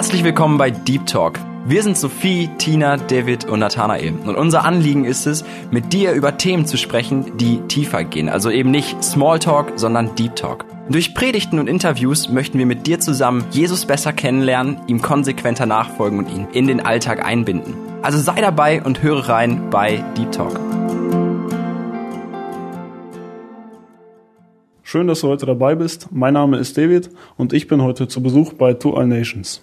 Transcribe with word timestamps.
Herzlich 0.00 0.24
willkommen 0.24 0.56
bei 0.56 0.70
Deep 0.70 1.04
Talk. 1.04 1.38
Wir 1.66 1.82
sind 1.82 1.94
Sophie, 1.94 2.48
Tina, 2.56 2.96
David 2.96 3.44
und 3.44 3.58
Nathanael. 3.58 4.14
Und 4.24 4.34
unser 4.34 4.64
Anliegen 4.64 5.04
ist 5.04 5.26
es, 5.26 5.44
mit 5.70 5.92
dir 5.92 6.12
über 6.12 6.38
Themen 6.38 6.64
zu 6.64 6.78
sprechen, 6.78 7.36
die 7.36 7.60
tiefer 7.68 8.04
gehen. 8.04 8.30
Also 8.30 8.48
eben 8.48 8.70
nicht 8.70 9.04
Smalltalk, 9.04 9.74
sondern 9.76 10.14
Deep 10.14 10.36
Talk. 10.36 10.64
Durch 10.88 11.14
Predigten 11.14 11.58
und 11.58 11.68
Interviews 11.68 12.30
möchten 12.30 12.58
wir 12.58 12.64
mit 12.64 12.86
dir 12.86 12.98
zusammen 12.98 13.44
Jesus 13.50 13.84
besser 13.84 14.14
kennenlernen, 14.14 14.78
ihm 14.86 15.02
konsequenter 15.02 15.66
nachfolgen 15.66 16.18
und 16.20 16.30
ihn 16.30 16.48
in 16.54 16.66
den 16.66 16.80
Alltag 16.80 17.22
einbinden. 17.22 17.74
Also 18.00 18.16
sei 18.16 18.40
dabei 18.40 18.82
und 18.82 19.02
höre 19.02 19.28
rein 19.28 19.68
bei 19.68 20.02
Deep 20.16 20.32
Talk. 20.32 20.58
Schön, 24.82 25.08
dass 25.08 25.20
du 25.20 25.28
heute 25.28 25.44
dabei 25.44 25.74
bist. 25.74 26.08
Mein 26.10 26.32
Name 26.32 26.56
ist 26.56 26.78
David 26.78 27.10
und 27.36 27.52
ich 27.52 27.68
bin 27.68 27.82
heute 27.82 28.08
zu 28.08 28.22
Besuch 28.22 28.54
bei 28.54 28.72
Two 28.72 28.94
All 28.94 29.06
Nations. 29.06 29.60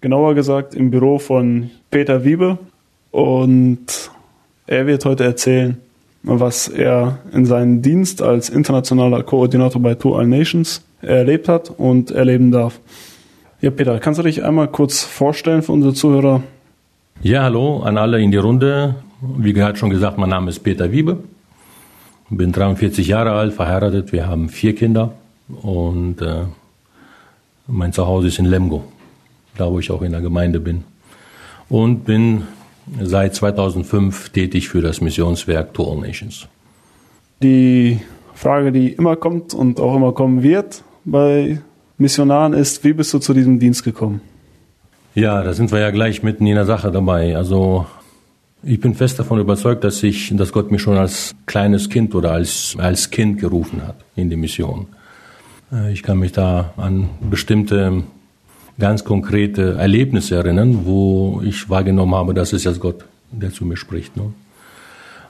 Genauer 0.00 0.34
gesagt 0.34 0.74
im 0.74 0.90
Büro 0.90 1.18
von 1.18 1.70
Peter 1.90 2.24
Wiebe 2.24 2.58
und 3.10 4.10
er 4.66 4.86
wird 4.86 5.04
heute 5.04 5.24
erzählen, 5.24 5.78
was 6.22 6.68
er 6.68 7.18
in 7.32 7.46
seinem 7.46 7.82
Dienst 7.82 8.20
als 8.20 8.50
internationaler 8.50 9.22
Koordinator 9.22 9.80
bei 9.80 9.94
Two 9.94 10.14
All 10.14 10.26
Nations 10.26 10.84
erlebt 11.00 11.48
hat 11.48 11.70
und 11.70 12.10
erleben 12.10 12.50
darf. 12.50 12.80
Ja, 13.60 13.70
Peter, 13.70 13.98
kannst 13.98 14.18
du 14.18 14.22
dich 14.22 14.44
einmal 14.44 14.68
kurz 14.68 15.02
vorstellen 15.02 15.62
für 15.62 15.72
unsere 15.72 15.94
Zuhörer? 15.94 16.42
Ja, 17.22 17.44
hallo 17.44 17.80
an 17.80 17.96
alle 17.96 18.20
in 18.20 18.30
die 18.30 18.36
Runde. 18.36 18.96
Wie 19.38 19.54
gerade 19.54 19.78
schon 19.78 19.90
gesagt, 19.90 20.18
mein 20.18 20.28
Name 20.28 20.50
ist 20.50 20.60
Peter 20.60 20.92
Wiebe. 20.92 21.18
Bin 22.28 22.52
43 22.52 23.06
Jahre 23.06 23.32
alt, 23.32 23.54
verheiratet. 23.54 24.12
Wir 24.12 24.26
haben 24.26 24.48
vier 24.50 24.74
Kinder 24.74 25.12
und 25.62 26.20
äh, 26.20 26.42
mein 27.66 27.92
Zuhause 27.92 28.28
ist 28.28 28.38
in 28.38 28.46
Lemgo, 28.46 28.84
da 29.56 29.70
wo 29.70 29.78
ich 29.78 29.90
auch 29.90 30.02
in 30.02 30.12
der 30.12 30.20
Gemeinde 30.20 30.60
bin. 30.60 30.84
Und 31.68 32.04
bin 32.04 32.42
seit 33.00 33.34
2005 33.34 34.30
tätig 34.30 34.68
für 34.68 34.80
das 34.80 35.00
Missionswerk 35.00 35.74
To 35.74 35.92
All 35.92 35.98
Nations. 35.98 36.46
Die 37.42 38.00
Frage, 38.34 38.72
die 38.72 38.92
immer 38.92 39.16
kommt 39.16 39.54
und 39.54 39.80
auch 39.80 39.96
immer 39.96 40.12
kommen 40.12 40.42
wird 40.42 40.84
bei 41.04 41.60
Missionaren 41.98 42.52
ist, 42.52 42.84
wie 42.84 42.92
bist 42.92 43.12
du 43.14 43.18
zu 43.18 43.32
diesem 43.32 43.58
Dienst 43.58 43.82
gekommen? 43.82 44.20
Ja, 45.14 45.42
da 45.42 45.54
sind 45.54 45.72
wir 45.72 45.78
ja 45.78 45.90
gleich 45.90 46.22
mitten 46.22 46.46
in 46.46 46.56
der 46.56 46.66
Sache 46.66 46.90
dabei. 46.90 47.36
Also 47.36 47.86
ich 48.62 48.80
bin 48.80 48.94
fest 48.94 49.18
davon 49.18 49.40
überzeugt, 49.40 49.82
dass 49.82 50.02
ich, 50.02 50.34
dass 50.36 50.52
Gott 50.52 50.70
mich 50.70 50.82
schon 50.82 50.98
als 50.98 51.34
kleines 51.46 51.88
Kind 51.88 52.14
oder 52.14 52.32
als, 52.32 52.76
als 52.78 53.10
Kind 53.10 53.40
gerufen 53.40 53.86
hat 53.86 53.96
in 54.14 54.28
die 54.28 54.36
Mission. 54.36 54.88
Äh, 55.72 55.92
ich 55.92 56.02
kann 56.02 56.18
mich 56.18 56.32
da 56.32 56.74
an 56.76 57.08
bestimmte 57.30 58.02
ganz 58.78 59.04
konkrete 59.04 59.74
Erlebnisse 59.74 60.36
erinnern, 60.36 60.80
wo 60.84 61.40
ich 61.44 61.68
wahrgenommen 61.68 62.14
habe, 62.14 62.34
das 62.34 62.52
ist 62.52 62.64
jetzt 62.64 62.80
Gott, 62.80 63.04
der 63.30 63.52
zu 63.52 63.64
mir 63.64 63.76
spricht. 63.76 64.16
Ne? 64.16 64.32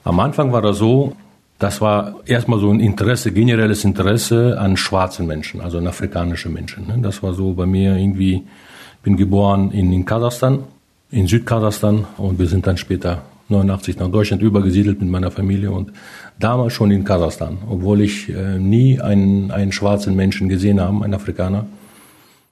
Am 0.05 0.21
Anfang 0.21 0.53
war 0.53 0.63
das 0.63 0.79
so, 0.79 1.17
das 1.59 1.81
war 1.81 2.17
erstmal 2.27 2.59
so 2.59 2.71
ein 2.71 2.81
Interesse, 2.81 3.33
generelles 3.33 3.85
Interesse 3.85 4.59
an 4.59 4.77
schwarzen 4.77 5.27
Menschen, 5.27 5.61
also 5.61 5.79
an 5.79 5.87
afrikanischen 5.87 6.53
Menschen. 6.53 6.87
Ne? 6.87 6.99
Das 7.01 7.23
war 7.23 7.33
so 7.33 7.53
bei 7.53 7.67
mir 7.67 7.97
irgendwie, 7.97 8.35
ich 8.35 9.03
bin 9.03 9.17
geboren 9.17 9.71
in, 9.71 9.93
in 9.93 10.05
Kasachstan, 10.05 10.65
in 11.11 11.27
Südkasachstan 11.29 12.05
und 12.19 12.39
wir 12.39 12.47
sind 12.47 12.67
dann 12.67 12.77
später 12.77 13.23
89 13.49 13.99
nach 13.99 14.09
Deutschland 14.09 14.43
übergesiedelt 14.43 15.01
mit 15.01 15.09
meiner 15.09 15.31
Familie 15.31 15.71
und 15.71 15.93
damals 16.41 16.73
schon 16.73 16.91
in 16.91 17.05
Kasachstan, 17.05 17.59
obwohl 17.71 18.01
ich 18.01 18.29
äh, 18.29 18.59
nie 18.59 19.01
einen, 19.01 19.53
einen 19.53 19.71
schwarzen 19.71 20.17
Menschen 20.17 20.49
gesehen 20.49 20.81
habe, 20.81 21.05
einen 21.05 21.15
Afrikaner 21.15 21.67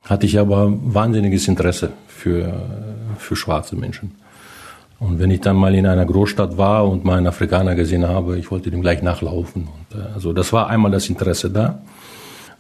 hatte 0.05 0.27
ich 0.27 0.39
aber 0.39 0.71
wahnsinniges 0.71 1.49
Interesse 1.49 1.93
für, 2.07 2.53
für 3.19 3.37
schwarze 3.37 3.77
Menschen. 3.77 4.13
Und 4.99 5.19
wenn 5.19 5.31
ich 5.31 5.41
dann 5.41 5.57
mal 5.57 5.75
in 5.75 5.87
einer 5.87 6.07
Großstadt 6.07 6.57
war 6.57 6.89
und 6.89 7.05
mal 7.05 7.19
einen 7.19 7.27
Afrikaner 7.27 7.75
gesehen 7.75 8.07
habe, 8.07 8.39
ich 8.39 8.51
wollte 8.51 8.71
dem 8.71 8.81
gleich 8.81 9.03
nachlaufen. 9.03 9.69
Und, 9.69 9.99
äh, 9.99 10.05
also 10.15 10.33
das 10.33 10.53
war 10.53 10.69
einmal 10.69 10.93
das 10.93 11.09
Interesse 11.09 11.51
da 11.51 11.81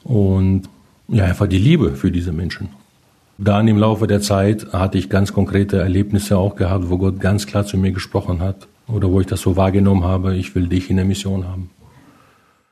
und 0.02 0.64
ja 1.08 1.24
einfach 1.24 1.46
die 1.46 1.58
Liebe 1.58 1.94
für 1.94 2.10
diese 2.10 2.32
Menschen. 2.32 2.70
Dann 3.38 3.66
im 3.66 3.78
Laufe 3.78 4.06
der 4.06 4.20
Zeit 4.20 4.72
hatte 4.72 4.98
ich 4.98 5.08
ganz 5.10 5.32
konkrete 5.32 5.78
Erlebnisse 5.78 6.38
auch 6.38 6.54
gehabt, 6.56 6.88
wo 6.88 6.98
Gott 6.98 7.20
ganz 7.20 7.46
klar 7.46 7.64
zu 7.64 7.76
mir 7.76 7.92
gesprochen 7.92 8.40
hat 8.40 8.68
oder 8.86 9.10
wo 9.10 9.20
ich 9.20 9.26
das 9.26 9.40
so 9.40 9.56
wahrgenommen 9.56 10.04
habe, 10.04 10.36
ich 10.36 10.54
will 10.54 10.68
dich 10.68 10.90
in 10.90 10.96
der 10.96 11.04
Mission 11.04 11.46
haben. 11.46 11.70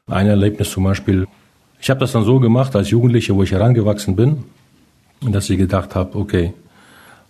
Ein 0.06 0.26
Erlebnis 0.26 0.70
zum 0.70 0.84
Beispiel, 0.84 1.26
ich 1.80 1.90
habe 1.90 2.00
das 2.00 2.12
dann 2.12 2.24
so 2.24 2.38
gemacht 2.38 2.76
als 2.76 2.90
Jugendliche, 2.90 3.34
wo 3.34 3.42
ich 3.42 3.52
herangewachsen 3.52 4.14
bin, 4.14 4.44
dass 5.26 5.48
ich 5.50 5.58
gedacht 5.58 5.94
habe, 5.94 6.18
okay, 6.18 6.52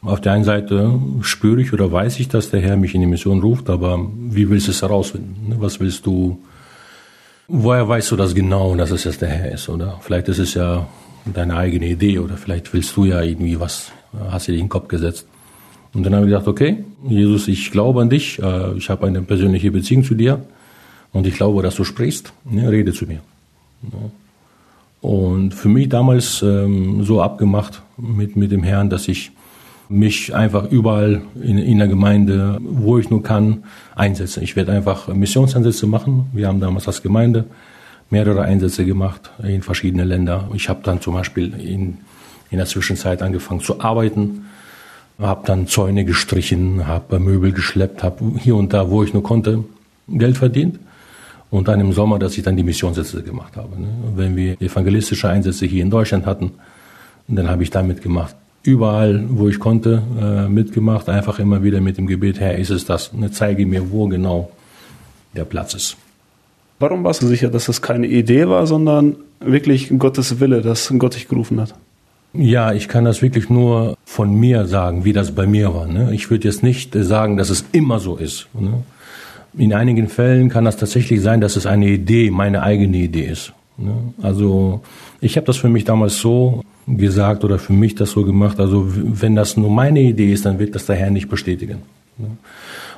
auf 0.03 0.21
der 0.21 0.33
einen 0.33 0.45
Seite 0.45 0.99
spüre 1.21 1.61
ich 1.61 1.73
oder 1.73 1.93
weiß 1.93 2.19
ich, 2.19 2.29
dass 2.29 2.51
der 2.51 2.61
Herr 2.61 2.77
mich 2.77 2.95
in 2.95 3.03
die 3.03 3.07
Mission 3.07 3.41
ruft, 3.41 3.71
aber 3.71 4.01
wie 4.31 4.51
willst 4.51 4.67
du 4.67 4.73
es 4.73 4.83
herausfinden? 4.83 5.51
Ne, 5.51 5.57
was 5.61 5.79
willst 5.79 6.07
du, 6.07 6.39
woher 7.47 7.89
weißt 7.89 8.11
du 8.11 8.17
das 8.17 8.35
genau, 8.35 8.75
dass 8.75 8.91
es 8.91 9.05
jetzt 9.05 9.23
der 9.23 9.29
Herr 9.29 9.53
ist? 9.53 9.69
Oder 9.69 9.99
vielleicht 10.01 10.29
ist 10.29 10.39
es 10.39 10.55
ja 10.55 10.89
deine 11.25 11.57
eigene 11.57 11.87
Idee 11.87 12.19
oder 12.19 12.37
vielleicht 12.37 12.73
willst 12.73 12.97
du 12.97 13.05
ja 13.05 13.23
irgendwie 13.23 13.61
was, 13.61 13.93
hast 14.31 14.49
du 14.49 14.53
dir 14.53 14.59
in 14.59 14.65
den 14.65 14.71
Kopf 14.71 14.89
gesetzt. 14.89 15.27
Und 15.95 16.05
dann 16.05 16.15
habe 16.15 16.25
ich 16.25 16.33
gedacht, 16.33 16.49
okay, 16.49 16.85
Jesus, 17.07 17.47
ich 17.47 17.71
glaube 17.71 18.01
an 18.01 18.11
dich, 18.11 18.43
äh, 18.43 18.73
ich 18.77 18.89
habe 18.91 19.07
eine 19.07 19.23
persönliche 19.23 19.71
Beziehung 19.71 20.03
zu 20.03 20.15
dir 20.15 20.45
und 21.13 21.27
ich 21.27 21.35
glaube, 21.35 21.63
dass 21.63 21.77
du 21.77 21.85
sprichst, 21.85 22.33
ne, 22.45 22.69
rede 22.71 22.93
zu 22.93 23.07
mir. 23.07 23.21
Und 25.03 25.53
für 25.53 25.69
mich 25.69 25.89
damals 25.89 26.43
ähm, 26.43 27.03
so 27.03 27.21
abgemacht 27.21 27.83
mit, 27.99 28.37
mit 28.37 28.53
dem 28.53 28.63
Herrn, 28.63 28.89
dass 28.89 29.09
ich 29.09 29.33
mich 29.89 30.33
einfach 30.35 30.71
überall 30.71 31.23
in, 31.43 31.59
in 31.59 31.79
der 31.79 31.89
Gemeinde, 31.89 32.59
wo 32.63 32.99
ich 32.99 33.11
nur 33.11 33.23
kann, 33.23 33.65
einsetze. 33.97 34.43
Ich 34.43 34.55
werde 34.57 34.73
einfach 34.73 35.09
Missionseinsätze 35.09 35.89
machen. 35.89 36.31
Wir 36.33 36.47
haben 36.47 36.61
damals 36.61 36.87
als 36.87 37.03
Gemeinde 37.03 37.45
mehrere 38.11 38.43
Einsätze 38.43 38.87
gemacht 38.87 39.31
in 39.43 39.63
verschiedene 39.63 40.05
Länder. 40.05 40.49
Ich 40.55 40.69
habe 40.69 40.81
dann 40.85 41.01
zum 41.01 41.15
Beispiel 41.15 41.53
in, 41.55 41.99
in 42.51 42.59
der 42.59 42.67
Zwischenzeit 42.67 43.23
angefangen 43.23 43.61
zu 43.61 43.81
arbeiten, 43.81 44.47
habe 45.19 45.45
dann 45.47 45.67
Zäune 45.67 46.05
gestrichen, 46.05 46.87
habe 46.87 47.19
Möbel 47.19 47.53
geschleppt, 47.53 48.05
habe 48.05 48.39
hier 48.39 48.55
und 48.55 48.73
da, 48.73 48.89
wo 48.89 49.03
ich 49.03 49.13
nur 49.13 49.25
konnte, 49.25 49.65
Geld 50.09 50.39
verdient. 50.39 50.79
Und 51.53 51.69
dann 51.69 51.81
im 51.81 51.93
Sommer, 51.93 52.19
dass 52.19 52.39
ich 52.39 52.43
dann 52.43 52.57
die 52.57 52.63
Missionssätze 52.63 53.23
gemacht 53.23 53.59
habe. 53.59 53.79
Ne? 53.79 53.89
Wenn 54.17 54.37
wir 54.37 54.61
evangelistische 54.63 55.29
Einsätze 55.29 55.67
hier 55.67 55.83
in 55.83 55.91
Deutschland 55.91 56.25
hatten, 56.25 56.53
dann 57.29 57.47
habe 57.47 57.63
ich 57.63 57.69
da 57.69 57.83
mitgemacht. 57.83 58.35
Überall, 58.63 59.23
wo 59.29 59.51
ich 59.51 59.59
konnte, 59.59 60.03
äh, 60.19 60.49
mitgemacht. 60.49 61.11
Einfach 61.11 61.39
immer 61.39 61.63
wieder 61.63 61.83
mit 61.83 61.99
dem 61.99 62.07
Gebet, 62.07 62.41
Herr, 62.41 62.57
ist 62.57 62.71
es 62.71 62.87
das? 62.87 63.13
Ne? 63.13 63.31
Zeige 63.31 63.67
mir, 63.67 63.91
wo 63.91 64.09
genau 64.09 64.51
der 65.37 65.45
Platz 65.45 65.75
ist. 65.75 65.97
Warum 66.79 67.05
warst 67.05 67.21
du 67.21 67.27
sicher, 67.27 67.51
dass 67.51 67.67
das 67.67 67.83
keine 67.83 68.07
Idee 68.07 68.49
war, 68.49 68.67
sondern 68.67 69.17
wirklich 69.39 69.93
Gottes 69.99 70.41
Wille, 70.41 70.63
dass 70.63 70.91
Gott 70.97 71.17
dich 71.17 71.29
gerufen 71.29 71.61
hat? 71.61 71.75
Ja, 72.33 72.73
ich 72.73 72.89
kann 72.89 73.05
das 73.05 73.21
wirklich 73.21 73.51
nur 73.51 73.99
von 74.07 74.35
mir 74.35 74.65
sagen, 74.67 75.05
wie 75.05 75.13
das 75.13 75.33
bei 75.33 75.47
mir 75.47 75.75
war. 75.75 75.87
Ne? 75.87 76.15
Ich 76.15 76.31
würde 76.31 76.49
jetzt 76.49 76.63
nicht 76.63 76.95
sagen, 76.95 77.37
dass 77.37 77.51
es 77.51 77.67
immer 77.73 77.99
so 77.99 78.17
ist. 78.17 78.49
Ne? 78.59 78.85
In 79.57 79.75
einigen 79.75 80.09
Fällen 80.09 80.49
kann 80.49 80.65
das 80.65 80.77
tatsächlich 80.77 81.21
sein, 81.21 81.41
dass 81.41 81.57
es 81.57 81.67
eine 81.67 81.89
Idee, 81.89 82.31
meine 82.31 82.63
eigene 82.63 82.97
Idee 82.97 83.27
ist. 83.27 83.53
Ne? 83.77 83.95
Also 84.23 84.81
ich 85.21 85.37
habe 85.37 85.47
das 85.47 85.59
für 85.59 85.69
mich 85.69 85.85
damals 85.85 86.19
so 86.19 86.63
gesagt 86.87 87.45
oder 87.45 87.59
für 87.59 87.73
mich 87.73 87.95
das 87.95 88.11
so 88.11 88.25
gemacht. 88.25 88.59
Also 88.59 88.85
wenn 88.87 89.35
das 89.35 89.57
nur 89.57 89.71
meine 89.71 90.01
Idee 90.01 90.33
ist, 90.33 90.47
dann 90.47 90.59
wird 90.59 90.75
das 90.75 90.87
der 90.87 90.97
Herr 90.97 91.11
nicht 91.11 91.29
bestätigen. 91.29 91.83
Ne? 92.19 92.29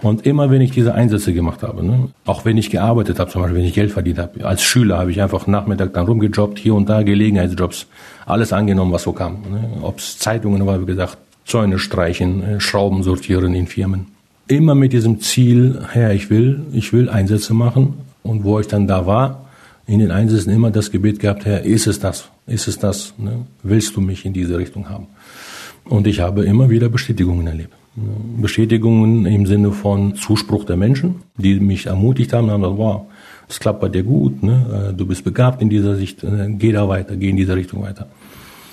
Und 0.02 0.26
immer 0.26 0.50
wenn 0.50 0.60
ich 0.60 0.70
diese 0.70 0.94
Einsätze 0.94 1.32
gemacht 1.32 1.62
habe, 1.62 1.84
ne, 1.84 2.08
auch 2.26 2.44
wenn 2.44 2.58
ich 2.58 2.68
gearbeitet 2.68 3.18
habe, 3.18 3.30
zum 3.30 3.40
Beispiel 3.40 3.58
wenn 3.58 3.66
ich 3.66 3.74
Geld 3.74 3.90
verdient 3.90 4.18
habe, 4.18 4.44
als 4.44 4.62
Schüler 4.62 4.98
habe 4.98 5.10
ich 5.10 5.22
einfach 5.22 5.46
Nachmittag 5.46 5.94
dann 5.94 6.06
rumgejobbt, 6.06 6.58
hier 6.58 6.74
und 6.74 6.88
da 6.88 7.02
Gelegenheitsjobs, 7.02 7.86
alles 8.26 8.52
angenommen, 8.52 8.92
was 8.92 9.04
so 9.04 9.12
kam. 9.12 9.42
Ne? 9.50 9.70
Ob 9.80 9.98
es 9.98 10.18
Zeitungen 10.18 10.66
war, 10.66 10.80
wie 10.80 10.86
gesagt, 10.86 11.16
Zäune 11.46 11.78
streichen, 11.78 12.42
äh, 12.42 12.60
Schrauben 12.60 13.02
sortieren 13.02 13.54
in 13.54 13.66
Firmen 13.66 14.13
immer 14.46 14.74
mit 14.74 14.92
diesem 14.92 15.20
Ziel, 15.20 15.80
Herr, 15.92 16.12
ich 16.12 16.30
will, 16.30 16.62
ich 16.72 16.92
will 16.92 17.08
Einsätze 17.08 17.54
machen. 17.54 17.94
Und 18.22 18.44
wo 18.44 18.58
ich 18.58 18.66
dann 18.66 18.86
da 18.86 19.06
war, 19.06 19.46
in 19.86 19.98
den 19.98 20.10
Einsätzen 20.10 20.50
immer 20.50 20.70
das 20.70 20.90
Gebet 20.90 21.18
gehabt, 21.18 21.44
Herr, 21.44 21.62
ist 21.62 21.86
es 21.86 22.00
das? 22.00 22.30
Ist 22.46 22.68
es 22.68 22.78
das? 22.78 23.14
Ne? 23.18 23.46
Willst 23.62 23.96
du 23.96 24.00
mich 24.00 24.24
in 24.24 24.32
diese 24.32 24.56
Richtung 24.56 24.88
haben? 24.88 25.08
Und 25.84 26.06
ich 26.06 26.20
habe 26.20 26.44
immer 26.44 26.70
wieder 26.70 26.88
Bestätigungen 26.88 27.46
erlebt. 27.46 27.74
Bestätigungen 28.40 29.26
im 29.26 29.46
Sinne 29.46 29.72
von 29.72 30.16
Zuspruch 30.16 30.64
der 30.64 30.76
Menschen, 30.76 31.16
die 31.36 31.60
mich 31.60 31.86
ermutigt 31.86 32.32
haben, 32.32 32.50
haben 32.50 32.62
gesagt, 32.62 32.78
wow, 32.78 33.02
es 33.48 33.60
klappt 33.60 33.80
bei 33.80 33.88
dir 33.88 34.02
gut, 34.02 34.42
ne? 34.42 34.88
Äh, 34.90 34.94
du 34.94 35.06
bist 35.06 35.22
begabt 35.22 35.60
in 35.60 35.68
dieser 35.68 35.96
Sicht, 35.96 36.24
äh, 36.24 36.48
geh 36.48 36.72
da 36.72 36.88
weiter, 36.88 37.14
geh 37.14 37.28
in 37.28 37.36
diese 37.36 37.54
Richtung 37.54 37.82
weiter. 37.82 38.08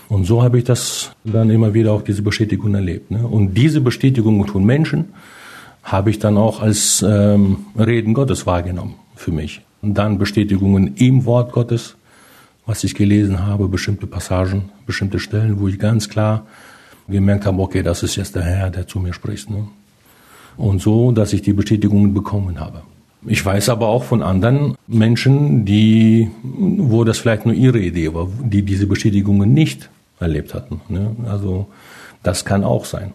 Und 0.08 0.26
so 0.26 0.42
habe 0.42 0.58
ich 0.58 0.64
das 0.64 1.12
dann 1.24 1.50
immer 1.50 1.74
wieder 1.74 1.94
auch 1.94 2.02
diese 2.02 2.22
Bestätigung 2.22 2.74
erlebt. 2.74 3.12
Ne? 3.12 3.26
Und 3.26 3.54
diese 3.54 3.80
Bestätigungen 3.80 4.46
von 4.46 4.66
Menschen, 4.66 5.06
habe 5.84 6.10
ich 6.10 6.20
dann 6.20 6.38
auch 6.38 6.62
als 6.62 7.04
ähm, 7.08 7.66
Reden 7.78 8.14
Gottes 8.14 8.46
wahrgenommen 8.46 8.96
für 9.16 9.32
mich. 9.32 9.62
Und 9.82 9.96
dann 9.96 10.18
Bestätigungen 10.18 10.96
im 10.96 11.26
Wort 11.26 11.52
Gottes, 11.52 11.96
was 12.66 12.84
ich 12.84 12.96
gelesen 12.96 13.46
habe, 13.46 13.68
bestimmte 13.68 14.08
Passagen, 14.08 14.70
bestimmte 14.86 15.20
Stellen, 15.20 15.60
wo 15.60 15.68
ich 15.68 15.80
ganz 15.80 16.08
klar 16.10 16.46
gemerkt 17.08 17.46
habe, 17.46 17.62
okay, 17.62 17.84
das 17.84 18.04
ist 18.04 18.16
jetzt 18.16 18.36
der 18.36 18.44
Herr, 18.44 18.70
der 18.70 18.88
zu 18.88 19.00
mir 19.00 19.14
spricht. 19.14 19.50
Ne? 19.50 19.68
Und 20.58 20.82
so, 20.82 21.12
dass 21.12 21.34
ich 21.34 21.42
die 21.42 21.54
Bestätigung 21.54 22.14
bekommen 22.14 22.60
habe. 22.60 22.84
Ich 23.26 23.46
weiß 23.46 23.70
aber 23.70 23.88
auch 23.88 24.04
von 24.04 24.24
anderen 24.24 24.76
Menschen, 24.88 25.66
die, 25.66 26.30
wo 26.44 27.04
das 27.04 27.20
vielleicht 27.20 27.46
nur 27.46 27.54
ihre 27.54 27.80
Idee 27.80 28.14
war, 28.14 28.28
die 28.44 28.64
diese 28.64 28.88
Bestätigungen 28.88 29.54
nicht 29.54 29.90
erlebt 30.20 30.54
hatten. 30.54 30.82
Ne? 30.90 31.16
Also 31.28 31.68
das 32.24 32.46
kann 32.46 32.64
auch 32.64 32.86
sein. 32.86 33.14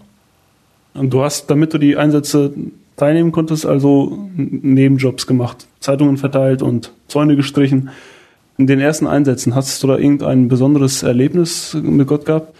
Du 1.03 1.23
hast, 1.23 1.51
damit 1.51 1.75
du 1.75 1.79
die 1.79 1.97
Einsätze 1.97 2.53
teilnehmen 2.97 3.33
konntest, 3.33 3.67
also 3.67 4.29
Nebenjobs 4.37 5.27
gemacht, 5.27 5.67
Zeitungen 5.81 6.17
verteilt 6.17 6.63
und 6.63 6.93
Zäune 7.09 7.37
gestrichen. 7.37 7.91
In 8.59 8.67
den 8.67 8.81
ersten 8.81 9.07
Einsätzen, 9.07 9.55
hast 9.55 9.83
du 9.83 9.87
da 9.87 9.99
irgendein 9.99 10.49
besonderes 10.49 11.03
Erlebnis 11.03 11.75
mit 11.75 12.07
Gott 12.07 12.25
gehabt? 12.25 12.55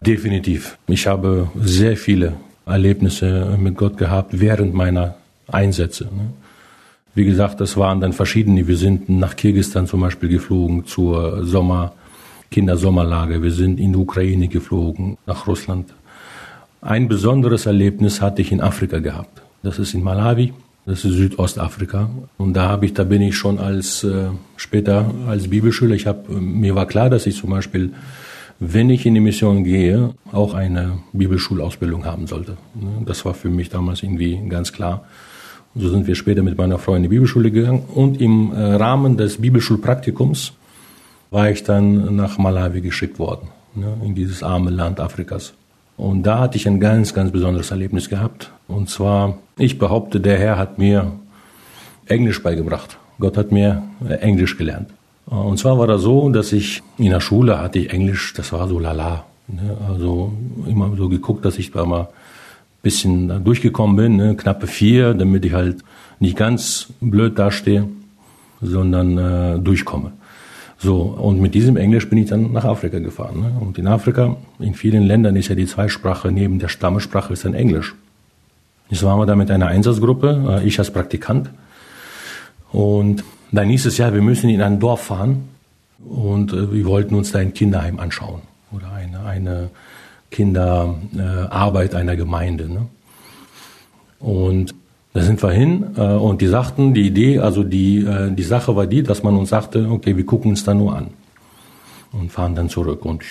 Definitiv. 0.00 0.78
Ich 0.86 1.06
habe 1.06 1.50
sehr 1.60 1.96
viele 1.96 2.34
Erlebnisse 2.64 3.56
mit 3.60 3.76
Gott 3.76 3.98
gehabt 3.98 4.40
während 4.40 4.72
meiner 4.74 5.16
Einsätze. 5.48 6.04
Ne? 6.04 6.32
Wie 7.14 7.24
gesagt, 7.24 7.60
das 7.60 7.76
waren 7.76 8.00
dann 8.00 8.14
verschiedene. 8.14 8.66
Wir 8.66 8.78
sind 8.78 9.10
nach 9.10 9.36
Kirgistan 9.36 9.86
zum 9.86 10.00
Beispiel 10.00 10.30
geflogen 10.30 10.86
zur 10.86 11.44
Sommer, 11.44 11.92
Kindersommerlager. 12.50 13.42
Wir 13.42 13.50
sind 13.50 13.78
in 13.78 13.92
die 13.92 13.98
Ukraine 13.98 14.48
geflogen, 14.48 15.18
nach 15.26 15.46
Russland. 15.46 15.92
Ein 16.84 17.06
besonderes 17.06 17.66
Erlebnis 17.66 18.20
hatte 18.20 18.42
ich 18.42 18.50
in 18.50 18.60
Afrika 18.60 18.98
gehabt. 18.98 19.40
Das 19.62 19.78
ist 19.78 19.94
in 19.94 20.02
Malawi. 20.02 20.52
Das 20.84 21.04
ist 21.04 21.12
Südostafrika. 21.12 22.10
Und 22.38 22.54
da 22.54 22.68
habe 22.68 22.86
ich, 22.86 22.92
da 22.92 23.04
bin 23.04 23.22
ich 23.22 23.36
schon 23.36 23.60
als 23.60 24.02
äh, 24.02 24.30
später 24.56 25.08
als 25.28 25.46
Bibelschüler. 25.46 25.94
Ich 25.94 26.08
habe 26.08 26.32
mir 26.40 26.74
war 26.74 26.86
klar, 26.86 27.08
dass 27.08 27.26
ich 27.26 27.36
zum 27.36 27.50
Beispiel, 27.50 27.92
wenn 28.58 28.90
ich 28.90 29.06
in 29.06 29.14
die 29.14 29.20
Mission 29.20 29.62
gehe, 29.62 30.12
auch 30.32 30.54
eine 30.54 30.98
Bibelschulausbildung 31.12 32.04
haben 32.04 32.26
sollte. 32.26 32.56
Ne, 32.74 33.04
das 33.06 33.24
war 33.24 33.34
für 33.34 33.48
mich 33.48 33.68
damals 33.68 34.02
irgendwie 34.02 34.40
ganz 34.48 34.72
klar. 34.72 35.04
So 35.76 35.88
sind 35.88 36.08
wir 36.08 36.16
später 36.16 36.42
mit 36.42 36.58
meiner 36.58 36.78
Frau 36.78 36.96
in 36.96 37.04
die 37.04 37.08
Bibelschule 37.08 37.52
gegangen. 37.52 37.84
Und 37.94 38.20
im 38.20 38.52
äh, 38.52 38.60
Rahmen 38.60 39.16
des 39.16 39.40
Bibelschulpraktikums 39.40 40.54
war 41.30 41.48
ich 41.48 41.62
dann 41.62 42.16
nach 42.16 42.38
Malawi 42.38 42.80
geschickt 42.80 43.20
worden, 43.20 43.50
ne, 43.76 43.96
in 44.04 44.16
dieses 44.16 44.42
arme 44.42 44.70
Land 44.70 44.98
Afrikas. 44.98 45.54
Und 45.96 46.24
da 46.24 46.38
hatte 46.38 46.56
ich 46.56 46.66
ein 46.66 46.80
ganz, 46.80 47.14
ganz 47.14 47.30
besonderes 47.30 47.70
Erlebnis 47.70 48.08
gehabt. 48.08 48.50
Und 48.68 48.88
zwar, 48.88 49.38
ich 49.58 49.78
behaupte, 49.78 50.20
der 50.20 50.38
Herr 50.38 50.58
hat 50.58 50.78
mir 50.78 51.12
Englisch 52.06 52.42
beigebracht. 52.42 52.98
Gott 53.18 53.36
hat 53.36 53.52
mir 53.52 53.82
äh, 54.08 54.14
Englisch 54.14 54.56
gelernt. 54.56 54.90
Und 55.26 55.58
zwar 55.58 55.78
war 55.78 55.86
das 55.86 56.02
so, 56.02 56.28
dass 56.30 56.52
ich 56.52 56.82
in 56.98 57.10
der 57.10 57.20
Schule 57.20 57.58
hatte 57.58 57.78
ich 57.78 57.90
Englisch, 57.90 58.34
das 58.34 58.52
war 58.52 58.68
so 58.68 58.78
lala. 58.78 59.24
Ne? 59.48 59.76
Also 59.88 60.32
immer 60.66 60.94
so 60.96 61.08
geguckt, 61.08 61.44
dass 61.44 61.58
ich 61.58 61.70
da 61.70 61.84
mal 61.84 62.00
ein 62.02 62.08
bisschen 62.82 63.44
durchgekommen 63.44 63.96
bin, 63.96 64.16
ne? 64.16 64.34
knappe 64.36 64.66
vier, 64.66 65.14
damit 65.14 65.44
ich 65.44 65.52
halt 65.52 65.84
nicht 66.18 66.36
ganz 66.36 66.88
blöd 67.00 67.38
dastehe, 67.38 67.88
sondern 68.60 69.18
äh, 69.18 69.58
durchkomme. 69.58 70.12
So, 70.82 71.02
und 71.02 71.40
mit 71.40 71.54
diesem 71.54 71.76
Englisch 71.76 72.08
bin 72.08 72.18
ich 72.18 72.28
dann 72.28 72.52
nach 72.52 72.64
Afrika 72.64 72.98
gefahren. 72.98 73.40
Ne? 73.40 73.52
Und 73.60 73.78
in 73.78 73.86
Afrika, 73.86 74.36
in 74.58 74.74
vielen 74.74 75.04
Ländern 75.04 75.36
ist 75.36 75.46
ja 75.46 75.54
die 75.54 75.66
Zweisprache 75.66 76.32
neben 76.32 76.58
der 76.58 76.66
Stammesprache 76.66 77.32
ist 77.32 77.44
dann 77.44 77.54
Englisch. 77.54 77.94
Jetzt 78.90 79.04
waren 79.04 79.16
wir 79.20 79.26
da 79.26 79.36
mit 79.36 79.48
einer 79.52 79.68
Einsatzgruppe, 79.68 80.60
äh, 80.60 80.66
ich 80.66 80.80
als 80.80 80.90
Praktikant. 80.90 81.50
Und 82.72 83.22
dann 83.52 83.68
hieß 83.68 83.86
es 83.86 83.96
ja, 83.98 84.12
wir 84.12 84.22
müssen 84.22 84.50
in 84.50 84.60
ein 84.60 84.80
Dorf 84.80 85.02
fahren 85.02 85.50
und 86.04 86.52
äh, 86.52 86.72
wir 86.72 86.84
wollten 86.86 87.14
uns 87.14 87.30
da 87.30 87.38
ein 87.38 87.54
Kinderheim 87.54 88.00
anschauen 88.00 88.42
oder 88.72 88.90
eine, 88.90 89.24
eine 89.24 89.70
Kinderarbeit 90.32 91.94
einer 91.94 92.16
Gemeinde. 92.16 92.68
Ne? 92.68 92.86
Und 94.18 94.74
da 95.14 95.22
sind 95.22 95.42
wir 95.42 95.50
hin 95.50 95.86
äh, 95.96 96.00
und 96.00 96.40
die 96.40 96.46
sagten, 96.46 96.94
die 96.94 97.06
Idee, 97.06 97.38
also 97.38 97.64
die, 97.64 97.98
äh, 97.98 98.32
die 98.32 98.42
Sache 98.42 98.74
war 98.76 98.86
die, 98.86 99.02
dass 99.02 99.22
man 99.22 99.36
uns 99.36 99.50
sagte, 99.50 99.88
okay, 99.90 100.16
wir 100.16 100.24
gucken 100.24 100.50
uns 100.50 100.64
da 100.64 100.72
nur 100.72 100.96
an 100.96 101.08
und 102.12 102.32
fahren 102.32 102.54
dann 102.54 102.68
zurück. 102.68 103.04
Und 103.04 103.22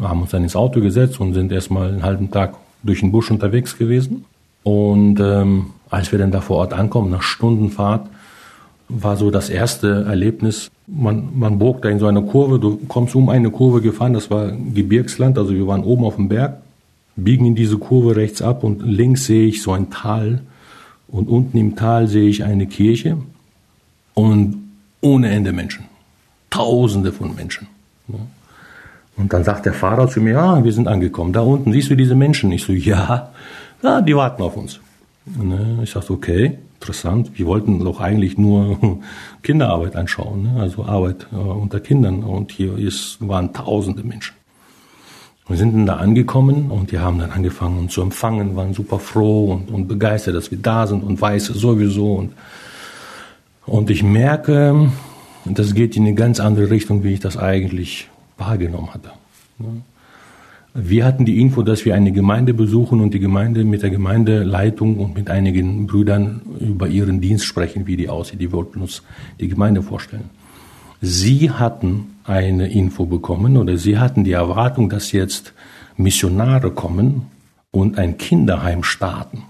haben 0.00 0.22
uns 0.22 0.30
dann 0.30 0.42
ins 0.42 0.56
Auto 0.56 0.80
gesetzt 0.80 1.20
und 1.20 1.34
sind 1.34 1.52
erstmal 1.52 1.88
einen 1.88 2.02
halben 2.02 2.30
Tag 2.30 2.56
durch 2.82 3.00
den 3.00 3.12
Busch 3.12 3.30
unterwegs 3.30 3.78
gewesen. 3.78 4.24
Und 4.64 5.20
ähm, 5.20 5.66
als 5.90 6.10
wir 6.10 6.18
dann 6.18 6.32
da 6.32 6.40
vor 6.40 6.56
Ort 6.56 6.72
ankommen, 6.72 7.10
nach 7.10 7.22
Stundenfahrt, 7.22 8.08
war 8.88 9.16
so 9.16 9.30
das 9.30 9.50
erste 9.50 10.04
Erlebnis. 10.04 10.70
Man, 10.86 11.30
man 11.38 11.58
bog 11.58 11.82
da 11.82 11.88
in 11.88 11.98
so 11.98 12.06
eine 12.06 12.22
Kurve, 12.22 12.58
du 12.58 12.78
kommst 12.88 13.14
um 13.14 13.28
eine 13.28 13.50
Kurve 13.50 13.80
gefahren, 13.80 14.12
das 14.12 14.30
war 14.30 14.50
Gebirgsland, 14.50 15.38
also 15.38 15.54
wir 15.54 15.66
waren 15.66 15.84
oben 15.84 16.04
auf 16.04 16.16
dem 16.16 16.28
Berg, 16.28 16.58
biegen 17.16 17.46
in 17.46 17.54
diese 17.54 17.78
Kurve 17.78 18.16
rechts 18.16 18.42
ab 18.42 18.64
und 18.64 18.82
links 18.82 19.26
sehe 19.26 19.46
ich 19.46 19.62
so 19.62 19.72
ein 19.72 19.90
Tal 19.90 20.42
und 21.08 21.28
unten 21.28 21.56
im 21.58 21.76
Tal 21.76 22.08
sehe 22.08 22.28
ich 22.28 22.44
eine 22.44 22.66
Kirche 22.66 23.16
und 24.14 24.62
ohne 25.00 25.30
Ende 25.30 25.52
Menschen. 25.52 25.84
Tausende 26.50 27.12
von 27.12 27.34
Menschen. 27.34 27.68
Und 29.16 29.32
dann 29.32 29.44
sagt 29.44 29.66
der 29.66 29.74
Fahrer 29.74 30.08
zu 30.08 30.20
mir, 30.20 30.38
ah, 30.38 30.64
wir 30.64 30.72
sind 30.72 30.88
angekommen. 30.88 31.32
Da 31.32 31.40
unten 31.40 31.72
siehst 31.72 31.90
du 31.90 31.94
diese 31.94 32.14
Menschen? 32.14 32.50
Ich 32.52 32.64
so, 32.64 32.72
ja, 32.72 33.30
ja 33.82 34.00
die 34.00 34.16
warten 34.16 34.42
auf 34.42 34.56
uns. 34.56 34.80
Äh, 35.26 35.82
ich 35.82 35.90
sagte, 35.90 36.12
okay, 36.12 36.58
interessant. 36.80 37.30
Wir 37.34 37.46
wollten 37.46 37.78
doch 37.78 38.00
eigentlich 38.00 38.36
nur 38.38 39.00
Kinderarbeit 39.42 39.96
anschauen, 39.96 40.42
ne? 40.42 40.60
also 40.60 40.84
Arbeit 40.84 41.26
äh, 41.32 41.36
unter 41.36 41.80
Kindern. 41.80 42.24
Und 42.24 42.50
hier 42.52 42.76
waren 43.20 43.52
tausende 43.52 44.02
Menschen. 44.02 44.34
Wir 45.46 45.56
sind 45.58 45.74
dann 45.74 45.86
da 45.86 45.96
angekommen 45.96 46.70
und 46.70 46.90
die 46.90 46.98
haben 46.98 47.18
dann 47.18 47.30
angefangen 47.30 47.78
uns 47.78 47.92
zu 47.92 48.00
empfangen, 48.00 48.56
waren 48.56 48.72
super 48.72 48.98
froh 48.98 49.52
und, 49.52 49.70
und 49.70 49.88
begeistert, 49.88 50.34
dass 50.34 50.50
wir 50.50 50.58
da 50.58 50.86
sind 50.86 51.02
und 51.02 51.20
weiß 51.20 51.46
sowieso. 51.46 52.14
Und, 52.14 52.32
und 53.66 53.90
ich 53.90 54.02
merke, 54.02 54.90
das 55.44 55.74
geht 55.74 55.96
in 55.96 56.04
eine 56.06 56.14
ganz 56.14 56.40
andere 56.40 56.70
Richtung, 56.70 57.04
wie 57.04 57.12
ich 57.12 57.20
das 57.20 57.36
eigentlich 57.36 58.08
wahrgenommen 58.38 58.94
hatte. 58.94 59.10
Wir 60.72 61.04
hatten 61.04 61.26
die 61.26 61.40
Info, 61.40 61.62
dass 61.62 61.84
wir 61.84 61.94
eine 61.94 62.10
Gemeinde 62.10 62.54
besuchen 62.54 63.00
und 63.00 63.12
die 63.12 63.20
Gemeinde 63.20 63.64
mit 63.64 63.82
der 63.82 63.90
Gemeindeleitung 63.90 64.98
und 64.98 65.14
mit 65.14 65.30
einigen 65.30 65.86
Brüdern 65.86 66.40
über 66.58 66.88
ihren 66.88 67.20
Dienst 67.20 67.44
sprechen, 67.44 67.86
wie 67.86 67.96
die 67.96 68.08
aussieht. 68.08 68.40
Die 68.40 68.50
wollten 68.50 68.80
uns 68.80 69.02
die 69.38 69.48
Gemeinde 69.48 69.82
vorstellen. 69.82 70.30
Sie 71.02 71.50
hatten 71.50 72.13
eine 72.24 72.70
Info 72.70 73.06
bekommen 73.06 73.56
oder 73.56 73.76
sie 73.76 73.98
hatten 73.98 74.24
die 74.24 74.32
Erwartung, 74.32 74.88
dass 74.88 75.12
jetzt 75.12 75.52
Missionare 75.96 76.70
kommen 76.70 77.26
und 77.70 77.98
ein 77.98 78.16
Kinderheim 78.18 78.82
starten. 78.82 79.42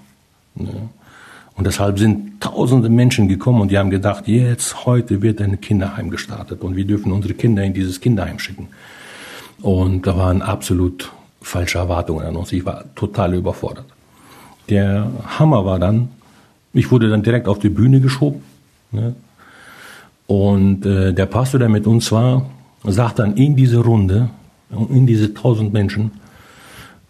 Und 1.56 1.66
deshalb 1.66 1.98
sind 1.98 2.40
tausende 2.40 2.88
Menschen 2.88 3.28
gekommen 3.28 3.60
und 3.60 3.70
die 3.70 3.78
haben 3.78 3.90
gedacht, 3.90 4.26
jetzt, 4.26 4.86
heute 4.86 5.22
wird 5.22 5.40
ein 5.40 5.60
Kinderheim 5.60 6.10
gestartet 6.10 6.62
und 6.62 6.74
wir 6.74 6.84
dürfen 6.84 7.12
unsere 7.12 7.34
Kinder 7.34 7.62
in 7.62 7.74
dieses 7.74 8.00
Kinderheim 8.00 8.38
schicken. 8.38 8.68
Und 9.62 10.06
da 10.06 10.16
waren 10.16 10.42
absolut 10.42 11.12
falsche 11.40 11.78
Erwartungen 11.78 12.26
an 12.26 12.36
uns. 12.36 12.52
Ich 12.52 12.64
war 12.66 12.84
total 12.94 13.34
überfordert. 13.34 13.86
Der 14.68 15.10
Hammer 15.38 15.64
war 15.64 15.78
dann, 15.78 16.08
ich 16.72 16.90
wurde 16.90 17.08
dann 17.08 17.22
direkt 17.22 17.46
auf 17.46 17.58
die 17.58 17.68
Bühne 17.68 18.00
geschoben. 18.00 18.42
Ne? 18.90 19.14
Und 20.26 20.86
äh, 20.86 21.12
der 21.12 21.26
Pastor, 21.26 21.60
der 21.60 21.68
mit 21.68 21.86
uns 21.86 22.10
war, 22.10 22.46
sagt 22.84 23.18
dann 23.18 23.36
in 23.36 23.56
diese 23.56 23.78
Runde, 23.78 24.30
in 24.90 25.06
diese 25.06 25.34
tausend 25.34 25.72
Menschen, 25.72 26.12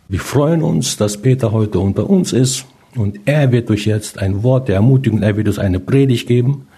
wir 0.08 0.20
freuen 0.20 0.62
uns, 0.62 0.96
dass 0.96 1.16
Peter 1.20 1.52
heute 1.52 1.78
unter 1.78 2.08
uns 2.08 2.32
ist 2.32 2.66
und 2.94 3.20
er 3.24 3.50
wird 3.52 3.70
euch 3.70 3.86
jetzt 3.86 4.18
ein 4.18 4.42
Wort 4.42 4.68
der 4.68 4.76
Ermutigung, 4.76 5.22
er 5.22 5.36
wird 5.36 5.48
uns 5.48 5.58
eine 5.58 5.80
Predigt 5.80 6.28
geben 6.28 6.68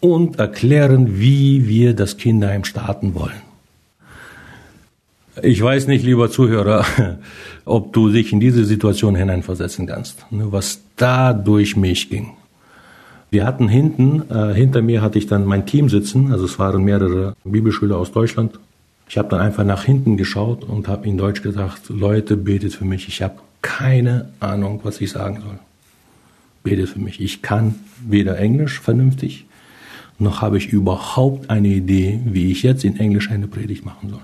und 0.00 0.38
erklären, 0.38 1.20
wie 1.20 1.66
wir 1.66 1.94
das 1.94 2.16
Kinderheim 2.16 2.64
starten 2.64 3.14
wollen. 3.14 3.48
Ich 5.42 5.62
weiß 5.62 5.86
nicht, 5.86 6.04
lieber 6.04 6.30
Zuhörer, 6.30 6.84
ob 7.64 7.92
du 7.92 8.10
dich 8.10 8.32
in 8.32 8.40
diese 8.40 8.64
Situation 8.64 9.14
hineinversetzen 9.14 9.86
kannst, 9.86 10.26
ne, 10.30 10.50
was 10.50 10.80
da 10.96 11.32
durch 11.32 11.76
mich 11.76 12.10
ging. 12.10 12.32
Wir 13.30 13.46
hatten 13.46 13.68
hinten, 13.68 14.22
äh, 14.30 14.54
hinter 14.54 14.80
mir 14.80 15.02
hatte 15.02 15.18
ich 15.18 15.26
dann 15.26 15.44
mein 15.44 15.66
Team 15.66 15.88
sitzen, 15.88 16.32
also 16.32 16.46
es 16.46 16.58
waren 16.58 16.82
mehrere 16.82 17.36
Bibelschüler 17.44 17.96
aus 17.96 18.10
Deutschland. 18.10 18.58
Ich 19.08 19.18
habe 19.18 19.28
dann 19.28 19.40
einfach 19.40 19.64
nach 19.64 19.84
hinten 19.84 20.16
geschaut 20.16 20.64
und 20.64 20.88
habe 20.88 21.06
in 21.06 21.18
Deutsch 21.18 21.42
gesagt, 21.42 21.88
Leute, 21.88 22.36
betet 22.36 22.74
für 22.74 22.84
mich. 22.84 23.08
Ich 23.08 23.22
habe 23.22 23.36
keine 23.62 24.30
Ahnung, 24.40 24.80
was 24.82 25.00
ich 25.00 25.10
sagen 25.10 25.40
soll. 25.42 25.58
Betet 26.62 26.90
für 26.90 26.98
mich. 26.98 27.20
Ich 27.20 27.42
kann 27.42 27.74
weder 28.06 28.38
Englisch 28.38 28.80
vernünftig, 28.80 29.46
noch 30.18 30.42
habe 30.42 30.58
ich 30.58 30.72
überhaupt 30.72 31.48
eine 31.50 31.68
Idee, 31.68 32.20
wie 32.24 32.50
ich 32.50 32.62
jetzt 32.62 32.84
in 32.84 32.98
Englisch 32.98 33.30
eine 33.30 33.46
Predigt 33.46 33.84
machen 33.84 34.10
soll. 34.10 34.20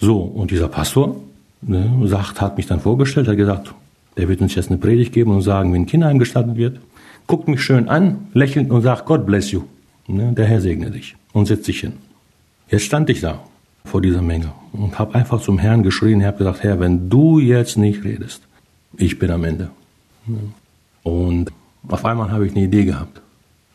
So, 0.00 0.18
und 0.18 0.50
dieser 0.50 0.68
Pastor 0.68 1.16
ne, 1.62 1.90
sagt, 2.04 2.40
hat 2.40 2.56
mich 2.56 2.66
dann 2.66 2.80
vorgestellt, 2.80 3.28
hat 3.28 3.36
gesagt, 3.36 3.74
der 4.16 4.28
wird 4.28 4.40
uns 4.40 4.54
jetzt 4.54 4.70
eine 4.70 4.78
Predigt 4.78 5.12
geben 5.12 5.30
und 5.30 5.42
sagen, 5.42 5.72
wenn 5.72 5.82
ein 5.82 5.86
Kinderheim 5.86 6.18
gestartet 6.18 6.56
wird 6.56 6.80
guckt 7.30 7.46
mich 7.46 7.62
schön 7.62 7.88
an, 7.88 8.26
lächelt 8.34 8.70
und 8.70 8.82
sagt, 8.82 9.06
God 9.06 9.24
bless 9.24 9.52
you. 9.52 9.62
Ne, 10.08 10.32
der 10.32 10.46
Herr 10.46 10.60
segne 10.60 10.90
dich 10.90 11.14
und 11.32 11.46
setzt 11.46 11.64
sich 11.64 11.78
hin. 11.78 11.92
Jetzt 12.68 12.86
stand 12.86 13.08
ich 13.08 13.20
da 13.20 13.44
vor 13.84 14.02
dieser 14.02 14.20
Menge 14.20 14.50
und 14.72 14.98
habe 14.98 15.14
einfach 15.14 15.40
zum 15.40 15.56
Herrn 15.56 15.84
geschrien, 15.84 16.24
habe 16.24 16.38
gesagt, 16.38 16.64
Herr, 16.64 16.80
wenn 16.80 17.08
du 17.08 17.38
jetzt 17.38 17.76
nicht 17.78 18.02
redest, 18.02 18.42
ich 18.96 19.20
bin 19.20 19.30
am 19.30 19.44
Ende. 19.44 19.70
Und 21.04 21.52
auf 21.86 22.04
einmal 22.04 22.32
habe 22.32 22.46
ich 22.46 22.52
eine 22.52 22.64
Idee 22.64 22.84
gehabt. 22.84 23.22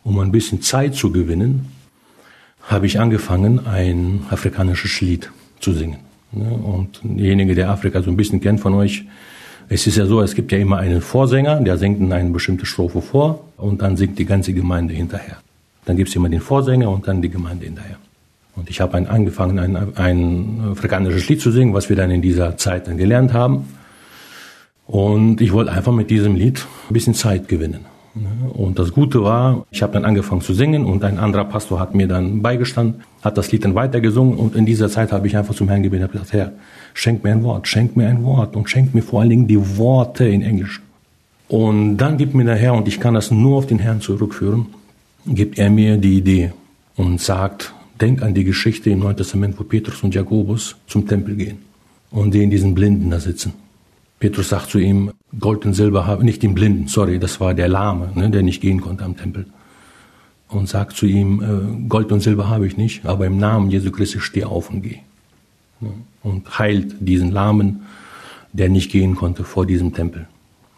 Um 0.04 0.20
ein 0.20 0.34
bisschen 0.34 0.62
Zeit 0.62 0.94
zu 0.94 1.14
gewinnen, 1.14 1.68
habe 2.64 2.86
ich 2.88 3.00
angefangen, 3.00 3.66
ein 3.66 4.26
afrikanisches 4.30 5.00
Lied 5.00 5.32
zu 5.62 5.72
singen. 5.72 6.00
Und 6.34 7.00
derjenige, 7.04 7.56
der 7.56 7.70
Afrika 7.70 8.02
so 8.02 8.12
ein 8.12 8.18
bisschen 8.18 8.42
kennt 8.42 8.60
von 8.60 8.74
euch, 8.74 9.06
es 9.70 9.88
ist 9.88 9.98
ja 9.98 10.06
so, 10.06 10.22
es 10.22 10.36
gibt 10.36 10.52
ja 10.52 10.58
immer 10.58 10.78
einen 10.78 11.02
Vorsänger, 11.02 11.60
der 11.62 11.78
singt 11.78 12.12
eine 12.12 12.30
bestimmte 12.30 12.66
Strophe 12.66 13.02
vor 13.02 13.46
und 13.58 13.82
dann 13.82 13.98
singt 13.98 14.20
die 14.20 14.26
ganze 14.26 14.54
Gemeinde 14.54 14.94
hinterher. 14.94 15.38
Dann 15.86 15.98
gibt 15.98 16.10
es 16.10 16.16
immer 16.16 16.30
den 16.30 16.42
Vorsänger 16.42 16.90
und 16.90 17.08
dann 17.08 17.22
die 17.22 17.30
Gemeinde 17.30 17.66
hinterher. 17.66 17.98
Und 18.56 18.70
ich 18.70 18.80
habe 18.80 18.96
angefangen, 18.96 19.60
ein, 19.60 19.98
ein 19.98 20.62
afrikanisches 20.72 21.28
Lied 21.28 21.42
zu 21.42 21.52
singen, 21.52 21.74
was 21.74 21.90
wir 21.90 21.96
dann 21.96 22.10
in 22.10 22.22
dieser 22.22 22.58
Zeit 22.58 22.88
dann 22.88 22.98
gelernt 22.98 23.34
haben. 23.34 23.68
Und 24.88 25.42
ich 25.42 25.52
wollte 25.52 25.72
einfach 25.72 25.92
mit 25.92 26.10
diesem 26.10 26.36
Lied 26.36 26.66
ein 26.90 26.94
bisschen 26.94 27.16
Zeit 27.16 27.48
gewinnen. 27.48 27.86
Und 28.54 28.80
das 28.80 28.94
Gute 28.94 29.24
war, 29.24 29.66
ich 29.72 29.84
habe 29.84 29.92
dann 29.92 30.06
angefangen 30.06 30.40
zu 30.40 30.54
singen 30.54 30.86
und 30.86 31.04
ein 31.04 31.20
anderer 31.20 31.44
Pastor 31.44 31.80
hat 31.82 31.96
mir 31.96 32.08
dann 32.08 32.42
beigestanden, 32.42 33.02
hat 33.22 33.38
das 33.38 33.52
Lied 33.52 33.66
dann 33.66 33.76
weitergesungen 33.76 34.38
und 34.38 34.56
in 34.56 34.66
dieser 34.66 34.90
Zeit 34.90 35.12
habe 35.12 35.28
ich 35.28 35.36
einfach 35.36 35.54
zum 35.54 35.68
Herrn 35.68 35.84
gebeten, 35.84 36.04
habe 36.04 36.14
gesagt, 36.14 36.32
Herr, 36.32 36.54
schenk 36.94 37.26
mir 37.26 37.32
ein 37.32 37.44
Wort, 37.44 37.68
schenk 37.68 37.98
mir 37.98 38.08
ein 38.08 38.24
Wort 38.24 38.56
und 38.56 38.70
schenk 38.70 38.94
mir 38.94 39.02
vor 39.02 39.20
allen 39.20 39.30
Dingen 39.30 39.48
die 39.48 39.78
Worte 39.78 40.26
in 40.26 40.42
Englisch. 40.42 40.82
Und 41.50 41.98
dann 41.98 42.18
gibt 42.18 42.34
mir 42.34 42.46
der 42.46 42.56
Herr, 42.56 42.74
und 42.74 42.88
ich 42.88 43.02
kann 43.02 43.14
das 43.14 43.32
nur 43.32 43.58
auf 43.58 43.68
den 43.68 43.80
Herrn 43.80 44.00
zurückführen, 44.00 44.68
gibt 45.28 45.60
er 45.60 45.70
mir 45.70 45.98
die 45.98 46.18
Idee 46.18 46.54
und 46.96 47.20
sagt, 47.20 47.74
denk 48.00 48.22
an 48.22 48.34
die 48.34 48.46
Geschichte 48.46 48.90
im 48.92 49.00
Neuen 49.00 49.18
Testament, 49.18 49.60
wo 49.60 49.64
Petrus 49.64 50.04
und 50.04 50.16
Jakobus 50.16 50.78
zum 50.88 51.06
Tempel 51.06 51.36
gehen 51.36 51.58
und 52.12 52.34
die 52.34 52.44
in 52.44 52.50
diesen 52.50 52.74
Blinden 52.74 53.10
da 53.10 53.20
sitzen. 53.20 53.65
Petrus 54.20 54.50
sagt 54.50 54.70
zu 54.70 54.80
ihm, 54.80 55.12
Gold 55.40 55.66
und 55.66 55.74
Silber 55.74 56.08
habe, 56.08 56.24
nicht 56.24 56.42
den 56.42 56.56
Blinden, 56.56 56.88
sorry, 56.88 57.20
das 57.20 57.40
war 57.40 57.54
der 57.54 57.68
Lahme, 57.68 58.12
ne, 58.16 58.30
der 58.30 58.44
nicht 58.44 58.62
gehen 58.62 58.82
konnte 58.82 59.04
am 59.04 59.18
Tempel. 59.18 59.46
Und 60.48 60.70
sagt 60.70 60.96
zu 60.96 61.06
ihm, 61.06 61.42
äh, 61.42 61.88
Gold 61.90 62.12
und 62.12 62.22
Silber 62.22 62.50
habe 62.50 62.68
ich 62.68 62.78
nicht, 62.78 63.06
aber 63.06 63.26
im 63.26 63.38
Namen 63.38 63.70
Jesu 63.70 63.92
Christi 63.92 64.20
steh 64.20 64.46
auf 64.46 64.70
und 64.70 64.82
geh. 64.82 65.00
Ne, 65.82 65.90
und 66.24 66.58
heilt 66.58 66.96
diesen 67.00 67.32
Lahmen, 67.32 67.82
der 68.54 68.70
nicht 68.70 68.92
gehen 68.92 69.16
konnte 69.16 69.44
vor 69.44 69.66
diesem 69.66 69.94
Tempel. 69.94 70.28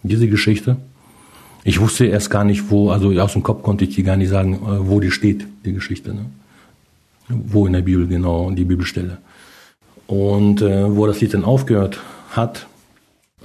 Diese 0.01 0.27
Geschichte, 0.27 0.77
ich 1.63 1.79
wusste 1.79 2.06
erst 2.06 2.29
gar 2.29 2.44
nicht, 2.44 2.72
wo, 2.72 2.91
also 2.91 3.12
aus 3.20 3.34
dem 3.34 3.44
Kopf 3.44 3.62
konnte 3.62 3.84
ich 3.84 3.94
die 3.94 4.03
gar 4.03 4.15
nicht 4.15 4.29
sagen, 4.29 4.53
äh, 4.56 4.88
wo 4.89 5.00
die 5.00 5.12
steht, 5.12 5.46
die 5.63 5.74
Geschichte. 5.74 6.13
Ne? 6.13 6.25
Wo 7.29 7.67
in 7.67 7.74
der 7.74 7.82
Bibel 7.82 8.08
genau, 8.08 8.50
die 8.51 8.63
Bibelstelle. 8.63 9.17
Und 10.08 10.62
äh, 10.62 10.96
wo 10.96 11.06
das 11.06 11.20
Lied 11.22 11.34
dann 11.34 11.44
aufgehört 11.44 12.00
hat, 12.32 12.67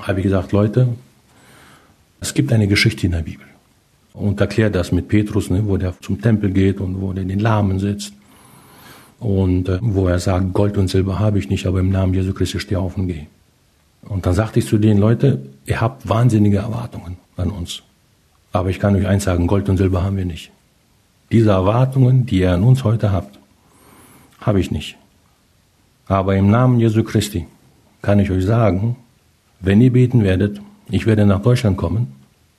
habe 0.02 0.20
ich 0.20 0.24
gesagt, 0.24 0.52
Leute, 0.52 0.88
es 2.20 2.34
gibt 2.34 2.52
eine 2.52 2.68
Geschichte 2.68 3.06
in 3.06 3.12
der 3.12 3.22
Bibel. 3.22 3.46
Und 4.12 4.40
erklärt 4.40 4.74
das 4.74 4.92
mit 4.92 5.08
Petrus, 5.08 5.48
ne, 5.48 5.62
wo 5.66 5.76
der 5.78 5.98
zum 6.00 6.20
Tempel 6.20 6.50
geht 6.50 6.80
und 6.80 7.00
wo 7.00 7.12
der 7.12 7.22
in 7.22 7.28
den 7.28 7.40
Lahmen 7.40 7.78
sitzt. 7.78 8.12
Und 9.18 9.68
äh, 9.68 9.78
wo 9.80 10.08
er 10.08 10.18
sagt, 10.18 10.52
Gold 10.52 10.76
und 10.76 10.88
Silber 10.88 11.18
habe 11.18 11.38
ich 11.38 11.48
nicht, 11.48 11.66
aber 11.66 11.80
im 11.80 11.90
Namen 11.90 12.12
Jesu 12.12 12.34
Christi 12.34 12.60
steh 12.60 12.76
auf 12.76 12.96
und 12.96 13.08
geh. 13.08 13.26
Und 14.02 14.26
dann 14.26 14.34
sagte 14.34 14.58
ich 14.58 14.66
zu 14.66 14.78
den 14.78 14.98
Leuten, 14.98 15.48
ihr 15.64 15.80
habt 15.80 16.08
wahnsinnige 16.08 16.58
Erwartungen 16.58 17.16
an 17.36 17.50
uns. 17.50 17.82
Aber 18.52 18.68
ich 18.68 18.78
kann 18.78 18.96
euch 18.96 19.06
eins 19.06 19.24
sagen, 19.24 19.46
Gold 19.46 19.68
und 19.68 19.78
Silber 19.78 20.02
haben 20.02 20.16
wir 20.16 20.26
nicht. 20.26 20.50
Diese 21.30 21.50
Erwartungen, 21.50 22.26
die 22.26 22.40
ihr 22.40 22.52
an 22.52 22.62
uns 22.62 22.84
heute 22.84 23.12
habt, 23.12 23.38
habe 24.40 24.60
ich 24.60 24.70
nicht. 24.70 24.98
Aber 26.06 26.36
im 26.36 26.50
Namen 26.50 26.78
Jesu 26.78 27.02
Christi 27.04 27.46
kann 28.02 28.18
ich 28.18 28.30
euch 28.30 28.44
sagen, 28.44 28.96
wenn 29.62 29.80
ihr 29.80 29.92
beten 29.92 30.22
werdet, 30.22 30.60
ich 30.90 31.06
werde 31.06 31.24
nach 31.24 31.40
Deutschland 31.40 31.76
kommen 31.76 32.08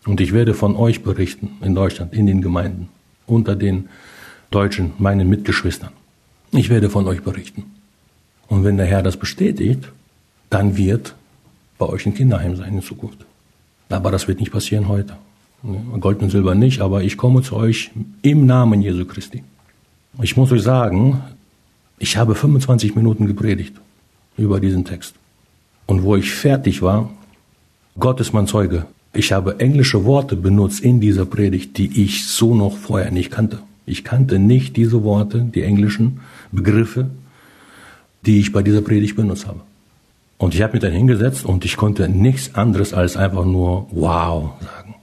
und 0.05 0.21
ich 0.21 0.33
werde 0.33 0.53
von 0.53 0.75
euch 0.75 1.03
berichten 1.03 1.51
in 1.61 1.75
Deutschland, 1.75 2.13
in 2.13 2.25
den 2.25 2.41
Gemeinden, 2.41 2.89
unter 3.27 3.55
den 3.55 3.89
Deutschen, 4.51 4.93
meinen 4.97 5.29
Mitgeschwistern. 5.29 5.91
Ich 6.51 6.69
werde 6.69 6.89
von 6.89 7.07
euch 7.07 7.21
berichten. 7.21 7.65
Und 8.47 8.63
wenn 8.63 8.77
der 8.77 8.85
Herr 8.85 9.03
das 9.03 9.17
bestätigt, 9.17 9.91
dann 10.49 10.77
wird 10.77 11.15
bei 11.77 11.87
euch 11.87 12.05
ein 12.05 12.13
Kinderheim 12.13 12.55
sein 12.55 12.75
in 12.75 12.81
Zukunft. 12.81 13.25
Aber 13.89 14.11
das 14.11 14.27
wird 14.27 14.39
nicht 14.39 14.51
passieren 14.51 14.87
heute. 14.87 15.15
Gold 15.99 16.21
und 16.21 16.29
Silber 16.29 16.55
nicht, 16.55 16.81
aber 16.81 17.03
ich 17.03 17.17
komme 17.17 17.41
zu 17.41 17.55
euch 17.55 17.91
im 18.21 18.45
Namen 18.45 18.81
Jesu 18.81 19.05
Christi. 19.05 19.43
Ich 20.21 20.35
muss 20.35 20.51
euch 20.51 20.61
sagen, 20.61 21.21
ich 21.99 22.17
habe 22.17 22.35
25 22.35 22.95
Minuten 22.95 23.25
gepredigt 23.25 23.73
über 24.37 24.59
diesen 24.59 24.83
Text. 24.83 25.15
Und 25.85 26.03
wo 26.03 26.15
ich 26.15 26.31
fertig 26.31 26.81
war, 26.81 27.09
Gott 27.99 28.19
ist 28.19 28.33
mein 28.33 28.47
Zeuge. 28.47 28.85
Ich 29.13 29.31
habe 29.31 29.59
englische 29.59 30.05
Worte 30.05 30.35
benutzt 30.35 30.79
in 30.79 30.99
dieser 30.99 31.25
Predigt, 31.25 31.77
die 31.77 32.03
ich 32.03 32.25
so 32.25 32.55
noch 32.55 32.77
vorher 32.77 33.11
nicht 33.11 33.31
kannte. 33.31 33.59
Ich 33.85 34.03
kannte 34.03 34.39
nicht 34.39 34.75
diese 34.77 35.03
Worte, 35.03 35.41
die 35.53 35.61
englischen 35.61 36.21
Begriffe, 36.51 37.09
die 38.25 38.39
ich 38.39 38.51
bei 38.51 38.63
dieser 38.63 38.81
Predigt 38.81 39.15
benutzt 39.15 39.45
habe. 39.45 39.59
Und 40.37 40.55
ich 40.55 40.61
habe 40.61 40.73
mich 40.73 40.81
dann 40.81 40.93
hingesetzt 40.93 41.45
und 41.45 41.63
ich 41.63 41.77
konnte 41.77 42.09
nichts 42.09 42.55
anderes 42.55 42.93
als 42.93 43.15
einfach 43.15 43.45
nur 43.45 43.87
Wow 43.91 44.53
sagen. 44.61 44.95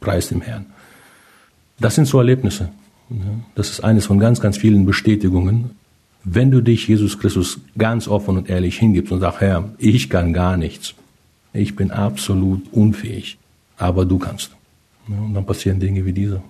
Preis 0.00 0.28
dem 0.28 0.40
Herrn. 0.40 0.66
Das 1.78 1.94
sind 1.94 2.06
so 2.06 2.18
Erlebnisse. 2.18 2.70
Das 3.54 3.70
ist 3.70 3.84
eines 3.84 4.06
von 4.06 4.18
ganz, 4.18 4.40
ganz 4.40 4.56
vielen 4.56 4.86
Bestätigungen, 4.86 5.70
wenn 6.24 6.50
du 6.50 6.60
dich 6.60 6.86
Jesus 6.86 7.18
Christus 7.18 7.60
ganz 7.78 8.08
offen 8.08 8.36
und 8.36 8.50
ehrlich 8.50 8.78
hingibst 8.78 9.12
und 9.12 9.20
sagst, 9.20 9.40
Herr, 9.40 9.70
ich 9.78 10.10
kann 10.10 10.32
gar 10.32 10.56
nichts. 10.56 10.94
Ich 11.52 11.76
bin 11.76 11.90
absolut 11.90 12.62
unfähig. 12.72 13.38
Aber 13.78 14.04
du 14.04 14.18
kannst. 14.18 14.50
Und 15.08 15.34
dann 15.34 15.46
passieren 15.46 15.80
Dinge 15.80 16.04
wie 16.04 16.12
diese. 16.12 16.42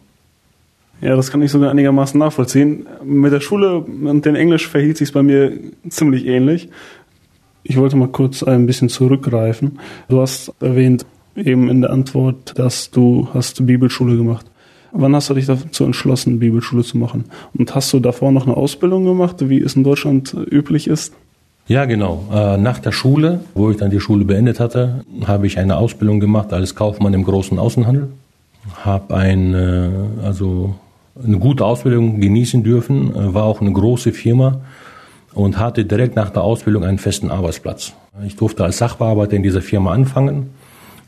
Ja, 1.00 1.17
das 1.17 1.31
kann 1.31 1.41
ich 1.41 1.50
sogar 1.50 1.71
einigermaßen 1.71 2.19
nachvollziehen. 2.19 2.87
Mit 3.03 3.33
der 3.33 3.41
Schule 3.41 3.79
und 3.79 4.27
dem 4.27 4.35
Englisch 4.35 4.69
verhielt 4.69 4.99
sich 4.99 5.12
bei 5.12 5.23
mir 5.23 5.59
ziemlich 5.89 6.27
ähnlich. 6.27 6.69
Ich 7.62 7.77
wollte 7.77 7.97
mal 7.97 8.09
kurz 8.09 8.43
ein 8.43 8.67
bisschen 8.67 8.89
zurückgreifen. 8.89 9.79
Du 10.09 10.21
hast 10.21 10.53
erwähnt 10.61 11.07
eben 11.37 11.71
in 11.71 11.81
der 11.81 11.91
Antwort, 11.91 12.59
dass 12.59 12.91
du 12.91 13.29
hast 13.33 13.65
Bibelschule 13.65 14.17
gemacht. 14.17 14.50
Wann 14.93 15.15
hast 15.15 15.31
du 15.31 15.35
dich 15.35 15.47
dazu 15.47 15.85
entschlossen, 15.85 16.39
Bibelschule 16.39 16.83
zu 16.83 16.99
machen? 16.99 17.25
Und 17.57 17.75
hast 17.75 17.93
du 17.93 18.01
davor 18.01 18.33
noch 18.33 18.47
eine 18.47 18.57
Ausbildung 18.57 19.05
gemacht, 19.05 19.49
wie 19.49 19.61
es 19.61 19.77
in 19.77 19.85
Deutschland 19.85 20.35
üblich 20.51 20.89
ist? 20.89 21.13
Ja, 21.69 21.85
genau. 21.85 22.25
Äh, 22.33 22.57
nach 22.57 22.81
der 22.81 22.93
Schule, 22.93 23.41
wo 23.55 23.71
ich 23.71 23.77
dann 23.77 23.91
die 23.91 24.01
Schule 24.01 24.25
beendet 24.25 24.59
hatte, 24.59 25.05
habe 25.27 25.47
ich 25.47 25.59
eine 25.59 25.77
Ausbildung 25.77 26.19
gemacht 26.19 26.53
als 26.53 26.75
Kaufmann 26.75 27.15
im 27.15 27.25
großen 27.25 27.59
Außenhandel. 27.59 28.09
Habe 28.85 29.15
ein, 29.15 29.55
also 30.25 30.75
eine 31.25 31.39
gute 31.39 31.65
Ausbildung 31.65 32.21
genießen 32.21 32.63
dürfen, 32.63 33.15
äh, 33.15 33.35
war 33.35 33.45
auch 33.45 33.61
eine 33.61 33.73
große 33.73 34.13
Firma 34.13 34.61
und 35.35 35.59
hatte 35.59 35.85
direkt 35.85 36.17
nach 36.17 36.31
der 36.31 36.43
Ausbildung 36.43 36.85
einen 36.85 36.99
festen 36.99 37.31
Arbeitsplatz. 37.31 37.93
Ich 38.27 38.37
durfte 38.37 38.65
als 38.65 38.79
Sachbearbeiter 38.79 39.37
in 39.37 39.43
dieser 39.43 39.63
Firma 39.63 39.93
anfangen 39.93 40.51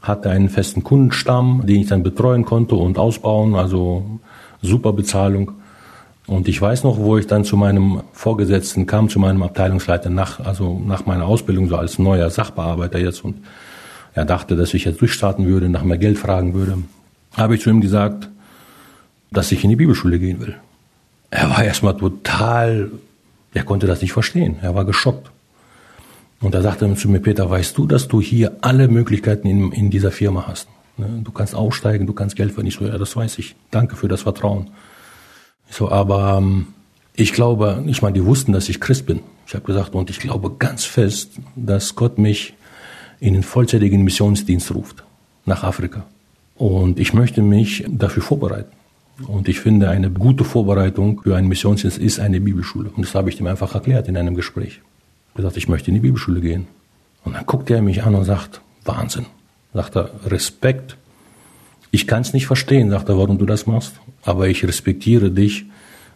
hatte 0.02 0.30
einen 0.30 0.48
festen 0.48 0.82
Kundenstamm, 0.82 1.62
den 1.64 1.80
ich 1.80 1.86
dann 1.86 2.02
betreuen 2.02 2.44
konnte 2.44 2.74
und 2.74 2.98
ausbauen, 2.98 3.54
also 3.54 4.20
super 4.60 4.92
Bezahlung. 4.92 5.52
Und 6.26 6.48
ich 6.48 6.60
weiß 6.60 6.84
noch, 6.84 6.98
wo 6.98 7.18
ich 7.18 7.26
dann 7.26 7.44
zu 7.44 7.56
meinem 7.56 8.02
Vorgesetzten 8.12 8.86
kam, 8.86 9.08
zu 9.08 9.18
meinem 9.18 9.42
Abteilungsleiter 9.42 10.10
nach, 10.10 10.40
also 10.40 10.80
nach 10.84 11.06
meiner 11.06 11.26
Ausbildung 11.26 11.68
so 11.68 11.76
als 11.76 11.98
neuer 11.98 12.30
Sachbearbeiter 12.30 12.98
jetzt 12.98 13.24
und 13.24 13.36
er 14.14 14.24
dachte, 14.24 14.56
dass 14.56 14.74
ich 14.74 14.84
jetzt 14.84 15.00
durchstarten 15.00 15.46
würde, 15.46 15.68
nach 15.68 15.84
mehr 15.84 15.98
Geld 15.98 16.18
fragen 16.18 16.54
würde, 16.54 16.78
habe 17.36 17.54
ich 17.54 17.62
zu 17.62 17.70
ihm 17.70 17.80
gesagt, 17.80 18.28
dass 19.30 19.50
ich 19.52 19.64
in 19.64 19.70
die 19.70 19.76
Bibelschule 19.76 20.18
gehen 20.18 20.40
will. 20.40 20.54
Er 21.30 21.48
war 21.48 21.64
erstmal 21.64 21.96
total, 21.96 22.90
er 23.54 23.64
konnte 23.64 23.86
das 23.86 24.02
nicht 24.02 24.12
verstehen. 24.12 24.56
Er 24.60 24.74
war 24.74 24.84
geschockt. 24.84 25.31
Und 26.42 26.54
da 26.54 26.60
sagte 26.60 26.86
er 26.86 26.96
zu 26.96 27.08
mir, 27.08 27.20
Peter, 27.20 27.48
weißt 27.48 27.78
du, 27.78 27.86
dass 27.86 28.08
du 28.08 28.20
hier 28.20 28.56
alle 28.60 28.88
Möglichkeiten 28.88 29.46
in, 29.46 29.70
in 29.70 29.90
dieser 29.90 30.10
Firma 30.10 30.48
hast? 30.48 30.68
Ne? 30.96 31.20
Du 31.22 31.30
kannst 31.30 31.54
aussteigen, 31.54 32.06
du 32.06 32.12
kannst 32.12 32.34
Geld 32.34 32.52
verdienen. 32.52 32.68
Ich 32.68 32.78
so, 32.78 32.84
ja, 32.84 32.98
das 32.98 33.14
weiß 33.14 33.38
ich. 33.38 33.54
Danke 33.70 33.94
für 33.94 34.08
das 34.08 34.22
Vertrauen. 34.22 34.70
Ich 35.70 35.76
so, 35.76 35.88
aber 35.90 36.38
ähm, 36.38 36.66
ich 37.14 37.32
glaube, 37.32 37.84
ich 37.86 38.02
meine, 38.02 38.14
die 38.14 38.24
wussten, 38.24 38.52
dass 38.52 38.68
ich 38.68 38.80
Christ 38.80 39.06
bin. 39.06 39.20
Ich 39.46 39.54
habe 39.54 39.64
gesagt, 39.64 39.94
und 39.94 40.10
ich 40.10 40.18
glaube 40.18 40.50
ganz 40.58 40.84
fest, 40.84 41.32
dass 41.54 41.94
Gott 41.94 42.18
mich 42.18 42.54
in 43.20 43.34
den 43.34 43.44
vollzeitigen 43.44 44.02
Missionsdienst 44.02 44.74
ruft 44.74 45.04
nach 45.46 45.62
Afrika. 45.62 46.04
Und 46.56 46.98
ich 46.98 47.14
möchte 47.14 47.40
mich 47.40 47.84
dafür 47.88 48.22
vorbereiten. 48.22 48.72
Und 49.28 49.48
ich 49.48 49.60
finde, 49.60 49.90
eine 49.90 50.10
gute 50.10 50.42
Vorbereitung 50.42 51.20
für 51.22 51.36
einen 51.36 51.46
Missionsdienst 51.46 51.98
ist 51.98 52.18
eine 52.18 52.40
Bibelschule. 52.40 52.90
Und 52.90 53.06
das 53.06 53.14
habe 53.14 53.30
ich 53.30 53.38
ihm 53.38 53.46
einfach 53.46 53.74
erklärt 53.74 54.08
in 54.08 54.16
einem 54.16 54.34
Gespräch 54.34 54.80
gesagt, 55.34 55.56
ich 55.56 55.68
möchte 55.68 55.88
in 55.88 55.94
die 55.94 56.00
Bibelschule 56.00 56.40
gehen. 56.40 56.66
Und 57.24 57.34
dann 57.34 57.46
guckt 57.46 57.70
er 57.70 57.82
mich 57.82 58.02
an 58.02 58.14
und 58.14 58.24
sagt, 58.24 58.60
Wahnsinn. 58.84 59.26
Sagt 59.74 59.96
er, 59.96 60.10
Respekt. 60.26 60.96
Ich 61.90 62.06
kann 62.06 62.22
es 62.22 62.32
nicht 62.32 62.46
verstehen, 62.46 62.90
sagt 62.90 63.08
er, 63.08 63.18
warum 63.18 63.38
du 63.38 63.46
das 63.46 63.66
machst, 63.66 63.94
aber 64.22 64.48
ich 64.48 64.64
respektiere 64.64 65.30
dich, 65.30 65.66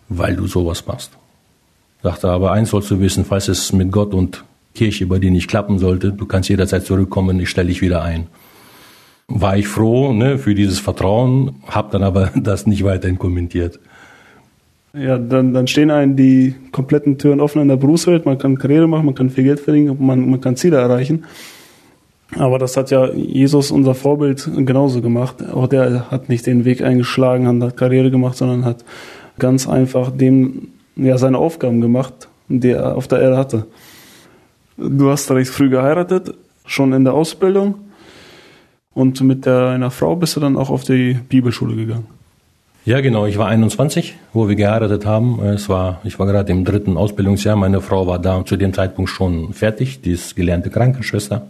weil 0.09 0.37
du 0.37 0.47
sowas 0.47 0.87
machst. 0.87 1.13
Sagte, 2.03 2.29
aber 2.29 2.53
eins 2.53 2.71
sollst 2.71 2.91
du 2.91 3.01
wissen, 3.01 3.25
falls 3.25 3.49
es 3.49 3.73
mit 3.73 3.91
Gott 3.91 4.15
und 4.15 4.45
Kirche 4.75 5.07
bei 5.07 5.19
dir 5.19 5.31
nicht 5.31 5.49
klappen 5.49 5.79
sollte, 5.79 6.13
du 6.13 6.27
kannst 6.27 6.49
jederzeit 6.49 6.87
zurückkommen, 6.87 7.41
ich 7.41 7.51
stelle 7.51 7.69
dich 7.69 7.83
wieder 7.83 8.03
ein. 8.03 8.27
War 9.29 9.57
ich 9.57 9.67
froh 9.67 10.13
ne, 10.13 10.39
für 10.39 10.55
dieses 10.55 10.79
Vertrauen, 10.79 11.57
habe 11.67 11.91
dann 11.91 12.03
aber 12.03 12.31
das 12.37 12.67
nicht 12.67 12.85
weiterhin 12.85 13.19
kommentiert. 13.19 13.81
Ja, 14.99 15.19
dann, 15.19 15.53
dann 15.53 15.67
stehen 15.67 15.91
einem 15.91 16.17
die 16.17 16.55
kompletten 16.73 17.19
Türen 17.19 17.41
offen 17.41 17.61
in 17.61 17.69
der 17.69 17.76
Berufswelt. 17.76 18.25
Man 18.25 18.38
kann 18.38 18.57
Karriere 18.57 18.87
machen, 18.87 19.07
man 19.07 19.15
kann 19.15 19.29
viel 19.29 19.45
Geld 19.45 19.61
verdienen, 19.61 19.97
man, 20.00 20.31
man 20.31 20.41
kann 20.41 20.57
Ziele 20.57 20.79
erreichen. 20.79 21.25
Aber 22.35 22.59
das 22.59 22.76
hat 22.76 22.91
ja 22.91 23.12
Jesus, 23.12 23.71
unser 23.71 23.95
Vorbild, 23.95 24.49
genauso 24.57 25.03
gemacht. 25.03 25.37
Auch 25.53 25.69
der 25.69 26.11
hat 26.11 26.29
nicht 26.29 26.47
den 26.47 26.65
Weg 26.65 26.83
eingeschlagen, 26.83 27.62
hat 27.62 27.76
Karriere 27.76 28.11
gemacht, 28.11 28.37
sondern 28.37 28.65
hat 28.65 28.85
ganz 29.38 29.69
einfach 29.69 30.11
dem 30.11 30.69
ja 30.97 31.19
seine 31.19 31.38
Aufgaben 31.38 31.81
gemacht, 31.83 32.29
die 32.49 32.71
er 32.71 32.97
auf 32.97 33.07
der 33.07 33.21
Erde 33.21 33.37
hatte. 33.37 33.67
Du 34.79 35.11
hast 35.11 35.31
recht 35.31 35.50
früh 35.50 35.69
geheiratet, 35.69 36.35
schon 36.65 36.93
in 36.95 37.05
der 37.05 37.12
Ausbildung. 37.12 37.76
Und 38.95 39.21
mit 39.21 39.45
der, 39.45 39.69
einer 39.69 39.91
Frau 39.91 40.17
bist 40.17 40.37
du 40.37 40.41
dann 40.41 40.57
auch 40.57 40.71
auf 40.71 40.85
die 40.85 41.19
Bibelschule 41.29 41.76
gegangen. 41.76 42.16
Ja, 42.87 43.00
genau. 43.00 43.26
Ich 43.26 43.37
war 43.37 43.49
21, 43.49 44.14
wo 44.33 44.49
wir 44.49 44.55
geheiratet 44.55 45.07
haben. 45.07 45.43
Es 45.43 45.69
war, 45.69 46.00
ich 46.05 46.21
war 46.21 46.26
gerade 46.28 46.52
im 46.52 46.64
dritten 46.64 46.97
Ausbildungsjahr. 46.97 47.57
Meine 47.57 47.81
Frau 47.81 48.07
war 48.07 48.21
da 48.21 48.45
zu 48.45 48.57
dem 48.57 48.73
Zeitpunkt 48.73 49.11
schon 49.11 49.52
fertig. 49.52 50.02
Die 50.02 50.12
ist 50.12 50.37
gelernte 50.37 50.71
Krankenschwester. 50.71 51.49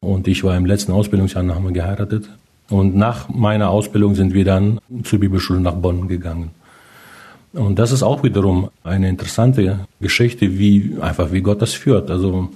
Und 0.00 0.26
ich 0.26 0.42
war 0.42 0.56
im 0.56 0.66
letzten 0.66 0.90
Ausbildungsjahr, 0.90 1.46
haben 1.46 1.64
wir 1.64 1.70
geheiratet. 1.70 2.28
Und 2.68 2.96
nach 2.96 3.28
meiner 3.28 3.70
Ausbildung 3.70 4.16
sind 4.16 4.34
wir 4.34 4.44
dann 4.44 4.80
zur 5.04 5.20
Bibelschule 5.20 5.60
nach 5.60 5.76
Bonn 5.76 6.08
gegangen. 6.08 6.50
Und 7.52 7.78
das 7.78 7.92
ist 7.92 8.02
auch 8.02 8.24
wiederum 8.24 8.68
eine 8.82 9.08
interessante 9.08 9.86
Geschichte, 10.00 10.58
wie 10.58 10.96
einfach 11.00 11.30
wie 11.30 11.42
Gott 11.42 11.62
das 11.62 11.72
führt. 11.72 12.10
Also 12.10 12.48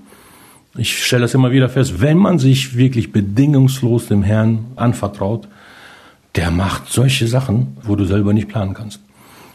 ich 0.76 1.04
stelle 1.04 1.22
das 1.22 1.34
immer 1.34 1.52
wieder 1.52 1.68
fest, 1.68 2.00
wenn 2.00 2.18
man 2.18 2.40
sich 2.40 2.76
wirklich 2.76 3.12
bedingungslos 3.12 4.08
dem 4.08 4.24
Herrn 4.24 4.64
anvertraut, 4.74 5.46
der 6.36 6.50
macht 6.50 6.92
solche 6.92 7.26
Sachen, 7.26 7.76
wo 7.82 7.96
du 7.96 8.04
selber 8.04 8.32
nicht 8.32 8.48
planen 8.48 8.74
kannst. 8.74 9.00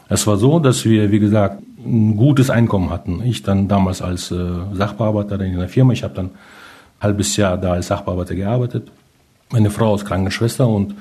Es 0.08 0.26
war 0.26 0.36
so, 0.36 0.58
dass 0.58 0.84
wir, 0.84 1.10
wie 1.10 1.20
gesagt, 1.20 1.62
ein 1.84 2.16
gutes 2.16 2.50
Einkommen 2.50 2.90
hatten. 2.90 3.22
Ich 3.24 3.42
dann 3.42 3.68
damals 3.68 4.02
als 4.02 4.30
äh, 4.30 4.36
Sachbearbeiter 4.72 5.40
in 5.40 5.54
einer 5.54 5.68
Firma, 5.68 5.92
ich 5.92 6.02
habe 6.02 6.14
dann 6.14 6.26
ein 6.26 6.32
halbes 7.00 7.36
Jahr 7.36 7.56
da 7.56 7.72
als 7.72 7.86
Sachbearbeiter 7.86 8.34
gearbeitet. 8.34 8.90
Meine 9.50 9.70
Frau 9.70 9.94
ist 9.94 10.04
Krankenschwester 10.04 10.66
und 10.66 10.94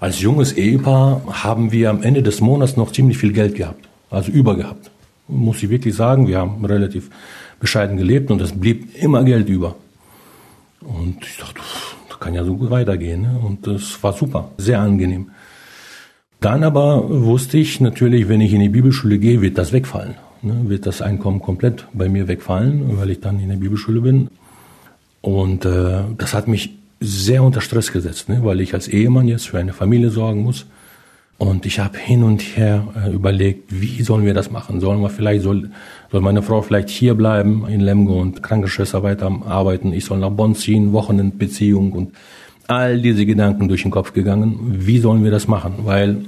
als 0.00 0.20
junges 0.20 0.52
Ehepaar 0.52 1.22
haben 1.44 1.72
wir 1.72 1.90
am 1.90 2.02
Ende 2.02 2.22
des 2.22 2.40
Monats 2.40 2.76
noch 2.76 2.92
ziemlich 2.92 3.18
viel 3.18 3.32
Geld 3.32 3.54
gehabt, 3.54 3.88
also 4.10 4.32
über 4.32 4.56
gehabt. 4.56 4.90
Muss 5.28 5.62
ich 5.62 5.70
wirklich 5.70 5.94
sagen, 5.94 6.26
wir 6.26 6.38
haben 6.38 6.64
relativ 6.64 7.10
bescheiden 7.60 7.96
gelebt 7.96 8.30
und 8.30 8.40
es 8.42 8.52
blieb 8.52 8.96
immer 8.96 9.22
Geld 9.22 9.48
über. 9.48 9.76
Und 10.80 11.18
ich 11.24 11.36
dachte, 11.36 11.60
kann 12.22 12.34
ja 12.34 12.44
so 12.44 12.56
gut 12.56 12.70
weitergehen. 12.70 13.22
Ne? 13.22 13.40
Und 13.44 13.66
das 13.66 14.02
war 14.02 14.12
super, 14.12 14.50
sehr 14.56 14.80
angenehm. 14.80 15.30
Dann 16.40 16.64
aber 16.64 17.08
wusste 17.08 17.58
ich 17.58 17.80
natürlich, 17.80 18.28
wenn 18.28 18.40
ich 18.40 18.52
in 18.52 18.60
die 18.60 18.68
Bibelschule 18.68 19.18
gehe, 19.18 19.42
wird 19.42 19.58
das 19.58 19.72
wegfallen. 19.72 20.14
Ne? 20.42 20.54
Wird 20.68 20.86
das 20.86 21.02
Einkommen 21.02 21.40
komplett 21.40 21.86
bei 21.92 22.08
mir 22.08 22.28
wegfallen, 22.28 22.96
weil 22.98 23.10
ich 23.10 23.20
dann 23.20 23.38
in 23.40 23.48
der 23.48 23.56
Bibelschule 23.56 24.00
bin. 24.00 24.28
Und 25.20 25.64
äh, 25.64 26.00
das 26.16 26.34
hat 26.34 26.48
mich 26.48 26.70
sehr 27.00 27.42
unter 27.42 27.60
Stress 27.60 27.92
gesetzt, 27.92 28.28
ne? 28.28 28.44
weil 28.44 28.60
ich 28.60 28.74
als 28.74 28.88
Ehemann 28.88 29.28
jetzt 29.28 29.48
für 29.48 29.58
eine 29.58 29.72
Familie 29.72 30.10
sorgen 30.10 30.42
muss. 30.42 30.66
Und 31.38 31.66
ich 31.66 31.80
habe 31.80 31.98
hin 31.98 32.22
und 32.22 32.40
her 32.40 32.86
äh, 33.04 33.10
überlegt, 33.10 33.80
wie 33.80 34.02
sollen 34.02 34.24
wir 34.24 34.34
das 34.34 34.50
machen? 34.50 34.80
Sollen 34.80 35.00
wir 35.00 35.10
vielleicht, 35.10 35.42
soll, 35.42 35.70
soll 36.12 36.20
meine 36.20 36.42
Frau 36.42 36.60
vielleicht 36.60 36.90
hier 36.90 37.14
bleiben 37.14 37.66
in 37.66 37.80
Lemgo 37.80 38.20
und 38.20 38.42
Krankenschwester 38.42 39.02
weiterarbeiten? 39.02 39.94
Ich 39.94 40.04
soll 40.04 40.18
nach 40.18 40.30
Bonn 40.30 40.54
ziehen, 40.54 40.92
Wochenendbeziehung 40.92 41.92
und 41.92 42.12
all 42.68 43.00
diese 43.00 43.24
Gedanken 43.24 43.66
durch 43.66 43.82
den 43.82 43.90
Kopf 43.90 44.12
gegangen. 44.12 44.58
Wie 44.86 44.98
sollen 44.98 45.24
wir 45.24 45.30
das 45.30 45.48
machen? 45.48 45.72
Weil 45.84 46.18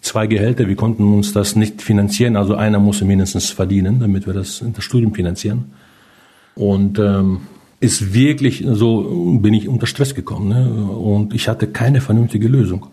zwei 0.00 0.26
Gehälter, 0.26 0.66
wir 0.66 0.74
konnten 0.74 1.14
uns 1.14 1.32
das 1.32 1.54
nicht 1.54 1.82
finanzieren. 1.82 2.34
Also 2.34 2.56
einer 2.56 2.80
musste 2.80 3.04
mindestens 3.04 3.50
verdienen, 3.50 4.00
damit 4.00 4.26
wir 4.26 4.34
das, 4.34 4.64
das 4.74 4.82
Studium 4.82 5.14
finanzieren. 5.14 5.70
Und 6.56 6.98
ähm, 6.98 7.42
ist 7.78 8.12
wirklich 8.12 8.64
so, 8.66 9.38
bin 9.40 9.54
ich 9.54 9.68
unter 9.68 9.86
Stress 9.86 10.16
gekommen. 10.16 10.48
Ne? 10.48 10.68
Und 10.68 11.32
ich 11.32 11.46
hatte 11.46 11.68
keine 11.68 12.00
vernünftige 12.00 12.48
Lösung. 12.48 12.88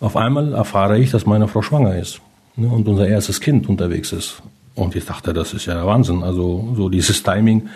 Auf 0.00 0.18
einmal 0.18 0.52
erfahre 0.52 0.98
ich, 0.98 1.12
dass 1.12 1.24
meine 1.24 1.48
Frau 1.48 1.62
schwanger 1.62 1.96
ist 1.96 2.20
ne, 2.56 2.68
und 2.68 2.86
unser 2.86 3.08
erstes 3.08 3.40
Kind 3.40 3.70
unterwegs 3.70 4.12
ist. 4.12 4.42
Und 4.76 4.94
ich 4.94 5.04
dachte, 5.06 5.32
das 5.32 5.54
ist 5.54 5.66
ja 5.66 5.84
Wahnsinn. 5.84 6.22
Also 6.22 6.74
so 6.76 6.88
dieses 6.88 7.22
Timing, 7.22 7.68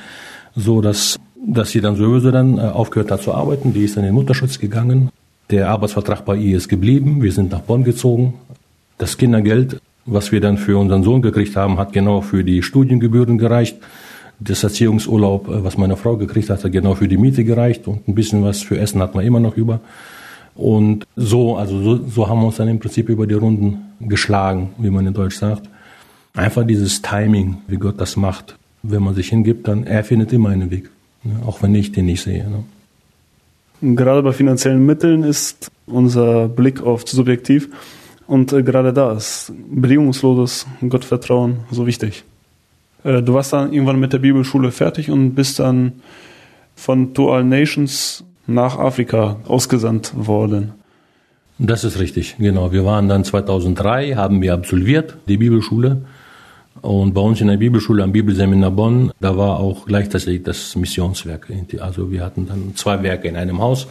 so 0.55 0.81
dass, 0.81 1.19
dass 1.45 1.71
sie 1.71 1.81
dann 1.81 1.97
sowieso 1.97 2.31
dann 2.31 2.59
äh, 2.59 2.61
aufgehört 2.61 3.11
hat 3.11 3.23
zu 3.23 3.35
arbeiten. 3.35 3.73
Die 3.73 3.85
ist 3.85 3.97
dann 3.97 4.05
in 4.05 4.11
den 4.11 4.15
Mutterschutz 4.15 4.59
gegangen. 4.59 5.11
Der 5.51 5.71
Arbeitsvertrag 5.71 6.25
bei 6.25 6.37
ihr 6.37 6.57
ist 6.57 6.69
geblieben. 6.69 7.23
Wir 7.23 7.33
sind 7.33 7.51
nach 7.51 7.61
Bonn 7.63 7.83
gezogen. 7.83 8.35
Das 8.99 9.17
Kindergeld, 9.17 9.81
was 10.05 10.31
wir 10.31 10.41
dann 10.41 10.59
für 10.59 10.79
unseren 10.79 11.03
Sohn 11.03 11.23
gekriegt 11.23 11.57
haben, 11.57 11.79
hat 11.79 11.93
genau 11.93 12.21
für 12.21 12.45
die 12.45 12.63
Studiengebühren 12.63 13.39
gereicht. 13.39 13.79
Das 14.39 14.63
Erziehungsurlaub, 14.63 15.49
äh, 15.49 15.65
was 15.65 15.79
meine 15.79 15.97
Frau 15.97 16.19
gekriegt 16.19 16.51
hat, 16.51 16.63
hat 16.63 16.71
genau 16.71 16.95
für 16.95 17.09
die 17.09 17.17
Miete 17.17 17.45
gereicht 17.45 17.89
und 17.89 18.07
ein 18.09 18.15
bisschen 18.15 18.45
was 18.45 18.61
für 18.61 18.79
Essen 18.79 19.01
hat 19.01 19.15
man 19.15 19.25
immer 19.25 19.41
noch 19.41 19.57
über. 19.57 19.81
Und 20.55 21.07
so, 21.17 21.57
also 21.57 21.81
so, 21.81 22.07
so 22.07 22.29
haben 22.29 22.41
wir 22.41 22.47
uns 22.47 22.57
dann 22.57 22.69
im 22.69 22.79
Prinzip 22.79 23.09
über 23.09 23.27
die 23.27 23.35
Runden 23.35 23.79
geschlagen, 24.01 24.71
wie 24.77 24.91
man 24.91 25.07
in 25.07 25.15
Deutsch 25.15 25.37
sagt. 25.37 25.63
Einfach 26.35 26.67
dieses 26.67 27.03
Timing, 27.03 27.59
wie 27.67 27.77
Gott 27.77 28.01
das 28.01 28.17
macht. 28.17 28.57
Wenn 28.83 29.03
man 29.03 29.15
sich 29.15 29.29
hingibt, 29.29 29.69
dann 29.69 29.85
er 29.85 30.05
findet 30.05 30.33
immer 30.33 30.51
einen 30.51 30.71
Weg, 30.71 30.91
ne? 31.23 31.41
auch 31.47 31.63
wenn 31.63 31.75
ich 31.75 31.93
den 31.93 32.07
nicht 32.07 32.23
sehe. 32.23 32.49
Ne? 32.49 32.65
Gerade 33.97 34.23
bei 34.23 34.33
finanziellen 34.33 34.85
Mitteln 34.85 35.23
ist 35.23 35.71
unser 35.87 36.49
Blick 36.49 36.83
oft 36.83 37.09
subjektiv 37.09 37.69
und 38.27 38.53
äh, 38.53 38.63
gerade 38.63 38.93
da 38.93 39.13
ist 39.13 39.53
bedingungsloses 39.71 40.67
Gottvertrauen 40.89 41.61
so 41.71 41.87
wichtig. 41.87 42.25
Äh, 43.05 43.23
du 43.23 43.35
warst 43.35 43.53
dann 43.53 43.73
irgendwann 43.73 44.01
mit 44.01 44.13
der 44.13 44.19
Bibelschule 44.19 44.71
fertig 44.71 45.11
und 45.11 45.35
bist 45.35 45.59
dann 45.59 45.93
von 46.75 47.13
To 47.15 47.33
All 47.33 47.45
Nations 47.45 48.25
nach 48.47 48.79
Afrika 48.79 49.37
ausgesandt 49.47 50.13
worden. 50.15 50.73
Das 51.59 51.85
ist 51.85 51.99
richtig, 51.99 52.37
genau. 52.39 52.73
Wir 52.73 52.85
waren 52.85 53.09
dann 53.09 53.25
2003, 53.25 54.15
haben 54.15 54.41
wir 54.41 54.55
absolviert, 54.55 55.17
die 55.29 55.37
Bibelschule. 55.37 56.03
Und 56.83 57.13
bei 57.13 57.21
uns 57.21 57.41
in 57.41 57.49
der 57.49 57.57
Bibelschule 57.57 58.03
am 58.03 58.13
Bibelseminar 58.13 58.71
Bonn, 58.71 59.13
da 59.21 59.37
war 59.37 59.59
auch 59.61 59.85
gleichzeitig 59.87 60.43
das 60.45 60.77
Missionswerk. 60.77 61.49
Also 61.81 62.11
wir 62.11 62.25
hatten 62.25 62.47
dann 62.47 62.75
zwei 62.75 63.03
Werke 63.03 63.29
in 63.29 63.37
einem 63.37 63.61
Haus. 63.61 63.87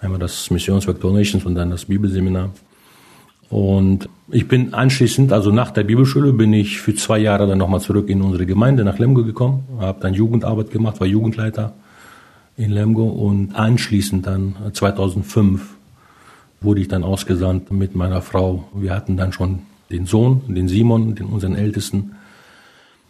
Einmal 0.00 0.18
das 0.18 0.50
Missionswerk 0.50 1.00
Donations 1.00 1.44
und 1.44 1.54
dann 1.54 1.70
das 1.70 1.86
Bibelseminar. 1.86 2.50
Und 3.50 4.08
ich 4.30 4.46
bin 4.46 4.74
anschließend, 4.74 5.32
also 5.32 5.50
nach 5.50 5.70
der 5.70 5.84
Bibelschule, 5.84 6.32
bin 6.34 6.52
ich 6.52 6.80
für 6.80 6.94
zwei 6.94 7.18
Jahre 7.18 7.46
dann 7.46 7.58
nochmal 7.58 7.80
zurück 7.80 8.10
in 8.10 8.20
unsere 8.20 8.44
Gemeinde 8.44 8.84
nach 8.84 8.98
Lemgo 8.98 9.24
gekommen, 9.24 9.64
habe 9.80 10.00
dann 10.00 10.12
Jugendarbeit 10.12 10.70
gemacht, 10.70 11.00
war 11.00 11.06
Jugendleiter 11.06 11.72
in 12.58 12.70
Lemgo 12.70 13.04
und 13.04 13.54
anschließend 13.54 14.26
dann 14.26 14.54
2005 14.72 15.76
wurde 16.60 16.80
ich 16.80 16.88
dann 16.88 17.04
ausgesandt 17.04 17.70
mit 17.70 17.94
meiner 17.94 18.20
Frau. 18.20 18.68
Wir 18.74 18.94
hatten 18.94 19.16
dann 19.16 19.32
schon 19.32 19.60
den 19.90 20.06
Sohn, 20.06 20.42
den 20.48 20.68
Simon, 20.68 21.14
den 21.14 21.26
unseren 21.26 21.54
Ältesten, 21.54 22.16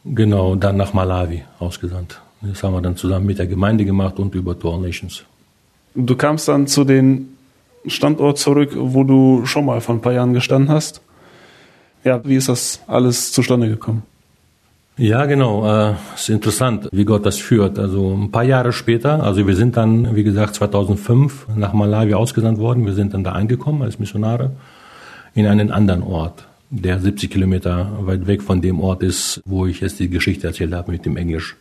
genau, 0.05 0.55
dann 0.55 0.77
nach 0.77 0.93
Malawi 0.93 1.45
ausgesandt. 1.59 2.21
Das 2.41 2.63
haben 2.63 2.75
wir 2.75 2.81
dann 2.81 2.97
zusammen 2.97 3.27
mit 3.27 3.39
der 3.39 3.47
Gemeinde 3.47 3.85
gemacht 3.85 4.19
und 4.19 4.35
über 4.35 4.59
Tor 4.59 4.79
Nations. 4.79 5.25
Du 5.95 6.15
kamst 6.15 6.47
dann 6.49 6.67
zu 6.67 6.85
dem 6.85 7.31
Standort 7.87 8.39
zurück, 8.39 8.73
wo 8.77 9.03
du 9.05 9.45
schon 9.47 9.65
mal 9.65 9.81
vor 9.81 9.95
ein 9.97 10.01
paar 10.01 10.13
Jahren 10.13 10.35
gestanden 10.35 10.71
hast. 10.71 11.01
Ja, 12.05 12.21
wie 12.25 12.37
ist 12.37 12.49
das 12.49 12.81
alles 12.87 13.33
zustande 13.33 13.69
gekommen? 13.69 14.03
Ja, 14.97 15.27
genau. 15.27 15.65
Äh, 15.65 15.95
ist 16.17 16.29
interessant, 16.29 16.89
wie 16.91 17.05
Gott 17.05 17.25
das 17.25 17.39
führt. 17.39 17.79
Also 17.79 18.15
ein 18.15 18.33
paar 18.33 18.43
Jahre 18.43 18.73
später, 18.73 19.23
also 19.23 19.47
wir 19.47 19.55
sind 19.55 19.77
dann, 19.77 20.17
wie 20.17 20.25
gesagt, 20.25 20.57
2005 20.57 21.47
nach 21.55 21.73
Malawi 21.73 22.15
ausgesandt 22.15 22.59
worden. 22.59 22.85
Wir 22.85 22.95
sind 22.95 23.15
dann 23.15 23.23
da 23.23 23.33
angekommen 23.33 23.83
als 23.83 24.01
Missionare 24.01 24.51
in 25.35 25.47
einen 25.47 25.71
anderen 25.71 26.03
Ort, 26.03 26.48
der 26.71 27.01
70 27.01 27.31
Kilometer 27.31 27.91
weit 28.01 28.27
weg 28.27 28.43
von 28.43 28.61
dem 28.61 28.81
Ort 28.81 29.03
ist, 29.03 29.41
wo 29.45 29.67
ich 29.67 29.81
jetzt 29.81 30.01
die 30.01 30.09
Geschichte 30.09 30.47
erzählt 30.47 30.73
habe 30.73 30.93
mit 30.93 31.05
dem 31.05 31.17
Englisch. 31.17 31.57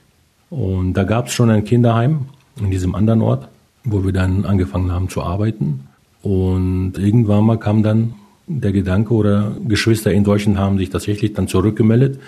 Und 0.50 0.93
da 0.93 1.04
gab 1.04 1.28
es 1.28 1.34
schon 1.34 1.50
ein 1.50 1.63
Kinderheim 1.63 2.28
in 2.60 2.72
diesem 2.72 2.96
anderen 2.96 3.22
Ort, 3.22 3.48
wo 3.84 4.04
wir 4.04 4.12
dann 4.12 4.46
angefangen 4.46 4.91
haben 4.91 5.10
zu 5.10 5.22
arbeiten. 5.22 5.88
Und 6.22 6.93
irgendwann 6.98 7.46
mal 7.46 7.60
kam 7.60 7.84
dann 7.84 8.15
der 8.48 8.72
Gedanke 8.72 9.13
oder 9.13 9.56
Geschwister 9.67 10.12
in 10.12 10.24
Deutschland 10.24 10.58
haben 10.58 10.78
sich 10.78 10.89
tatsächlich 10.89 11.34
dann 11.34 11.48
zurückgemeldet 11.48 12.20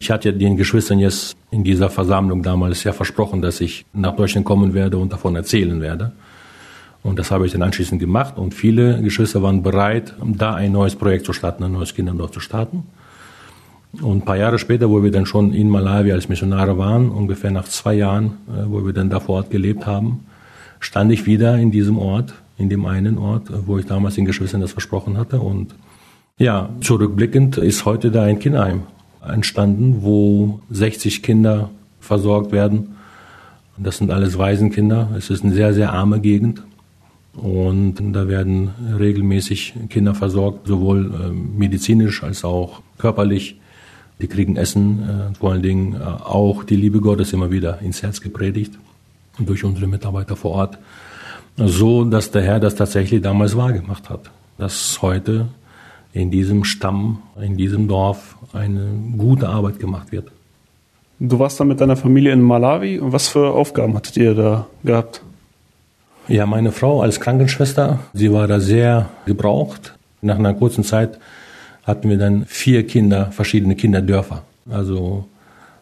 ich 0.00 0.10
hatte 0.10 0.32
den 0.32 0.56
Geschwistern 0.56 0.98
jetzt 0.98 1.36
in 1.50 1.62
dieser 1.62 1.90
Versammlung 1.90 2.42
damals 2.42 2.82
ja 2.84 2.92
versprochen, 2.92 3.42
dass 3.42 3.60
ich 3.60 3.84
nach 3.92 4.16
Deutschland 4.16 4.46
kommen 4.46 4.72
werde 4.72 4.96
und 4.96 5.12
davon 5.12 5.36
erzählen 5.36 5.80
werde. 5.80 6.12
Und 7.02 7.18
das 7.18 7.30
habe 7.30 7.46
ich 7.46 7.52
dann 7.52 7.62
anschließend 7.62 8.00
gemacht. 8.00 8.36
Und 8.36 8.54
viele 8.54 9.00
Geschwister 9.02 9.42
waren 9.42 9.62
bereit, 9.62 10.14
da 10.22 10.54
ein 10.54 10.72
neues 10.72 10.96
Projekt 10.96 11.26
zu 11.26 11.32
starten, 11.32 11.64
ein 11.64 11.72
neues 11.72 11.94
Kinderdorf 11.94 12.30
zu 12.30 12.40
starten. 12.40 12.84
Und 14.00 14.18
ein 14.18 14.24
paar 14.24 14.36
Jahre 14.36 14.58
später, 14.58 14.88
wo 14.90 15.02
wir 15.02 15.10
dann 15.10 15.26
schon 15.26 15.52
in 15.52 15.68
Malawi 15.68 16.12
als 16.12 16.28
Missionare 16.28 16.78
waren, 16.78 17.10
ungefähr 17.10 17.50
nach 17.50 17.64
zwei 17.64 17.94
Jahren, 17.94 18.36
äh, 18.48 18.64
wo 18.66 18.84
wir 18.84 18.92
dann 18.92 19.10
da 19.10 19.18
vor 19.18 19.36
Ort 19.36 19.50
gelebt 19.50 19.86
haben, 19.86 20.26
stand 20.78 21.10
ich 21.12 21.26
wieder 21.26 21.58
in 21.58 21.70
diesem 21.70 21.98
Ort, 21.98 22.34
in 22.56 22.68
dem 22.68 22.86
einen 22.86 23.18
Ort, 23.18 23.50
wo 23.66 23.78
ich 23.78 23.86
damals 23.86 24.14
den 24.14 24.26
Geschwistern 24.26 24.60
das 24.60 24.72
versprochen 24.72 25.16
hatte. 25.16 25.40
Und 25.40 25.74
ja, 26.38 26.70
zurückblickend 26.80 27.58
ist 27.58 27.84
heute 27.84 28.10
da 28.10 28.22
ein 28.22 28.38
Kinderheim 28.38 28.82
entstanden, 29.26 29.98
wo 30.00 30.60
60 30.70 31.22
Kinder 31.22 31.70
versorgt 32.00 32.52
werden. 32.52 32.96
Das 33.76 33.96
sind 33.96 34.10
alles 34.10 34.38
Waisenkinder. 34.38 35.08
Es 35.16 35.30
ist 35.30 35.42
eine 35.42 35.52
sehr, 35.54 35.74
sehr 35.74 35.92
arme 35.92 36.20
Gegend. 36.20 36.62
Und 37.34 37.96
da 38.12 38.28
werden 38.28 38.70
regelmäßig 38.98 39.74
Kinder 39.88 40.14
versorgt, 40.14 40.66
sowohl 40.66 41.12
äh, 41.14 41.30
medizinisch 41.30 42.22
als 42.22 42.44
auch 42.44 42.82
körperlich. 42.98 43.56
Die 44.20 44.26
kriegen 44.26 44.56
Essen, 44.56 45.32
äh, 45.32 45.34
vor 45.36 45.52
allen 45.52 45.62
Dingen 45.62 45.94
äh, 45.94 46.04
auch 46.04 46.64
die 46.64 46.76
Liebe 46.76 47.00
Gottes 47.00 47.32
immer 47.32 47.50
wieder 47.50 47.80
ins 47.80 48.02
Herz 48.02 48.20
gepredigt 48.20 48.78
durch 49.38 49.64
unsere 49.64 49.86
Mitarbeiter 49.86 50.36
vor 50.36 50.52
Ort. 50.52 50.78
So, 51.56 52.04
dass 52.04 52.30
der 52.30 52.42
Herr 52.42 52.60
das 52.60 52.74
tatsächlich 52.74 53.22
damals 53.22 53.56
wahrgemacht 53.56 54.10
hat. 54.10 54.30
Dass 54.58 55.00
heute 55.00 55.48
in 56.12 56.30
diesem 56.30 56.64
Stamm, 56.64 57.22
in 57.40 57.56
diesem 57.56 57.86
Dorf 57.86 58.36
eine 58.52 58.88
gute 59.16 59.48
Arbeit 59.48 59.78
gemacht 59.78 60.10
wird. 60.10 60.30
Du 61.20 61.38
warst 61.38 61.60
dann 61.60 61.68
mit 61.68 61.80
deiner 61.80 61.96
Familie 61.96 62.32
in 62.32 62.40
Malawi 62.40 62.98
was 63.02 63.28
für 63.28 63.52
Aufgaben 63.52 63.94
hattet 63.94 64.16
ihr 64.16 64.34
da 64.34 64.66
gehabt? 64.82 65.22
Ja, 66.28 66.46
meine 66.46 66.70
Frau 66.70 67.02
als 67.02 67.18
Krankenschwester, 67.20 67.98
sie 68.12 68.32
war 68.32 68.46
da 68.46 68.60
sehr 68.60 69.08
gebraucht. 69.26 69.94
Nach 70.22 70.38
einer 70.38 70.54
kurzen 70.54 70.84
Zeit 70.84 71.18
hatten 71.84 72.08
wir 72.08 72.18
dann 72.18 72.44
vier 72.46 72.86
Kinder, 72.86 73.32
verschiedene 73.32 73.74
Kinderdörfer. 73.74 74.42
Also 74.70 75.26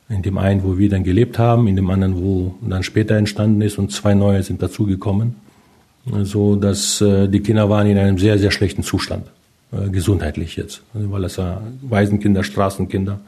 in 0.08 0.22
dem 0.22 0.38
einen, 0.38 0.64
wo 0.64 0.78
wir 0.78 0.88
dann 0.88 1.04
gelebt 1.04 1.38
haben, 1.38 1.68
in 1.68 1.76
dem 1.76 1.90
anderen, 1.90 2.16
wo 2.22 2.54
dann 2.62 2.82
später 2.82 3.16
entstanden 3.16 3.60
ist 3.60 3.78
und 3.78 3.92
zwei 3.92 4.14
neue 4.14 4.42
sind 4.42 4.62
dazugekommen. 4.62 5.36
So 6.22 6.56
dass 6.56 7.02
äh, 7.02 7.28
die 7.28 7.40
Kinder 7.40 7.68
waren 7.68 7.86
in 7.86 7.98
einem 7.98 8.16
sehr, 8.16 8.38
sehr 8.38 8.50
schlechten 8.50 8.82
Zustand, 8.82 9.26
äh, 9.72 9.90
gesundheitlich 9.90 10.56
jetzt. 10.56 10.82
Weil 10.94 11.24
es 11.24 11.36
ja 11.36 11.60
Waisenkinder, 11.82 12.42
Straßenkinder. 12.42 13.20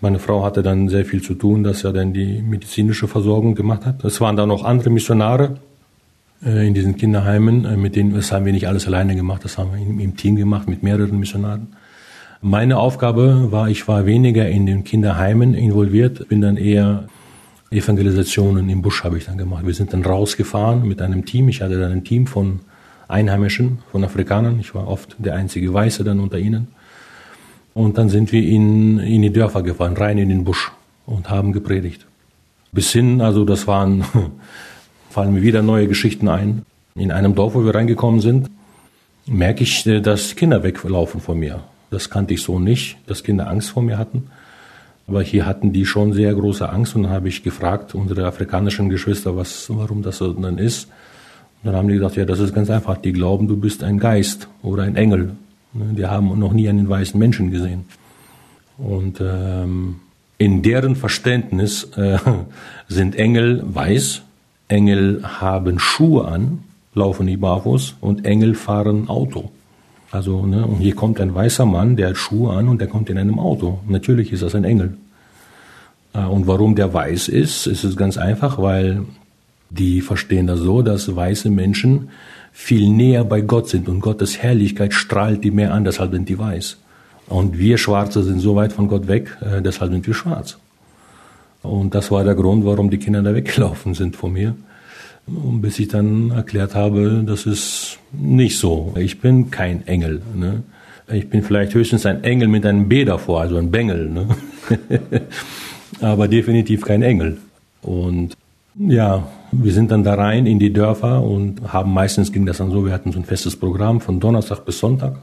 Meine 0.00 0.18
Frau 0.18 0.44
hatte 0.44 0.64
dann 0.64 0.88
sehr 0.88 1.04
viel 1.04 1.22
zu 1.22 1.34
tun, 1.34 1.62
dass 1.62 1.84
er 1.84 1.92
dann 1.92 2.12
die 2.12 2.42
medizinische 2.42 3.06
Versorgung 3.06 3.54
gemacht 3.54 3.86
hat. 3.86 4.02
Es 4.02 4.20
waren 4.20 4.34
dann 4.34 4.48
noch 4.48 4.64
andere 4.64 4.90
Missionare, 4.90 5.58
in 6.44 6.74
diesen 6.74 6.96
Kinderheimen, 6.96 7.64
äh, 7.64 7.76
mit 7.76 7.96
denen, 7.96 8.14
das 8.14 8.32
haben 8.32 8.44
wir 8.44 8.52
nicht 8.52 8.68
alles 8.68 8.86
alleine 8.86 9.14
gemacht, 9.14 9.44
das 9.44 9.58
haben 9.58 9.72
wir 9.72 9.80
im 9.80 10.16
Team 10.16 10.36
gemacht 10.36 10.68
mit 10.68 10.82
mehreren 10.82 11.18
Missionaren. 11.18 11.68
Meine 12.40 12.78
Aufgabe 12.78 13.52
war, 13.52 13.68
ich 13.68 13.86
war 13.86 14.04
weniger 14.04 14.48
in 14.48 14.66
den 14.66 14.82
Kinderheimen 14.82 15.54
involviert, 15.54 16.28
bin 16.28 16.40
dann 16.40 16.56
eher 16.56 17.04
Evangelisationen 17.72 18.68
im 18.68 18.82
Busch 18.82 19.02
habe 19.02 19.16
ich 19.16 19.24
dann 19.24 19.38
gemacht. 19.38 19.66
Wir 19.66 19.74
sind 19.74 19.92
dann 19.92 20.04
rausgefahren 20.04 20.86
mit 20.86 21.00
einem 21.00 21.24
Team. 21.24 21.48
Ich 21.48 21.62
hatte 21.62 21.80
dann 21.80 21.92
ein 21.92 22.04
Team 22.04 22.26
von 22.26 22.60
Einheimischen, 23.08 23.78
von 23.90 24.04
Afrikanern. 24.04 24.60
Ich 24.60 24.74
war 24.74 24.88
oft 24.88 25.16
der 25.18 25.34
einzige 25.34 25.72
Weiße 25.72 26.04
dann 26.04 26.20
unter 26.20 26.38
ihnen. 26.38 26.68
Und 27.74 27.96
dann 27.96 28.10
sind 28.10 28.32
wir 28.32 28.46
in, 28.46 28.98
in 28.98 29.22
die 29.22 29.32
Dörfer 29.32 29.62
gefahren, 29.62 29.96
rein 29.96 30.18
in 30.18 30.28
den 30.28 30.44
Busch 30.44 30.70
und 31.06 31.30
haben 31.30 31.52
gepredigt. 31.52 32.06
Bis 32.72 32.92
hin, 32.92 33.20
also 33.20 33.44
das 33.44 33.66
waren 33.66 34.04
fallen 35.12 35.34
mir 35.34 35.42
wieder 35.42 35.62
neue 35.62 35.86
Geschichten 35.88 36.28
ein. 36.28 36.62
In 36.94 37.12
einem 37.12 37.34
Dorf, 37.34 37.54
wo 37.54 37.64
wir 37.64 37.74
reingekommen 37.74 38.20
sind, 38.20 38.50
merke 39.26 39.62
ich, 39.62 39.86
äh, 39.86 40.00
dass 40.00 40.34
Kinder 40.34 40.62
weglaufen 40.62 41.20
von 41.20 41.38
mir. 41.38 41.60
Das 41.90 42.08
kannte 42.08 42.32
ich 42.34 42.42
so 42.42 42.58
nicht, 42.58 42.96
dass 43.06 43.22
Kinder 43.22 43.48
Angst 43.48 43.70
vor 43.70 43.82
mir 43.82 43.98
hatten. 43.98 44.30
Aber 45.06 45.22
hier 45.22 45.44
hatten 45.44 45.72
die 45.72 45.84
schon 45.84 46.14
sehr 46.14 46.32
große 46.34 46.66
Angst 46.68 46.96
und 46.96 47.02
dann 47.02 47.12
habe 47.12 47.28
ich 47.28 47.42
gefragt, 47.42 47.94
unsere 47.94 48.24
afrikanischen 48.24 48.88
Geschwister, 48.88 49.36
was, 49.36 49.66
warum 49.68 50.02
das 50.02 50.16
so 50.16 50.32
dann 50.32 50.56
ist. 50.56 50.86
Und 51.62 51.66
dann 51.66 51.76
haben 51.76 51.88
die 51.88 51.94
gesagt, 51.94 52.16
ja, 52.16 52.24
das 52.24 52.40
ist 52.40 52.54
ganz 52.54 52.70
einfach. 52.70 52.96
Die 52.96 53.12
glauben, 53.12 53.48
du 53.48 53.56
bist 53.56 53.84
ein 53.84 53.98
Geist 53.98 54.48
oder 54.62 54.84
ein 54.84 54.96
Engel. 54.96 55.36
Ne, 55.74 55.92
die 55.94 56.06
haben 56.06 56.38
noch 56.38 56.54
nie 56.54 56.68
einen 56.68 56.88
weißen 56.88 57.18
Menschen 57.18 57.50
gesehen. 57.50 57.84
Und 58.78 59.20
ähm, 59.20 59.96
in 60.38 60.62
deren 60.62 60.96
Verständnis 60.96 61.84
äh, 61.96 62.18
sind 62.88 63.16
Engel 63.16 63.62
weiß 63.66 64.22
Engel 64.72 65.22
haben 65.22 65.78
Schuhe 65.78 66.26
an, 66.26 66.60
laufen 66.94 67.26
die 67.26 67.36
barfuß 67.36 67.96
und 68.00 68.24
Engel 68.24 68.54
fahren 68.54 69.08
Auto. 69.08 69.50
Also, 70.10 70.46
ne, 70.46 70.66
und 70.66 70.78
hier 70.78 70.94
kommt 70.94 71.20
ein 71.20 71.34
weißer 71.34 71.66
Mann, 71.66 71.96
der 71.96 72.08
hat 72.08 72.16
Schuhe 72.16 72.52
an 72.52 72.68
und 72.68 72.80
der 72.80 72.88
kommt 72.88 73.08
in 73.10 73.18
einem 73.18 73.38
Auto. 73.38 73.80
Natürlich 73.86 74.32
ist 74.32 74.42
das 74.42 74.54
ein 74.54 74.64
Engel. 74.64 74.96
Äh, 76.14 76.24
und 76.24 76.46
warum 76.46 76.74
der 76.74 76.92
weiß 76.92 77.28
ist, 77.28 77.66
ist 77.66 77.84
es 77.84 77.96
ganz 77.96 78.16
einfach, 78.16 78.58
weil 78.58 79.02
die 79.70 80.00
verstehen 80.00 80.46
das 80.46 80.60
so, 80.60 80.82
dass 80.82 81.14
weiße 81.14 81.50
Menschen 81.50 82.08
viel 82.52 82.90
näher 82.90 83.24
bei 83.24 83.40
Gott 83.40 83.68
sind 83.68 83.88
und 83.88 84.00
Gottes 84.00 84.38
Herrlichkeit 84.38 84.92
strahlt 84.92 85.44
die 85.44 85.50
mehr 85.50 85.72
an, 85.72 85.84
deshalb 85.84 86.12
sind 86.12 86.28
die 86.28 86.38
weiß. 86.38 86.78
Und 87.28 87.58
wir 87.58 87.78
Schwarze 87.78 88.22
sind 88.22 88.40
so 88.40 88.56
weit 88.56 88.72
von 88.72 88.88
Gott 88.88 89.06
weg, 89.08 89.36
äh, 89.40 89.62
deshalb 89.62 89.92
sind 89.92 90.06
wir 90.06 90.14
schwarz. 90.14 90.58
Und 91.62 91.94
das 91.94 92.10
war 92.10 92.24
der 92.24 92.34
Grund, 92.34 92.64
warum 92.64 92.90
die 92.90 92.98
Kinder 92.98 93.22
da 93.22 93.34
weggelaufen 93.34 93.94
sind 93.94 94.16
von 94.16 94.32
mir. 94.32 94.54
Und 95.26 95.62
bis 95.62 95.78
ich 95.78 95.88
dann 95.88 96.30
erklärt 96.30 96.74
habe, 96.74 97.22
das 97.24 97.46
ist 97.46 97.98
nicht 98.12 98.58
so. 98.58 98.92
Ich 98.98 99.20
bin 99.20 99.50
kein 99.50 99.86
Engel. 99.86 100.20
Ne? 100.34 100.62
Ich 101.12 101.28
bin 101.28 101.42
vielleicht 101.42 101.74
höchstens 101.74 102.06
ein 102.06 102.24
Engel 102.24 102.48
mit 102.48 102.66
einem 102.66 102.88
B 102.88 103.04
davor, 103.04 103.40
also 103.40 103.56
ein 103.56 103.70
Bengel. 103.70 104.08
Ne? 104.08 104.28
Aber 106.00 106.26
definitiv 106.26 106.82
kein 106.82 107.02
Engel. 107.02 107.38
Und 107.82 108.36
ja, 108.74 109.28
wir 109.52 109.72
sind 109.72 109.90
dann 109.90 110.02
da 110.02 110.14
rein 110.14 110.46
in 110.46 110.58
die 110.58 110.72
Dörfer 110.72 111.22
und 111.22 111.72
haben 111.72 111.92
meistens 111.92 112.32
ging 112.32 112.46
das 112.46 112.58
dann 112.58 112.70
so, 112.70 112.84
wir 112.84 112.92
hatten 112.92 113.12
so 113.12 113.20
ein 113.20 113.24
festes 113.24 113.54
Programm 113.54 114.00
von 114.00 114.18
Donnerstag 114.18 114.64
bis 114.64 114.78
Sonntag. 114.78 115.18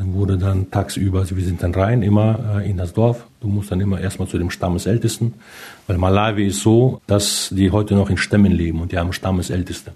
Dann 0.00 0.14
wurde 0.14 0.38
dann 0.38 0.70
tagsüber, 0.70 1.18
also 1.18 1.36
wir 1.36 1.44
sind 1.44 1.62
dann 1.62 1.74
rein, 1.74 2.00
immer 2.00 2.56
äh, 2.56 2.70
in 2.70 2.78
das 2.78 2.94
Dorf. 2.94 3.26
Du 3.42 3.48
musst 3.48 3.70
dann 3.70 3.82
immer 3.82 4.00
erstmal 4.00 4.26
zu 4.28 4.38
dem 4.38 4.48
Stammesältesten, 4.48 5.34
weil 5.86 5.98
Malawi 5.98 6.46
ist 6.46 6.62
so, 6.62 7.02
dass 7.06 7.50
die 7.54 7.70
heute 7.70 7.94
noch 7.96 8.08
in 8.08 8.16
Stämmen 8.16 8.50
leben 8.50 8.80
und 8.80 8.92
die 8.92 8.98
haben 8.98 9.12
Stammesälteste. 9.12 9.92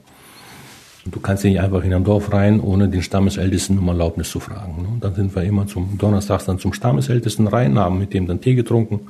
Und 1.06 1.14
du 1.14 1.20
kannst 1.20 1.44
nicht 1.44 1.58
einfach 1.58 1.82
in 1.84 1.94
ein 1.94 2.04
Dorf 2.04 2.34
rein, 2.34 2.60
ohne 2.60 2.90
den 2.90 3.00
Stammesältesten 3.00 3.78
um 3.78 3.88
Erlaubnis 3.88 4.30
zu 4.30 4.40
fragen. 4.40 4.82
Ne? 4.82 4.88
Und 4.88 5.04
dann 5.04 5.14
sind 5.14 5.34
wir 5.34 5.42
immer 5.42 5.66
zum 5.66 5.96
Donnerstags 5.96 6.44
dann 6.44 6.58
zum 6.58 6.74
Stammesältesten 6.74 7.46
rein, 7.46 7.78
haben 7.78 7.98
mit 7.98 8.12
dem 8.12 8.26
dann 8.26 8.42
Tee 8.42 8.56
getrunken. 8.56 9.08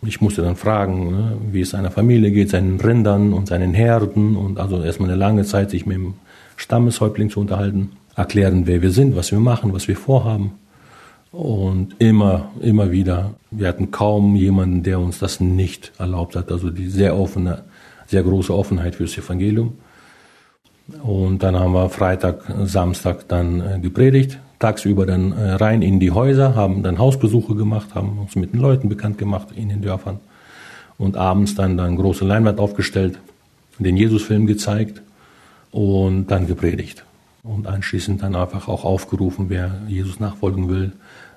Ich 0.00 0.22
musste 0.22 0.40
dann 0.40 0.56
fragen, 0.56 1.10
ne, 1.10 1.36
wie 1.52 1.60
es 1.60 1.70
seiner 1.70 1.90
Familie 1.90 2.30
geht, 2.30 2.48
seinen 2.48 2.80
Rindern 2.80 3.34
und 3.34 3.48
seinen 3.48 3.74
Herden 3.74 4.36
und 4.36 4.58
also 4.58 4.82
erstmal 4.82 5.10
eine 5.10 5.18
lange 5.18 5.44
Zeit 5.44 5.68
sich 5.68 5.84
mit 5.84 5.98
dem 5.98 6.14
Stammeshäuptling 6.56 7.28
zu 7.28 7.40
unterhalten 7.40 7.90
erklären, 8.16 8.66
wer 8.66 8.82
wir 8.82 8.90
sind, 8.90 9.14
was 9.14 9.30
wir 9.30 9.38
machen, 9.38 9.72
was 9.72 9.86
wir 9.86 9.96
vorhaben. 9.96 10.52
Und 11.32 11.96
immer, 11.98 12.50
immer 12.62 12.90
wieder, 12.90 13.34
wir 13.50 13.68
hatten 13.68 13.90
kaum 13.90 14.36
jemanden, 14.36 14.82
der 14.82 14.98
uns 14.98 15.18
das 15.18 15.38
nicht 15.38 15.92
erlaubt 15.98 16.34
hat. 16.34 16.50
Also 16.50 16.70
die 16.70 16.88
sehr 16.88 17.16
offene, 17.16 17.64
sehr 18.06 18.22
große 18.22 18.54
Offenheit 18.54 18.94
fürs 18.94 19.18
Evangelium. 19.18 19.74
Und 21.02 21.42
dann 21.42 21.56
haben 21.56 21.72
wir 21.72 21.90
Freitag, 21.90 22.44
Samstag 22.64 23.28
dann 23.28 23.60
äh, 23.60 23.78
gepredigt, 23.80 24.38
tagsüber 24.60 25.04
dann 25.04 25.32
äh, 25.32 25.52
rein 25.52 25.82
in 25.82 26.00
die 26.00 26.12
Häuser, 26.12 26.54
haben 26.54 26.82
dann 26.82 26.98
Hausbesuche 26.98 27.54
gemacht, 27.54 27.94
haben 27.94 28.18
uns 28.18 28.36
mit 28.36 28.54
den 28.54 28.60
Leuten 28.60 28.88
bekannt 28.88 29.18
gemacht 29.18 29.48
in 29.54 29.68
den 29.68 29.82
Dörfern. 29.82 30.20
Und 30.96 31.16
abends 31.16 31.54
dann 31.54 31.76
dann 31.76 31.96
große 31.96 32.24
Leinwand 32.24 32.60
aufgestellt, 32.60 33.18
den 33.78 33.96
Jesusfilm 33.98 34.46
gezeigt 34.46 35.02
und 35.72 36.28
dann 36.28 36.46
gepredigt 36.46 37.05
und 37.46 37.66
anschließend 37.66 38.22
dann 38.22 38.34
einfach 38.34 38.68
auch 38.68 38.84
aufgerufen, 38.84 39.46
wer 39.48 39.80
Jesus 39.88 40.20
nachfolgen 40.20 40.68
will, 40.68 40.92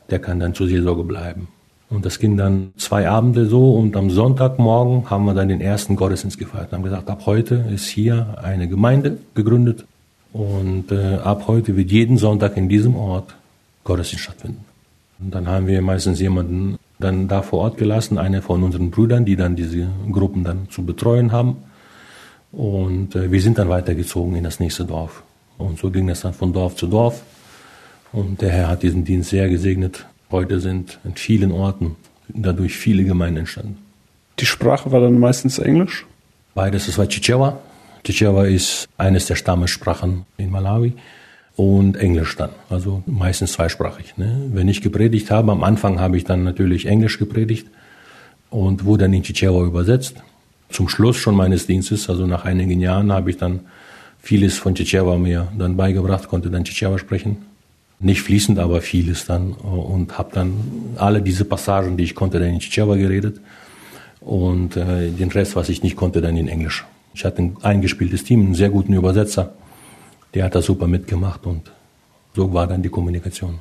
der 0.10 0.20
kann 0.20 0.40
dann 0.40 0.54
zur 0.54 0.68
Seelsorge 0.68 1.04
bleiben. 1.04 1.48
Und 1.90 2.06
das 2.06 2.20
ging 2.20 2.38
dann 2.38 2.72
zwei 2.78 3.10
Abende 3.10 3.48
so 3.48 3.74
und 3.74 3.98
am 3.98 4.12
Sonntagmorgen 4.12 5.10
haben 5.10 5.26
wir 5.26 5.34
dann 5.34 5.48
den 5.50 5.62
ersten 5.62 5.96
Gottesdienst 5.96 6.38
gefeiert 6.38 6.68
und 6.68 6.74
haben 6.74 6.84
gesagt, 6.84 7.10
ab 7.10 7.24
heute 7.26 7.66
ist 7.74 7.88
hier 7.88 8.36
eine 8.44 8.68
Gemeinde 8.68 9.18
gegründet 9.34 9.86
und 10.32 10.92
äh, 10.92 11.16
ab 11.16 11.46
heute 11.48 11.76
wird 11.76 11.92
jeden 11.92 12.18
Sonntag 12.18 12.58
in 12.58 12.70
diesem 12.70 12.96
Ort 12.96 13.36
Gottesdienst 13.84 14.26
stattfinden. 14.26 14.64
Und 15.20 15.34
dann 15.34 15.48
haben 15.48 15.66
wir 15.66 15.82
meistens 15.82 16.20
jemanden 16.20 16.78
dann 17.00 17.28
da 17.28 17.42
vor 17.42 17.60
Ort 17.60 17.78
gelassen, 17.78 18.18
einer 18.20 18.42
von 18.42 18.62
unseren 18.62 18.92
Brüdern, 18.92 19.26
die 19.26 19.36
dann 19.36 19.56
diese 19.56 19.88
Gruppen 20.12 20.44
dann 20.44 20.70
zu 20.70 20.86
betreuen 20.86 21.32
haben. 21.32 21.58
Und 22.52 23.16
äh, 23.16 23.32
wir 23.32 23.42
sind 23.42 23.58
dann 23.58 23.70
weitergezogen 23.70 24.36
in 24.36 24.44
das 24.44 24.60
nächste 24.60 24.86
Dorf. 24.86 25.24
Und 25.60 25.78
so 25.78 25.92
ging 25.92 26.08
das 26.08 26.22
dann 26.22 26.34
von 26.34 26.52
Dorf 26.52 26.76
zu 26.76 26.88
Dorf. 26.88 27.22
Und 28.12 28.42
der 28.42 28.50
Herr 28.50 28.70
hat 28.70 28.82
diesen 28.82 29.06
Dienst 29.06 29.30
sehr 29.30 29.48
gesegnet. 29.50 30.08
Heute 30.32 30.60
sind 30.60 31.00
in 31.04 31.16
vielen 31.16 31.52
Orten 31.52 31.96
dadurch 32.30 32.76
viele 32.76 33.04
Gemeinden 33.04 33.42
entstanden. 33.42 33.78
Die 34.40 34.48
Sprache 34.48 34.92
war 34.92 35.02
dann 35.02 35.20
meistens 35.20 35.60
Englisch? 35.60 36.08
Beides, 36.56 36.88
das 36.88 36.98
war 36.98 37.08
Chichewa. 37.08 37.60
Chichewa 38.04 38.46
ist 38.46 38.88
eines 38.98 39.26
der 39.28 39.36
Stammessprachen 39.36 40.26
in 40.38 40.50
Malawi. 40.50 40.94
und 41.60 41.98
Englisch 41.98 42.38
dann. 42.38 42.52
Also 42.70 43.04
meistens 43.06 43.52
zweisprachig. 43.52 44.16
Ne? 44.16 44.50
Wenn 44.54 44.70
ich 44.70 44.82
gepredigt 44.82 45.30
habe, 45.30 45.52
am 45.52 45.62
Anfang 45.62 46.00
habe 46.00 46.16
ich 46.16 46.24
dann 46.24 46.46
natürlich 46.46 46.86
Englisch 46.86 47.20
gepredigt 47.20 47.68
und 48.50 48.86
wurde 48.86 49.04
dann 49.04 49.14
in 49.14 49.24
Chichewa 49.24 49.66
übersetzt. 49.66 50.24
Zum 50.70 50.88
Schluss 50.88 51.18
schon 51.18 51.36
meines 51.36 51.68
Dienstes, 51.68 52.10
also 52.10 52.26
nach 52.28 52.46
einigen 52.46 52.80
Jahren, 52.80 53.12
habe 53.12 53.30
ich 53.30 53.36
dann 53.36 53.62
vieles 54.20 54.58
von 54.58 54.76
Chichewa 54.76 55.18
mir 55.18 55.48
dann 55.58 55.78
beigebracht, 55.78 56.28
konnte 56.28 56.50
dann 56.50 56.64
Chichewa 56.64 56.98
sprechen. 56.98 57.38
Nicht 58.00 58.22
fließend, 58.22 58.60
aber 58.60 58.82
vieles 58.82 59.26
dann 59.26 59.52
und 59.54 60.18
habe 60.18 60.30
dann 60.34 60.54
alle 60.98 61.22
diese 61.22 61.44
Passagen, 61.44 61.98
die 61.98 62.04
ich 62.04 62.16
konnte, 62.16 62.40
dann 62.40 62.50
in 62.50 62.60
Chichewa 62.60 62.96
geredet 62.96 63.42
und 64.22 64.78
äh, 64.78 65.10
den 65.12 65.30
Rest, 65.32 65.56
was 65.56 65.70
ich 65.70 65.84
nicht 65.84 65.96
konnte, 65.96 66.22
dann 66.22 66.38
in 66.38 66.48
Englisch. 66.48 66.86
Ich 67.14 67.26
hatte 67.26 67.42
ein 67.42 67.58
eingespieltes 67.62 68.24
Team, 68.24 68.42
einen 68.42 68.56
sehr 68.56 68.70
guten 68.70 68.94
Übersetzer, 68.94 69.54
der 70.34 70.46
hat 70.46 70.56
das 70.56 70.66
super 70.66 70.88
mitgemacht 70.88 71.46
und 71.46 71.72
so 72.36 72.54
war 72.54 72.68
dann 72.68 72.84
die 72.84 72.90
Kommunikation. 72.90 73.60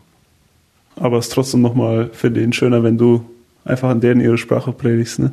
Aber 0.96 1.18
es 1.18 1.26
ist 1.26 1.32
trotzdem 1.32 1.62
nochmal 1.62 2.10
für 2.12 2.30
den 2.30 2.52
schöner, 2.52 2.82
wenn 2.82 2.98
du 2.98 3.24
einfach 3.64 3.88
an 3.88 4.00
deren 4.00 4.20
ihre 4.20 4.38
Sprache 4.38 4.72
predigst, 4.72 5.18
ne? 5.20 5.32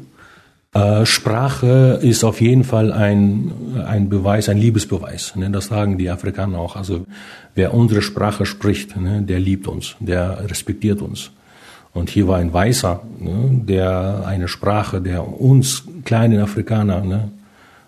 Äh, 0.75 1.05
Sprache 1.05 1.99
ist 2.01 2.25
auf 2.25 2.41
jeden 2.41 2.65
Fall 2.65 2.91
ein, 2.91 3.53
ein 3.87 4.09
Beweis, 4.09 4.49
ein 4.49 4.57
Liebesbeweis. 4.57 5.33
Ne? 5.37 5.49
Das 5.49 5.67
sagen 5.67 5.97
die 5.97 6.09
Afrikaner 6.09 6.59
auch. 6.59 6.75
Also 6.75 7.05
wer 7.55 7.73
unsere 7.73 8.01
Sprache 8.01 8.45
spricht, 8.45 8.97
ne, 8.97 9.21
der 9.21 9.39
liebt 9.39 9.69
uns, 9.69 9.95
der 10.01 10.49
respektiert 10.49 11.01
uns. 11.01 11.31
Und 11.93 12.09
hier 12.09 12.27
war 12.27 12.39
ein 12.39 12.51
Weißer, 12.51 13.01
ne, 13.19 13.61
der 13.63 14.23
eine 14.25 14.49
Sprache, 14.49 14.99
der 14.99 15.25
uns 15.25 15.85
kleinen 16.03 16.41
Afrikaner, 16.41 17.05
ne, 17.05 17.31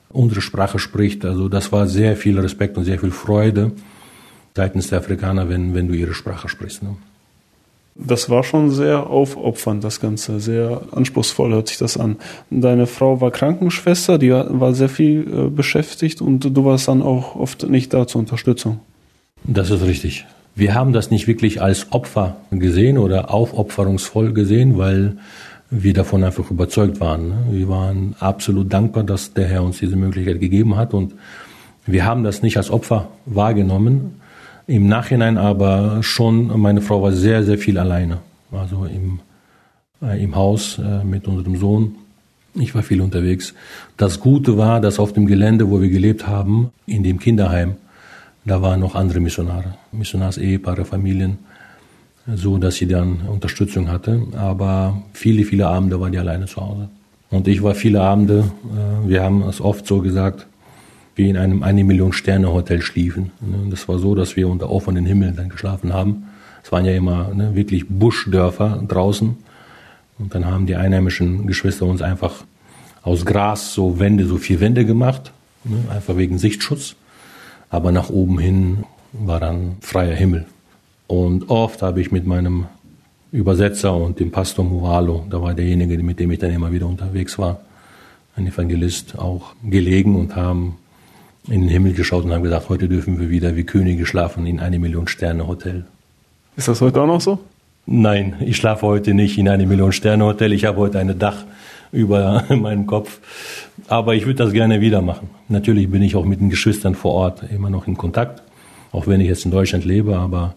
unsere 0.08 0.39
Sprache 0.39 0.80
spricht. 0.80 1.26
Also 1.26 1.50
das 1.50 1.73
war 1.73 1.88
sehr 1.88 2.15
viel 2.15 2.39
Respekt 2.39 2.78
und 2.78 2.86
sehr 2.86 3.00
viel 3.00 3.12
Freude 3.12 3.73
seitens 4.56 4.88
der 4.88 5.00
Afrikaner, 5.00 5.50
wenn, 5.50 5.76
wenn 5.76 5.89
du 5.89 5.93
ihre 5.93 6.13
Sprache 6.13 6.47
sprichst. 6.47 6.84
Ne? 6.84 6.95
Das 8.00 8.30
war 8.30 8.44
schon 8.44 8.70
sehr 8.70 9.08
aufopfernd, 9.10 9.84
das 9.84 10.00
Ganze. 10.00 10.40
Sehr 10.40 10.82
anspruchsvoll 10.92 11.52
hört 11.52 11.68
sich 11.68 11.78
das 11.78 11.98
an. 11.98 12.18
Deine 12.52 12.86
Frau 12.86 13.22
war 13.22 13.32
Krankenschwester, 13.32 14.18
die 14.18 14.32
war 14.32 14.74
sehr 14.74 14.90
viel 14.90 15.22
äh, 15.22 15.50
beschäftigt 15.50 16.22
und 16.22 16.56
du 16.56 16.66
warst 16.66 16.88
dann 16.88 17.02
auch 17.02 17.36
oft 17.36 17.68
nicht 17.68 17.94
da 17.94 18.06
zur 18.08 18.20
Unterstützung. 18.20 18.80
Das 19.44 19.72
ist 19.72 19.84
richtig. 19.84 20.26
Wir 20.56 20.74
haben 20.74 20.94
das 20.94 21.12
nicht 21.12 21.28
wirklich 21.28 21.62
als 21.62 21.92
Opfer 21.92 22.38
gesehen 22.52 22.98
oder 22.98 23.34
aufopferungsvoll 23.34 24.34
gesehen, 24.34 24.78
weil 24.78 25.18
wir 25.70 25.94
davon 25.94 26.24
einfach 26.24 26.50
überzeugt 26.50 27.00
waren. 27.00 27.30
Ne? 27.30 27.36
Wir 27.52 27.70
waren 27.70 28.16
absolut 28.20 28.72
dankbar, 28.72 29.04
dass 29.04 29.34
der 29.34 29.48
Herr 29.48 29.64
uns 29.64 29.80
diese 29.80 29.96
Möglichkeit 29.96 30.40
gegeben 30.40 30.76
hat 30.76 30.94
und 30.94 31.14
wir 31.86 32.06
haben 32.06 32.24
das 32.24 32.42
nicht 32.42 32.58
als 32.58 32.70
Opfer 32.70 33.08
wahrgenommen, 33.26 34.20
im 34.67 34.88
Nachhinein 34.88 35.38
aber 35.38 36.03
schon, 36.03 36.60
meine 36.60 36.82
Frau 36.82 37.01
war 37.01 37.13
sehr, 37.13 37.43
sehr 37.43 37.58
viel 37.58 37.80
alleine. 37.80 38.19
Also 38.51 38.86
im, 38.86 39.19
äh, 40.01 40.21
im 40.21 40.36
Haus 40.36 40.77
äh, 40.77 41.03
mit 41.03 41.27
unserem 41.27 41.56
Sohn. 41.58 41.95
Ich 42.53 42.75
war 42.75 42.84
viel 42.84 43.01
unterwegs. 43.01 43.53
Das 43.97 44.19
Gute 44.19 44.58
war, 44.58 44.82
dass 44.82 44.99
auf 44.99 45.13
dem 45.13 45.25
Gelände, 45.25 45.69
wo 45.69 45.82
wir 45.82 45.89
gelebt 45.89 46.27
haben, 46.27 46.71
in 46.86 47.03
dem 47.03 47.19
Kinderheim, 47.19 47.75
da 48.45 48.62
waren 48.62 48.80
noch 48.80 48.95
andere 48.95 49.19
Missionare, 49.19 49.75
Missionars-Ehepaare, 49.91 50.86
Familien, 50.86 51.38
so 52.34 52.58
dass 52.58 52.75
sie 52.75 52.88
dann 52.88 53.21
Unterstützung 53.27 53.89
hatte. 53.89 54.21
Aber 54.36 55.01
viele, 55.13 55.43
viele 55.43 55.67
Abende 55.67 55.99
war 55.99 56.10
die 56.10 56.17
alleine 56.17 56.45
zu 56.45 56.62
Hause. 56.62 56.89
Und 57.30 57.47
ich 57.47 57.62
war 57.62 57.75
viele 57.75 58.01
Abende, 58.01 58.51
äh, 58.65 59.08
wir 59.08 59.23
haben 59.23 59.43
es 59.43 59.62
oft 59.62 59.86
so 59.88 60.01
gesagt, 60.01 60.47
wie 61.17 61.30
in 61.30 61.38
einem 61.38 61.63
eine 61.63 61.84
Million 61.84 62.13
Sterne 62.13 62.51
Hotel 62.53 62.82
schliefen. 62.82 63.32
Ne, 63.41 63.69
das 63.69 63.88
war 63.88 63.99
so, 63.99 64.15
dass 64.15 64.36
wir 64.36 64.47
unter 64.47 64.69
offenen 64.69 65.06
Himmel 65.06 65.34
dann 65.34 65.49
geschlafen 65.49 65.93
haben. 65.93 66.27
Es 66.63 66.71
waren 66.71 66.86
ja 66.86 66.93
immer 66.93 67.34
ne, 67.34 67.56
wirklich 67.56 67.88
Buschdörfer 67.88 68.84
draußen. 68.88 69.36
Und 70.19 70.34
dann 70.34 70.45
haben 70.45 70.65
die 70.65 70.75
einheimischen 70.75 71.47
Geschwister 71.47 71.86
uns 71.86 72.01
einfach 72.01 72.43
aus 73.03 73.25
Gras 73.25 73.73
so 73.73 73.99
Wände, 73.99 74.25
so 74.25 74.38
vier 74.38 74.60
Wände 74.60 74.86
gemacht, 74.86 75.32
ne, 75.63 75.77
einfach 75.89 76.17
wegen 76.17 76.38
Sichtschutz. 76.38 76.95
Aber 77.69 77.91
nach 77.91 78.10
oben 78.10 78.39
hin 78.39 78.84
war 79.13 79.39
dann 79.39 79.77
freier 79.82 80.15
Himmel. 80.15 80.45
Und 81.08 81.49
oft 81.49 81.82
habe 81.82 82.01
ich 82.01 82.12
mit 82.12 82.27
meinem 82.27 82.65
Übersetzer 83.32 83.95
und 83.95 84.19
dem 84.19 84.32
Pastor 84.32 84.65
Muvalo, 84.65 85.25
da 85.30 85.41
war 85.41 85.53
derjenige, 85.53 86.01
mit 86.01 86.19
dem 86.19 86.32
ich 86.32 86.39
dann 86.39 86.51
immer 86.51 86.71
wieder 86.71 86.88
unterwegs 86.88 87.38
war, 87.38 87.62
ein 88.36 88.47
Evangelist, 88.47 89.17
auch 89.17 89.53
gelegen 89.63 90.15
und 90.15 90.36
haben 90.36 90.77
in 91.48 91.62
den 91.62 91.70
Himmel 91.70 91.94
geschaut 91.94 92.26
und 92.26 92.34
haben 92.34 92.44
gesagt, 92.44 92.70
heute 92.70 92.90
dürfen 92.90 93.20
wir 93.20 93.30
wieder 93.30 93.56
wie 93.56 93.64
Könige 93.64 94.06
schlafen 94.06 94.46
in 94.46 94.60
eine 94.60 94.80
Million 94.80 95.08
Sterne 95.08 95.48
Hotel. 95.48 95.86
Ist 96.56 96.68
das 96.68 96.82
heute 96.82 97.02
auch 97.02 97.08
noch 97.08 97.22
so? 97.22 97.40
Nein, 97.86 98.36
ich 98.42 98.58
schlafe 98.58 98.86
heute 98.86 99.14
nicht 99.14 99.38
in 99.38 99.48
eine 99.48 99.66
Million 99.66 99.94
Sterne 99.94 100.26
Hotel. 100.26 100.52
Ich 100.52 100.66
habe 100.66 100.78
heute 100.80 101.00
ein 101.00 101.18
Dach 101.18 101.46
über 101.92 102.44
meinem 102.50 102.86
Kopf. 102.86 103.20
Aber 103.88 104.16
ich 104.16 104.26
würde 104.26 104.44
das 104.44 104.52
gerne 104.52 104.82
wieder 104.82 105.02
machen. 105.02 105.30
Natürlich 105.48 105.90
bin 105.90 106.02
ich 106.02 106.16
auch 106.16 106.26
mit 106.26 106.42
den 106.42 106.50
Geschwistern 106.50 106.96
vor 106.96 107.14
Ort 107.14 107.44
immer 107.50 107.70
noch 107.70 107.88
in 107.88 107.96
Kontakt, 107.96 108.44
auch 108.92 109.08
wenn 109.08 109.22
ich 109.22 109.28
jetzt 109.28 109.46
in 109.46 109.52
Deutschland 109.52 109.86
lebe, 109.86 110.18
aber 110.18 110.56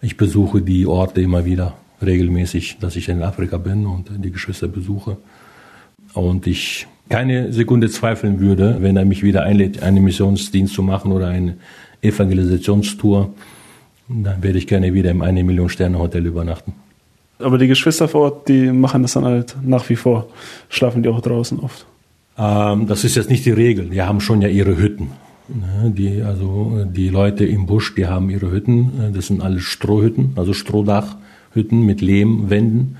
ich 0.00 0.16
besuche 0.16 0.62
die 0.62 0.86
Orte 0.86 1.20
immer 1.20 1.44
wieder 1.44 1.74
regelmäßig, 2.00 2.78
dass 2.80 2.96
ich 2.96 3.08
in 3.08 3.22
Afrika 3.22 3.58
bin 3.58 3.86
und 3.86 4.10
die 4.16 4.30
Geschwister 4.30 4.68
besuche. 4.68 5.18
Und 6.14 6.46
ich 6.46 6.86
keine 7.12 7.52
Sekunde 7.52 7.90
zweifeln 7.90 8.40
würde, 8.40 8.78
wenn 8.80 8.96
er 8.96 9.04
mich 9.04 9.22
wieder 9.22 9.42
einlädt, 9.42 9.82
einen 9.82 10.02
Missionsdienst 10.02 10.72
zu 10.72 10.82
machen 10.82 11.12
oder 11.12 11.28
eine 11.28 11.58
Evangelisationstour, 12.00 13.34
dann 14.08 14.42
werde 14.42 14.56
ich 14.56 14.66
gerne 14.66 14.94
wieder 14.94 15.10
im 15.10 15.20
eine 15.20 15.44
Million 15.44 15.68
Sterne 15.68 15.98
Hotel 15.98 16.24
übernachten. 16.24 16.72
Aber 17.38 17.58
die 17.58 17.66
Geschwister 17.66 18.08
vor 18.08 18.22
Ort, 18.22 18.48
die 18.48 18.72
machen 18.72 19.02
das 19.02 19.12
dann 19.12 19.26
halt 19.26 19.56
nach 19.62 19.86
wie 19.90 19.96
vor. 19.96 20.26
Schlafen 20.70 21.02
die 21.02 21.10
auch 21.10 21.20
draußen 21.20 21.60
oft? 21.60 21.84
Ähm, 22.38 22.86
das 22.86 23.04
ist 23.04 23.14
jetzt 23.14 23.28
nicht 23.28 23.44
die 23.44 23.50
Regel. 23.50 23.90
Die 23.90 24.00
haben 24.00 24.22
schon 24.22 24.40
ja 24.40 24.48
ihre 24.48 24.78
Hütten. 24.78 25.10
Ne, 25.48 25.92
die, 25.94 26.22
also 26.22 26.86
die 26.86 27.10
Leute 27.10 27.44
im 27.44 27.66
Busch, 27.66 27.94
die 27.94 28.06
haben 28.06 28.30
ihre 28.30 28.50
Hütten. 28.50 29.12
Das 29.12 29.26
sind 29.26 29.42
alles 29.42 29.64
Strohhütten, 29.64 30.32
also 30.36 30.54
Strohdachhütten 30.54 31.84
mit 31.84 32.00
Lehmwänden. 32.00 32.96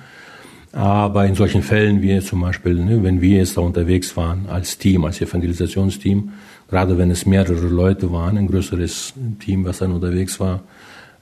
Aber 0.72 1.26
in 1.26 1.35
solchen 1.35 1.62
Fällen 1.62 2.00
wie 2.00 2.18
zum 2.20 2.40
Beispiel, 2.40 2.74
ne, 2.74 3.02
wenn 3.02 3.20
wir 3.20 3.38
jetzt 3.38 3.58
da 3.58 3.61
unterwegs 3.61 4.16
waren 4.16 4.46
als 4.48 4.78
Team, 4.78 5.04
als 5.04 5.20
Evangelisationsteam, 5.20 6.30
gerade 6.68 6.96
wenn 6.96 7.11
es 7.11 7.26
mehrere 7.26 7.68
Leute 7.68 8.11
waren, 8.11 8.38
ein 8.38 8.46
größeres 8.46 9.12
Team, 9.38 9.66
was 9.66 9.78
dann 9.78 9.92
unterwegs 9.92 10.40
war, 10.40 10.61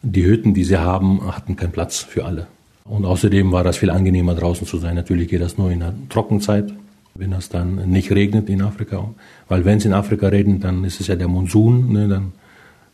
die 0.02 0.24
Hütten, 0.24 0.54
die 0.54 0.64
sie 0.64 0.78
haben, 0.78 1.20
hatten 1.26 1.56
keinen 1.56 1.72
Platz 1.72 1.98
für 1.98 2.24
alle. 2.24 2.46
Und 2.84 3.04
außerdem 3.04 3.50
war 3.50 3.64
das 3.64 3.76
viel 3.76 3.90
angenehmer 3.90 4.34
draußen 4.34 4.66
zu 4.66 4.78
sein. 4.78 4.94
Natürlich 4.94 5.28
geht 5.28 5.42
das 5.42 5.58
nur 5.58 5.70
in 5.70 5.80
der 5.80 5.94
Trockenzeit, 6.08 6.72
wenn 7.14 7.32
es 7.32 7.48
dann 7.48 7.90
nicht 7.90 8.12
regnet 8.12 8.48
in 8.48 8.62
Afrika. 8.62 9.10
Weil 9.48 9.64
wenn 9.64 9.78
es 9.78 9.84
in 9.84 9.92
Afrika 9.92 10.28
regnet, 10.28 10.64
dann 10.64 10.84
ist 10.84 11.00
es 11.00 11.08
ja 11.08 11.16
der 11.16 11.28
Monsun, 11.28 11.92
ne, 11.92 12.08
dann, 12.08 12.32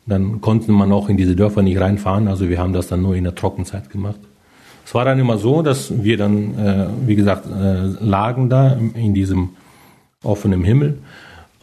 dann 0.07 0.41
konnte 0.41 0.73
man 0.73 0.91
auch 0.91 1.09
in 1.11 1.19
diese 1.19 1.37
Dörfer 1.37 1.63
nicht 1.63 1.79
reinfahren. 1.79 2.29
Also 2.29 2.49
wir 2.49 2.59
haben 2.59 2.73
das 2.73 2.89
dann 2.89 3.03
nur 3.03 3.15
in 3.15 3.25
der 3.25 3.35
Trockenzeit 3.35 3.91
gemacht. 3.91 4.21
Es 4.87 4.95
war 4.95 5.05
dann 5.05 5.19
immer 5.19 5.37
so, 5.37 5.63
dass 5.63 6.05
wir 6.05 6.17
dann, 6.17 6.57
äh, 6.57 6.87
wie 7.09 7.17
gesagt, 7.17 7.47
äh, 7.47 7.87
lagen 8.05 8.49
da 8.49 8.79
in 8.95 9.15
diesem 9.15 9.49
offenen 10.23 10.63
Himmel 10.63 10.99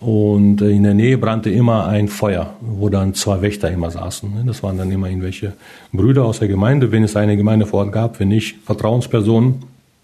und 0.01 0.62
äh, 0.62 0.71
in 0.71 0.83
der 0.83 0.93
Nähe 0.93 1.17
brannte 1.17 1.49
immer 1.49 1.88
ein 1.88 2.09
Feuer, 2.09 2.53
wo 2.59 2.89
dann 2.89 3.13
zwei 3.13 3.41
Wächter 3.41 3.71
immer 3.71 3.89
saßen. 3.91 4.29
Ne? 4.29 4.43
Das 4.45 4.62
waren 4.62 4.77
dann 4.77 4.91
immer 4.91 5.07
irgendwelche 5.07 5.53
Brüder 5.93 6.25
aus 6.25 6.39
der 6.39 6.49
Gemeinde, 6.49 6.91
wenn 6.91 7.05
es 7.05 7.15
eine 7.15 7.38
Gemeinde 7.38 7.65
vor 7.65 7.86
Ort 7.86 7.93
gab, 7.93 8.19
wenn 8.19 8.27
nicht 8.27 8.57
Vertrauenspersonen, 8.65 9.63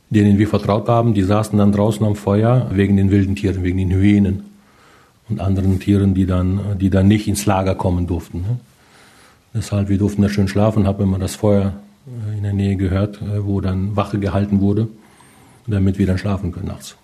denen 0.10 0.38
wir 0.38 0.47
vertraut 0.47 0.88
haben, 0.88 1.13
die 1.13 1.23
saßen 1.23 1.60
dann 1.60 1.73
draußen 1.73 2.05
am 2.05 2.15
Feuer 2.15 2.71
wegen 2.71 2.95
den 2.95 3.12
wilden 3.12 3.36
Tieren, 3.36 3.63
wegen 3.63 3.79
den 3.79 3.91
Hyänen 3.91 4.45
und 5.27 5.41
anderen 5.41 5.82
Tieren, 5.82 6.13
die 6.13 6.25
dann, 6.25 6.62
die 6.79 6.89
dann 6.89 7.10
nicht 7.10 7.27
ins 7.27 7.45
Lager 7.45 7.75
kommen 7.75 8.08
durften. 8.08 8.38
Ne? 8.38 8.60
Deshalb, 9.53 9.89
wir 9.89 9.97
durften 9.97 10.21
da 10.21 10.29
schön 10.29 10.47
schlafen, 10.47 10.88
haben 10.88 11.03
immer 11.03 11.19
das 11.19 11.36
Feuer 11.36 11.73
in 12.36 12.43
der 12.43 12.54
Nähe 12.54 12.76
gehört, 12.76 13.22
äh, 13.22 13.45
wo 13.45 13.62
dann 13.62 13.95
Wache 13.95 14.19
gehalten 14.19 14.62
wurde, 14.62 14.88
damit 15.67 16.00
wir 16.00 16.08
dann 16.08 16.17
schlafen 16.17 16.52
können 16.52 16.67
nachts. 16.67 16.95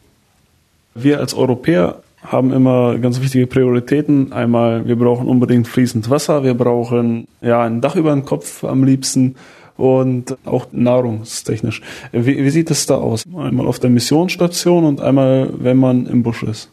Wir 0.93 1.19
als 1.19 1.33
Europäer 1.33 2.01
haben 2.23 2.51
immer 2.51 2.97
ganz 2.97 3.21
wichtige 3.21 3.47
Prioritäten. 3.47 4.33
Einmal, 4.33 4.87
wir 4.87 4.95
brauchen 4.95 5.27
unbedingt 5.27 5.67
fließend 5.67 6.09
Wasser, 6.09 6.43
wir 6.43 6.53
brauchen 6.53 7.27
ja 7.41 7.61
ein 7.63 7.81
Dach 7.81 7.95
über 7.95 8.13
den 8.13 8.25
Kopf 8.25 8.63
am 8.63 8.83
liebsten 8.83 9.35
und 9.77 10.37
auch 10.45 10.67
nahrungstechnisch. 10.71 11.81
Wie, 12.11 12.43
wie 12.43 12.49
sieht 12.49 12.71
es 12.71 12.85
da 12.85 12.95
aus? 12.95 13.25
Einmal 13.35 13.67
auf 13.67 13.79
der 13.79 13.89
Missionsstation 13.89 14.85
und 14.85 15.01
einmal, 15.01 15.49
wenn 15.57 15.77
man 15.77 16.07
im 16.07 16.23
Busch 16.23 16.43
ist. 16.43 16.69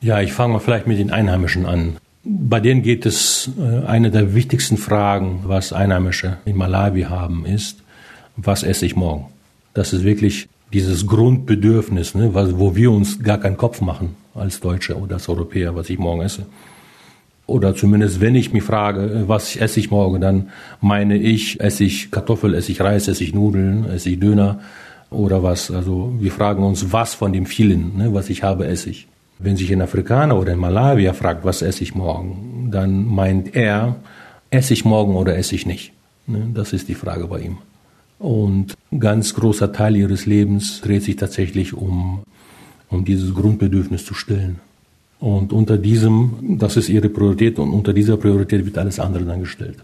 Ja, 0.00 0.20
ich 0.20 0.32
fange 0.32 0.54
mal 0.54 0.60
vielleicht 0.60 0.86
mit 0.86 0.98
den 0.98 1.10
Einheimischen 1.10 1.66
an. 1.66 1.96
Bei 2.30 2.60
denen 2.60 2.82
geht 2.82 3.06
es, 3.06 3.50
äh, 3.58 3.86
eine 3.86 4.10
der 4.10 4.34
wichtigsten 4.34 4.76
Fragen, 4.76 5.40
was 5.44 5.72
Einheimische 5.72 6.36
in 6.44 6.56
Malawi 6.56 7.02
haben, 7.04 7.46
ist, 7.46 7.78
was 8.36 8.62
esse 8.62 8.84
ich 8.84 8.96
morgen? 8.96 9.26
Das 9.72 9.94
ist 9.94 10.04
wirklich 10.04 10.48
dieses 10.72 11.06
Grundbedürfnis, 11.06 12.14
ne, 12.14 12.34
wo 12.34 12.76
wir 12.76 12.90
uns 12.92 13.22
gar 13.22 13.38
keinen 13.38 13.56
Kopf 13.56 13.80
machen 13.80 14.16
als 14.34 14.60
Deutsche 14.60 14.98
oder 14.98 15.14
als 15.14 15.28
Europäer, 15.30 15.74
was 15.74 15.88
ich 15.88 15.98
morgen 15.98 16.20
esse. 16.20 16.44
Oder 17.46 17.74
zumindest, 17.74 18.20
wenn 18.20 18.34
ich 18.34 18.52
mich 18.52 18.62
frage, 18.62 19.24
was 19.26 19.56
esse 19.56 19.80
ich 19.80 19.90
morgen, 19.90 20.20
dann 20.20 20.50
meine 20.82 21.16
ich, 21.16 21.60
esse 21.60 21.84
ich 21.84 22.10
Kartoffel, 22.10 22.52
esse 22.52 22.72
ich 22.72 22.82
Reis, 22.82 23.08
esse 23.08 23.24
ich 23.24 23.32
Nudeln, 23.32 23.86
esse 23.86 24.10
ich 24.10 24.20
Döner 24.20 24.60
oder 25.08 25.42
was. 25.42 25.70
Also 25.70 26.12
wir 26.20 26.30
fragen 26.30 26.62
uns, 26.62 26.92
was 26.92 27.14
von 27.14 27.32
dem 27.32 27.46
vielen, 27.46 27.96
ne, 27.96 28.12
was 28.12 28.28
ich 28.28 28.42
habe, 28.42 28.66
esse 28.66 28.90
ich. 28.90 29.08
Wenn 29.38 29.56
sich 29.56 29.72
ein 29.72 29.82
Afrikaner 29.82 30.36
oder 30.36 30.52
ein 30.52 30.58
Malawier 30.58 31.14
fragt, 31.14 31.44
was 31.44 31.62
esse 31.62 31.82
ich 31.82 31.94
morgen, 31.94 32.68
dann 32.70 33.04
meint 33.06 33.54
er, 33.54 33.96
esse 34.50 34.72
ich 34.72 34.84
morgen 34.84 35.14
oder 35.14 35.36
esse 35.36 35.54
ich 35.54 35.66
nicht. 35.66 35.92
Ne, 36.26 36.48
das 36.52 36.72
ist 36.72 36.88
die 36.88 36.94
Frage 36.94 37.26
bei 37.28 37.40
ihm. 37.40 37.58
Und 38.18 38.74
ein 38.90 39.00
ganz 39.00 39.34
großer 39.34 39.72
Teil 39.72 39.96
ihres 39.96 40.26
Lebens 40.26 40.80
dreht 40.80 41.04
sich 41.04 41.16
tatsächlich 41.16 41.72
um, 41.72 42.20
um 42.90 43.04
dieses 43.04 43.34
Grundbedürfnis 43.34 44.04
zu 44.04 44.14
stillen. 44.14 44.58
Und 45.20 45.52
unter 45.52 45.78
diesem, 45.78 46.58
das 46.58 46.76
ist 46.76 46.88
ihre 46.88 47.08
Priorität 47.08 47.58
und 47.58 47.72
unter 47.72 47.92
dieser 47.92 48.16
Priorität 48.16 48.64
wird 48.64 48.78
alles 48.78 49.00
andere 49.00 49.24
dann 49.24 49.40
gestellt. 49.40 49.78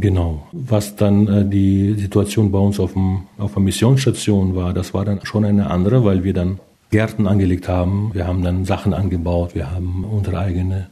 Genau. 0.00 0.46
Was 0.52 0.96
dann 0.96 1.28
äh, 1.28 1.44
die 1.44 1.94
Situation 1.94 2.50
bei 2.50 2.58
uns 2.58 2.80
auf, 2.80 2.94
dem, 2.94 3.22
auf 3.36 3.52
der 3.52 3.62
Missionsstation 3.62 4.54
war, 4.54 4.72
das 4.72 4.94
war 4.94 5.04
dann 5.04 5.20
schon 5.24 5.44
eine 5.44 5.70
andere, 5.70 6.04
weil 6.04 6.24
wir 6.24 6.32
dann 6.32 6.58
Gärten 6.94 7.26
angelegt 7.26 7.66
haben. 7.66 8.12
Wir 8.12 8.28
haben 8.28 8.44
dann 8.44 8.64
Sachen 8.64 8.94
angebaut. 8.94 9.56
Wir 9.56 9.72
haben 9.72 10.04
unsere 10.04 10.38
eigene 10.38 10.86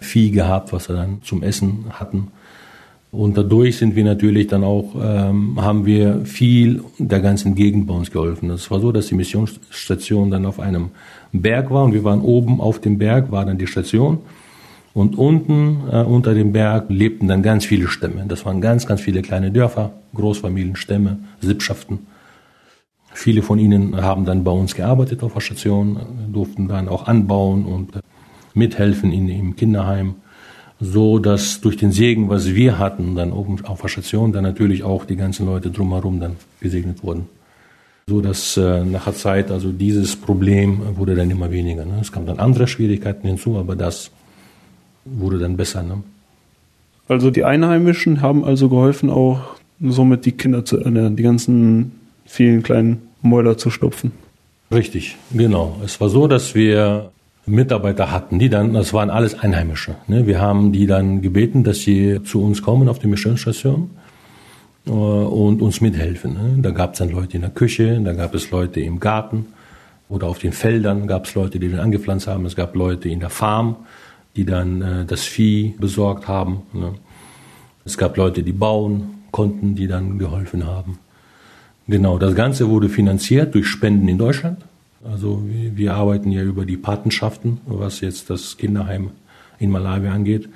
Vieh 0.00 0.32
gehabt, 0.32 0.72
was 0.72 0.88
wir 0.88 0.96
dann 0.96 1.22
zum 1.22 1.44
Essen 1.44 1.84
hatten. 1.90 2.32
Und 3.12 3.38
dadurch 3.38 3.76
sind 3.76 3.94
wir 3.94 4.02
natürlich 4.02 4.48
dann 4.48 4.64
auch, 4.64 4.96
ähm, 5.00 5.62
haben 5.62 5.86
wir 5.86 6.22
viel 6.24 6.82
der 6.98 7.20
ganzen 7.20 7.54
Gegend 7.54 7.86
bei 7.86 7.94
uns 7.94 8.10
geholfen. 8.10 8.50
Es 8.50 8.68
war 8.72 8.80
so, 8.80 8.90
dass 8.90 9.06
die 9.06 9.14
Missionsstation 9.14 10.32
dann 10.32 10.44
auf 10.44 10.58
einem 10.58 10.90
Berg 11.30 11.70
war 11.70 11.84
und 11.84 11.92
wir 11.94 12.02
waren 12.02 12.22
oben 12.22 12.60
auf 12.60 12.80
dem 12.80 12.98
Berg, 12.98 13.30
war 13.30 13.44
dann 13.46 13.56
die 13.56 13.68
Station. 13.68 14.18
Und 14.92 15.16
unten 15.16 15.82
äh, 15.88 16.02
unter 16.02 16.34
dem 16.34 16.52
Berg 16.52 16.86
lebten 16.88 17.28
dann 17.28 17.44
ganz 17.44 17.64
viele 17.64 17.86
Stämme. 17.86 18.24
Das 18.26 18.44
waren 18.44 18.60
ganz, 18.60 18.86
ganz 18.86 19.00
viele 19.00 19.22
kleine 19.22 19.52
Dörfer, 19.52 19.92
Großfamilienstämme, 20.16 21.18
Sippschaften. 21.40 22.00
Viele 23.14 23.42
von 23.42 23.58
ihnen 23.58 23.96
haben 23.96 24.26
dann 24.26 24.44
bei 24.44 24.50
uns 24.50 24.74
gearbeitet 24.74 25.22
auf 25.22 25.32
der 25.32 25.40
Station, 25.40 25.98
durften 26.30 26.68
dann 26.68 26.88
auch 26.88 27.06
anbauen 27.06 27.64
und 27.64 27.96
äh, 27.96 28.00
mithelfen 28.52 29.10
in, 29.12 29.28
im 29.28 29.56
Kinderheim 29.56 30.16
so 30.80 31.18
dass 31.18 31.60
durch 31.60 31.76
den 31.76 31.92
Segen, 31.92 32.28
was 32.28 32.54
wir 32.54 32.78
hatten, 32.78 33.14
dann 33.14 33.32
oben 33.32 33.64
auf 33.64 33.80
der 33.80 33.88
Station, 33.88 34.32
dann 34.32 34.42
natürlich 34.42 34.82
auch 34.82 35.04
die 35.04 35.16
ganzen 35.16 35.46
Leute 35.46 35.70
drumherum 35.70 36.20
dann 36.20 36.36
gesegnet 36.60 37.02
wurden. 37.02 37.26
So 38.06 38.20
dass 38.20 38.56
äh, 38.56 38.84
nach 38.84 39.04
der 39.04 39.14
Zeit, 39.14 39.50
also 39.50 39.72
dieses 39.72 40.16
Problem 40.16 40.96
wurde 40.96 41.14
dann 41.14 41.30
immer 41.30 41.50
weniger. 41.50 41.84
Ne? 41.84 41.98
Es 42.00 42.12
kamen 42.12 42.26
dann 42.26 42.38
andere 42.38 42.66
Schwierigkeiten 42.66 43.26
hinzu, 43.26 43.56
aber 43.56 43.76
das 43.76 44.10
wurde 45.04 45.38
dann 45.38 45.56
besser. 45.56 45.82
Ne? 45.82 46.02
Also 47.08 47.30
die 47.30 47.44
Einheimischen 47.44 48.20
haben 48.20 48.44
also 48.44 48.68
geholfen, 48.68 49.08
auch 49.08 49.56
somit 49.80 50.26
die 50.26 50.32
Kinder 50.32 50.64
zu 50.64 50.78
ernähren, 50.80 51.16
die 51.16 51.22
ganzen 51.22 51.92
vielen 52.24 52.62
kleinen 52.62 53.08
Mäuler 53.22 53.56
zu 53.56 53.70
stopfen. 53.70 54.12
Richtig, 54.72 55.16
genau. 55.32 55.80
Es 55.84 56.00
war 56.00 56.08
so, 56.08 56.26
dass 56.26 56.54
wir 56.54 57.10
Mitarbeiter 57.46 58.10
hatten, 58.10 58.38
die 58.38 58.48
dann, 58.48 58.72
das 58.72 58.92
waren 58.92 59.10
alles 59.10 59.38
Einheimische. 59.38 59.96
Ne? 60.06 60.26
Wir 60.26 60.40
haben 60.40 60.72
die 60.72 60.86
dann 60.86 61.20
gebeten, 61.20 61.62
dass 61.62 61.80
sie 61.80 62.22
zu 62.24 62.42
uns 62.42 62.62
kommen 62.62 62.88
auf 62.88 62.98
die 62.98 63.06
Missionsstation 63.06 63.90
äh, 64.86 64.90
und 64.90 65.60
uns 65.60 65.80
mithelfen. 65.80 66.34
Ne? 66.34 66.62
Da 66.62 66.70
gab 66.70 66.94
es 66.94 67.00
dann 67.00 67.10
Leute 67.10 67.36
in 67.36 67.42
der 67.42 67.50
Küche, 67.50 68.00
da 68.00 68.14
gab 68.14 68.34
es 68.34 68.50
Leute 68.50 68.80
im 68.80 68.98
Garten 68.98 69.46
oder 70.08 70.26
auf 70.26 70.38
den 70.38 70.52
Feldern 70.52 71.06
gab 71.06 71.26
es 71.26 71.34
Leute, 71.34 71.58
die 71.58 71.70
dann 71.70 71.80
angepflanzt 71.80 72.26
haben. 72.26 72.46
Es 72.46 72.56
gab 72.56 72.74
Leute 72.74 73.08
in 73.08 73.20
der 73.20 73.30
Farm, 73.30 73.76
die 74.36 74.46
dann 74.46 74.80
äh, 74.80 75.04
das 75.04 75.24
Vieh 75.24 75.74
besorgt 75.78 76.28
haben. 76.28 76.62
Ne? 76.72 76.94
Es 77.84 77.98
gab 77.98 78.16
Leute, 78.16 78.42
die 78.42 78.52
bauen 78.52 79.22
konnten, 79.30 79.74
die 79.74 79.86
dann 79.86 80.18
geholfen 80.18 80.66
haben. 80.66 80.98
Genau, 81.86 82.18
das 82.18 82.34
Ganze 82.34 82.68
wurde 82.68 82.88
finanziert 82.88 83.54
durch 83.54 83.66
Spenden 83.66 84.08
in 84.08 84.18
Deutschland. 84.18 84.58
Also 85.04 85.42
wir 85.44 85.94
arbeiten 85.94 86.30
ja 86.30 86.42
über 86.42 86.64
die 86.64 86.78
Patenschaften, 86.78 87.60
was 87.66 88.00
jetzt 88.00 88.30
das 88.30 88.56
Kinderheim 88.56 89.10
in 89.58 89.70
Malawi 89.70 90.08
angeht. 90.08 90.48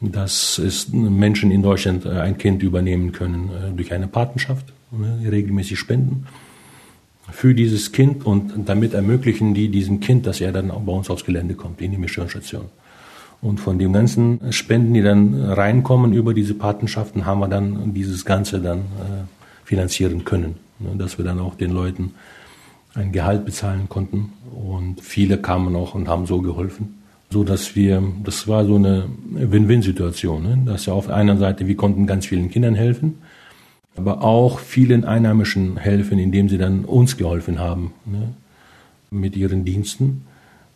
Dass 0.00 0.58
es 0.58 0.88
Menschen 0.92 1.50
in 1.50 1.62
Deutschland 1.62 2.04
äh, 2.04 2.10
ein 2.10 2.36
Kind 2.36 2.62
übernehmen 2.62 3.12
können 3.12 3.48
äh, 3.50 3.74
durch 3.74 3.94
eine 3.94 4.08
Patenschaft, 4.08 4.66
ne, 4.90 5.20
regelmäßig 5.30 5.78
spenden 5.78 6.26
für 7.30 7.54
dieses 7.54 7.92
Kind 7.92 8.24
und 8.24 8.52
damit 8.68 8.94
ermöglichen 8.94 9.54
die 9.54 9.68
diesem 9.68 10.00
Kind, 10.00 10.26
dass 10.26 10.40
er 10.40 10.52
dann 10.52 10.68
bei 10.68 10.92
uns 10.92 11.10
aufs 11.10 11.24
Gelände 11.24 11.54
kommt, 11.54 11.80
in 11.80 11.90
die 11.90 11.98
Missionsstation. 11.98 12.66
Und 13.42 13.60
von 13.60 13.78
dem 13.78 13.92
ganzen 13.92 14.52
Spenden, 14.52 14.94
die 14.94 15.02
dann 15.02 15.34
reinkommen 15.34 16.12
über 16.12 16.34
diese 16.34 16.54
Patenschaften, 16.54 17.26
haben 17.26 17.40
wir 17.40 17.48
dann 17.48 17.92
dieses 17.92 18.24
Ganze 18.24 18.60
dann 18.60 18.78
äh, 18.78 19.35
finanzieren 19.66 20.24
können, 20.24 20.54
ne, 20.78 20.90
dass 20.96 21.18
wir 21.18 21.24
dann 21.24 21.40
auch 21.40 21.56
den 21.56 21.72
Leuten 21.72 22.12
ein 22.94 23.12
Gehalt 23.12 23.44
bezahlen 23.44 23.88
konnten. 23.88 24.32
Und 24.54 25.02
viele 25.02 25.38
kamen 25.38 25.76
auch 25.76 25.94
und 25.94 26.08
haben 26.08 26.26
so 26.26 26.40
geholfen. 26.40 27.02
So 27.30 27.42
dass 27.44 27.74
wir, 27.74 28.02
das 28.24 28.46
war 28.46 28.64
so 28.64 28.76
eine 28.76 29.08
Win-Win-Situation. 29.32 30.42
Ne? 30.42 30.62
Dass 30.64 30.86
wir 30.86 30.94
auf 30.94 31.10
einer 31.10 31.36
Seite, 31.36 31.66
wir 31.66 31.76
konnten 31.76 32.06
ganz 32.06 32.26
vielen 32.26 32.50
Kindern 32.50 32.74
helfen, 32.76 33.18
aber 33.96 34.22
auch 34.22 34.60
vielen 34.60 35.04
Einheimischen 35.04 35.76
helfen, 35.76 36.18
indem 36.18 36.48
sie 36.48 36.58
dann 36.58 36.84
uns 36.84 37.16
geholfen 37.16 37.58
haben 37.58 37.92
ne? 38.04 38.28
mit 39.10 39.36
ihren 39.36 39.64
Diensten. 39.64 40.24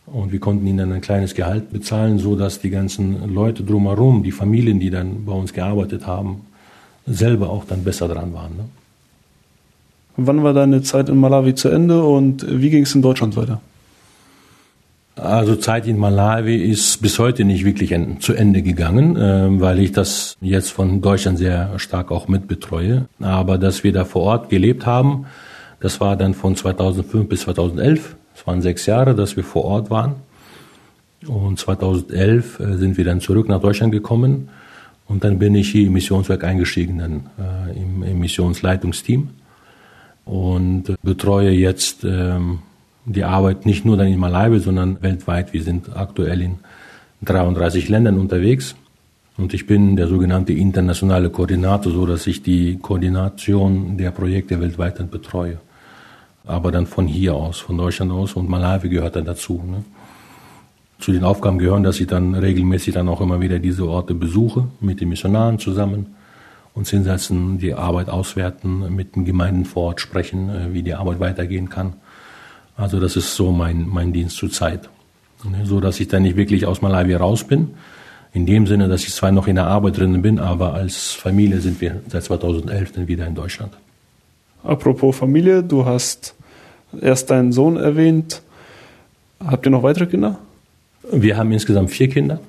Und 0.07 0.33
wir 0.33 0.41
konnten 0.41 0.67
ihnen 0.67 0.79
dann 0.79 0.93
ein 0.93 1.01
kleines 1.01 1.37
Gehalt 1.37 1.71
bezahlen, 1.71 2.19
so 2.19 2.35
dass 2.35 2.61
die 2.61 2.71
ganzen 2.71 3.33
Leute 3.33 3.63
drumherum, 3.63 4.25
die 4.25 4.33
Familien, 4.33 4.81
die 4.81 4.91
dann 4.91 5.25
bei 5.25 5.33
uns 5.33 5.53
gearbeitet 5.53 6.09
haben, 6.09 6.41
selber 7.07 7.49
auch 7.51 7.65
dann 7.65 7.85
besser 7.85 8.09
dran 8.09 8.35
waren. 8.35 8.57
Ne? 8.57 8.65
Wann 10.27 10.43
war 10.43 10.53
deine 10.53 10.83
Zeit 10.83 11.09
in 11.09 11.19
Malawi 11.19 11.55
zu 11.55 11.69
Ende 11.69 12.03
und 12.03 12.45
wie 12.49 12.71
ging 12.71 12.83
es 12.83 12.95
in 12.95 13.03
Deutschland 13.03 13.37
weiter? 13.37 13.61
Also 15.17 15.57
Zeit 15.57 15.87
in 15.87 15.99
Malawi 15.99 16.57
ist 16.57 17.03
bis 17.03 17.19
heute 17.19 17.45
nicht 17.45 17.65
wirklich 17.65 17.95
zu 18.21 18.33
Ende 18.35 18.63
gegangen, 18.63 19.19
ähm, 19.21 19.61
weil 19.61 19.79
ich 19.79 19.93
das 19.93 20.37
jetzt 20.41 20.71
von 20.71 21.01
Deutschland 21.01 21.39
sehr 21.39 21.79
stark 21.79 22.11
auch 22.11 22.29
mitbetreue. 22.29 23.07
Aber 23.21 23.59
dass 23.59 23.85
wir 23.85 23.93
da 23.93 24.05
vor 24.05 24.23
Ort 24.23 24.51
gelebt 24.51 24.87
haben, 24.87 25.27
das 25.81 26.01
war 26.01 26.17
dann 26.17 26.35
von 26.35 26.57
2005 26.57 27.29
bis 27.29 27.41
2011. 27.41 28.17
Das 28.35 28.47
waren 28.47 28.63
sechs 28.63 28.87
Jahre, 28.87 29.15
dass 29.15 29.37
wir 29.37 29.45
vor 29.45 29.65
Ort 29.65 29.91
waren. 29.91 30.17
Und 31.27 31.59
2011 31.59 32.61
äh, 32.61 32.77
sind 32.77 32.97
wir 32.97 33.05
dann 33.05 33.21
zurück 33.21 33.49
nach 33.49 33.61
Deutschland 33.61 33.93
gekommen. 33.93 34.49
Und 35.07 35.25
dann 35.25 35.39
bin 35.39 35.55
ich 35.55 35.71
hier 35.71 35.87
im 35.89 35.93
Missionswerk 35.93 36.45
eingestiegen, 36.45 36.99
dann 36.99 37.27
äh, 37.39 37.79
im, 37.79 38.03
im 38.03 38.19
Missionsleitungsteam 38.21 39.29
und 40.25 40.97
betreue 41.03 41.51
jetzt 41.51 42.05
ähm, 42.05 42.61
die 43.05 43.25
Arbeit 43.25 43.67
nicht 43.67 43.85
nur 43.85 43.97
dann 43.97 44.07
in 44.07 44.19
Malawi, 44.19 44.59
sondern 44.61 45.03
weltweit. 45.03 45.53
Wir 45.53 45.63
sind 45.63 45.97
aktuell 45.97 46.43
in 46.43 46.59
33 47.23 47.89
Ländern 47.89 48.19
unterwegs 48.19 48.75
und 49.37 49.55
ich 49.55 49.67
bin 49.67 49.97
der 49.97 50.07
sogenannte 50.07 50.53
internationale 50.53 51.31
Koordinator, 51.31 51.93
so 51.93 52.07
dass 52.07 52.27
ich 52.27 52.43
die 52.43 52.79
Koordination 52.79 53.97
der 53.97 54.11
Projekte 54.11 54.61
weltweit 54.61 54.99
dann 54.99 55.09
betreue. 55.09 55.59
Aber 56.47 56.73
dann 56.73 56.87
von 56.87 57.07
hier 57.07 57.35
aus, 57.35 57.59
von 57.59 57.77
Deutschland 57.77 58.13
aus 58.13 58.35
und 58.35 58.49
Malawi 58.49 58.89
gehört 58.89 59.17
dann 59.17 59.25
dazu. 59.25 59.63
Ne? 59.67 59.85
Zu 60.99 61.13
den 61.13 61.25
Aufgaben 61.25 61.59
gehören, 61.59 61.83
dass 61.83 62.01
ich 62.01 62.07
dann 62.07 62.35
regelmäßig 62.35 62.95
dann 62.95 63.09
auch 63.09 63.21
immer 63.21 63.41
wieder 63.41 63.59
diese 63.59 63.87
Orte 63.87 64.15
besuche 64.15 64.69
mit 64.81 65.01
den 65.01 65.09
Missionaren 65.09 65.59
zusammen 65.59 66.15
uns 66.75 66.91
hinsetzen, 66.91 67.59
die 67.59 67.75
Arbeit 67.75 68.09
auswerten, 68.09 68.95
mit 68.95 69.17
den 69.17 69.25
Gemeinden 69.25 69.65
vor 69.65 69.89
Ort 69.89 70.01
sprechen, 70.01 70.49
äh, 70.49 70.73
wie 70.73 70.83
die 70.83 70.95
Arbeit 70.95 71.21
weitergehen 71.21 71.69
kann. 71.69 71.95
Also 72.77 73.01
das 73.01 73.17
ist 73.17 73.35
so 73.35 73.53
mein, 73.53 73.89
mein 73.89 74.13
Dienst 74.13 74.37
zur 74.37 74.51
Zeit. 74.51 74.89
Ne, 75.45 75.65
so 75.65 75.81
dass 75.81 76.01
ich 76.01 76.09
dann 76.09 76.23
nicht 76.23 76.37
wirklich 76.37 76.67
aus 76.67 76.83
Malawi 76.83 77.15
raus 77.15 77.45
bin. 77.45 77.71
In 78.33 78.47
dem 78.47 78.67
Sinne, 78.67 78.89
dass 78.89 79.03
ich 79.05 79.13
zwar 79.13 79.33
noch 79.33 79.49
in 79.49 79.57
der 79.57 79.67
Arbeit 79.67 79.99
drin 79.99 80.23
bin, 80.23 80.39
aber 80.39 80.75
als 80.75 81.13
Familie 81.13 81.61
sind 81.61 81.81
wir 81.81 82.01
seit 82.09 82.25
2011 82.25 82.93
dann 82.93 83.09
wieder 83.09 83.27
in 83.27 83.35
Deutschland. 83.35 83.73
Apropos 84.63 85.17
Familie, 85.17 85.63
du 85.63 85.85
hast 85.85 86.35
erst 87.01 87.31
deinen 87.31 87.53
Sohn 87.53 87.77
erwähnt. 87.77 88.43
Habt 89.45 89.67
ihr 89.67 89.71
noch 89.71 89.83
weitere 89.83 90.07
Kinder? 90.07 90.39
Wir 91.11 91.37
haben 91.37 91.51
insgesamt 91.51 91.91
vier 91.91 92.09
Kinder. 92.09 92.41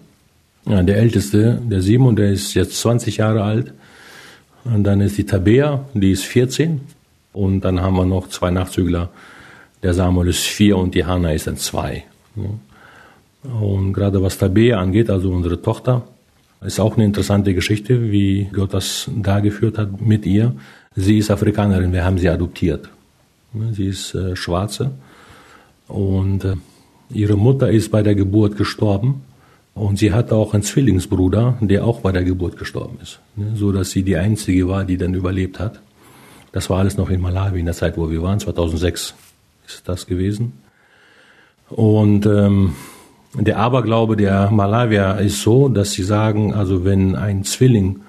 Ja, 0.66 0.84
der 0.84 0.98
älteste, 0.98 1.60
der 1.64 1.82
Simon, 1.82 2.16
der 2.16 2.32
ist 2.32 2.54
jetzt 2.54 2.80
20 2.80 3.18
Jahre 3.18 3.44
alt. 3.44 3.74
Und 4.64 4.84
dann 4.84 5.02
ist 5.02 5.18
die 5.18 5.26
Tabea, 5.26 5.86
die 5.94 6.12
ist 6.12 6.26
14. 6.26 6.82
Und 7.34 7.62
dann 7.62 7.82
haben 7.82 7.96
wir 7.96 8.06
noch 8.06 8.28
zwei 8.30 8.52
Nachzügler. 8.52 9.10
Der 9.84 9.94
Samuel 9.94 10.30
ist 10.30 10.44
vier 10.44 10.78
und 10.78 10.94
die 10.94 11.06
Hanna 11.06 11.32
ist 11.34 11.48
dann 11.48 11.58
zwei. 11.58 12.04
Und 13.44 13.94
gerade 13.94 14.22
was 14.22 14.38
Tabea 14.38 14.80
angeht, 14.80 15.10
also 15.10 15.32
unsere 15.32 15.62
Tochter, 15.62 16.04
ist 16.62 16.80
auch 16.80 16.96
eine 16.96 17.06
interessante 17.06 17.56
Geschichte, 17.56 18.12
wie 18.12 18.50
Gott 18.54 18.74
das 18.74 19.10
da 19.16 19.40
geführt 19.40 19.80
hat 19.80 20.00
mit 20.00 20.26
ihr. 20.28 20.54
Sie 20.96 21.18
ist 21.18 21.32
Afrikanerin, 21.32 21.92
wir 21.92 22.06
haben 22.06 22.20
sie 22.20 22.30
adoptiert. 22.30 22.90
Sie 23.72 23.88
ist 23.88 24.14
äh, 24.14 24.36
Schwarze 24.36 24.92
und 25.88 26.46
äh, 26.46 26.56
ihre 27.10 27.36
Mutter 27.36 27.70
ist 27.70 27.90
bei 27.92 28.04
der 28.04 28.16
Geburt 28.16 28.56
gestorben 28.56 29.24
Und 29.74 30.00
sie 30.00 30.14
hatte 30.14 30.36
auch 30.36 30.54
einen 30.54 30.64
Zwillingsbruder, 30.64 31.58
der 31.62 31.86
auch 31.86 32.02
bei 32.02 32.12
der 32.12 32.24
Geburt 32.24 32.58
gestorben 32.58 32.98
ist. 33.02 33.20
Ne, 33.36 33.54
so 33.56 33.72
dass 33.72 33.92
sie 33.92 34.04
die 34.04 34.18
einzige 34.18 34.68
war, 34.68 34.84
die 34.84 34.98
dann 34.98 35.14
überlebt 35.14 35.60
hat. 35.60 35.80
Das 36.52 36.70
war 36.70 36.80
alles 36.80 36.98
noch 36.98 37.10
in 37.10 37.22
Malawi 37.22 37.60
in 37.60 37.66
der 37.66 37.76
Zeit, 37.76 37.98
wo 37.98 38.10
wir 38.10 38.22
waren. 38.22 38.40
2006 38.40 39.14
ist 39.68 39.88
das 39.88 40.06
gewesen. 40.06 40.54
Und 41.70 42.26
ähm, 42.26 42.76
der 43.34 43.58
Aberglaube 43.58 44.18
der 44.18 44.52
Malawier 44.52 45.18
ist 45.20 45.42
so, 45.42 45.70
dass 45.70 45.94
sie 45.94 46.04
sagen, 46.04 46.54
also 46.54 46.84
wenn 46.84 47.16
ein 47.16 47.46
Zwilling 47.46 48.02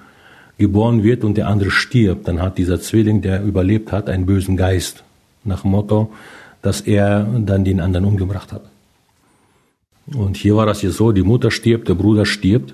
geboren 0.57 1.03
wird 1.03 1.23
und 1.23 1.37
der 1.37 1.47
andere 1.47 1.71
stirbt, 1.71 2.27
dann 2.27 2.41
hat 2.41 2.57
dieser 2.57 2.81
Zwilling, 2.81 3.21
der 3.21 3.41
überlebt 3.41 3.93
hat, 3.93 4.09
einen 4.09 4.25
bösen 4.25 4.57
Geist. 4.57 5.03
Nach 5.45 5.61
dem 5.61 5.71
Motto, 5.71 6.11
dass 6.61 6.81
er 6.81 7.23
dann 7.23 7.63
den 7.63 7.79
anderen 7.79 8.05
umgebracht 8.05 8.51
hat. 8.51 8.63
Und 10.07 10.37
hier 10.37 10.55
war 10.55 10.65
das 10.65 10.81
jetzt 10.81 10.97
so, 10.97 11.11
die 11.11 11.23
Mutter 11.23 11.51
stirbt, 11.51 11.87
der 11.87 11.95
Bruder 11.95 12.25
stirbt 12.25 12.73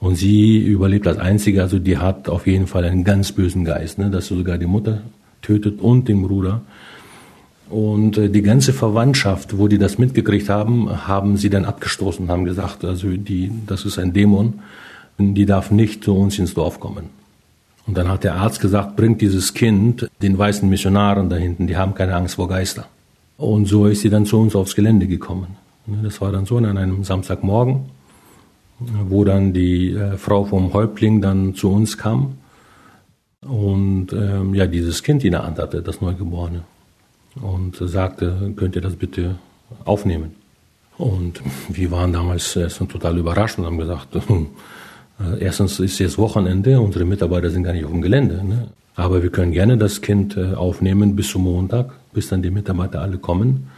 und 0.00 0.16
sie 0.16 0.58
überlebt 0.58 1.06
als 1.06 1.18
Einzige, 1.18 1.62
also 1.62 1.78
die 1.78 1.98
hat 1.98 2.28
auf 2.28 2.46
jeden 2.46 2.66
Fall 2.66 2.84
einen 2.84 3.04
ganz 3.04 3.32
bösen 3.32 3.64
Geist, 3.64 3.98
ne, 3.98 4.10
dass 4.10 4.28
sie 4.28 4.36
sogar 4.36 4.58
die 4.58 4.66
Mutter 4.66 5.02
tötet 5.42 5.80
und 5.80 6.08
den 6.08 6.22
Bruder. 6.22 6.62
Und 7.68 8.18
äh, 8.18 8.28
die 8.28 8.42
ganze 8.42 8.72
Verwandtschaft, 8.72 9.58
wo 9.58 9.68
die 9.68 9.78
das 9.78 9.98
mitgekriegt 9.98 10.48
haben, 10.48 11.06
haben 11.06 11.36
sie 11.36 11.50
dann 11.50 11.64
abgestoßen, 11.64 12.28
haben 12.28 12.44
gesagt, 12.44 12.84
also 12.84 13.08
die, 13.08 13.50
das 13.66 13.84
ist 13.84 13.98
ein 13.98 14.12
Dämon, 14.12 14.60
die 15.18 15.46
darf 15.46 15.70
nicht 15.70 16.04
zu 16.04 16.14
uns 16.14 16.38
ins 16.38 16.54
Dorf 16.54 16.80
kommen. 16.80 17.06
Und 17.86 17.96
dann 17.96 18.08
hat 18.08 18.24
der 18.24 18.36
Arzt 18.36 18.60
gesagt, 18.60 18.96
bringt 18.96 19.20
dieses 19.20 19.54
Kind 19.54 20.08
den 20.20 20.38
weißen 20.38 20.68
Missionaren 20.68 21.28
da 21.28 21.36
hinten, 21.36 21.66
die 21.66 21.76
haben 21.76 21.94
keine 21.94 22.14
Angst 22.14 22.36
vor 22.36 22.48
Geister. 22.48 22.86
Und 23.36 23.66
so 23.66 23.86
ist 23.86 24.02
sie 24.02 24.10
dann 24.10 24.26
zu 24.26 24.38
uns 24.38 24.54
aufs 24.54 24.74
Gelände 24.74 25.06
gekommen. 25.06 25.61
Ne, 25.86 25.98
das 26.02 26.20
war 26.20 26.30
dann 26.32 26.46
so 26.46 26.56
an 26.58 26.78
einem 26.78 27.02
Samstagmorgen, 27.04 27.86
wo 28.78 29.24
dann 29.24 29.52
die 29.52 29.92
äh, 29.92 30.16
Frau 30.16 30.44
vom 30.44 30.72
Häuptling 30.72 31.20
dann 31.20 31.54
zu 31.54 31.70
uns 31.70 31.98
kam 31.98 32.34
und 33.40 34.12
ähm, 34.12 34.54
ja 34.54 34.66
dieses 34.66 35.02
Kind 35.02 35.24
in 35.24 35.32
der 35.32 35.44
Hand 35.44 35.58
hatte, 35.58 35.82
das 35.82 36.00
Neugeborene, 36.00 36.62
und 37.40 37.76
sagte, 37.76 38.52
könnt 38.56 38.76
ihr 38.76 38.82
das 38.82 38.94
bitte 38.94 39.36
aufnehmen? 39.84 40.36
Und 40.98 41.40
wir 41.68 41.90
waren 41.90 42.12
damals 42.12 42.54
erst 42.54 42.78
total 42.78 43.18
überrascht 43.18 43.58
und 43.58 43.66
haben 43.66 43.78
gesagt, 43.78 44.14
äh, 44.16 45.40
erstens 45.40 45.80
ist 45.80 45.98
jetzt 45.98 46.18
Wochenende, 46.18 46.80
unsere 46.80 47.04
Mitarbeiter 47.04 47.50
sind 47.50 47.64
gar 47.64 47.72
nicht 47.72 47.84
auf 47.84 47.90
dem 47.90 48.02
Gelände, 48.02 48.44
ne? 48.44 48.68
aber 48.94 49.22
wir 49.22 49.30
können 49.30 49.50
gerne 49.50 49.76
das 49.76 50.00
Kind 50.00 50.36
äh, 50.36 50.54
aufnehmen 50.54 51.16
bis 51.16 51.30
zum 51.30 51.42
Montag, 51.42 51.92
bis 52.12 52.28
dann 52.28 52.42
die 52.42 52.50
Mitarbeiter 52.50 53.00
alle 53.00 53.18
kommen 53.18 53.68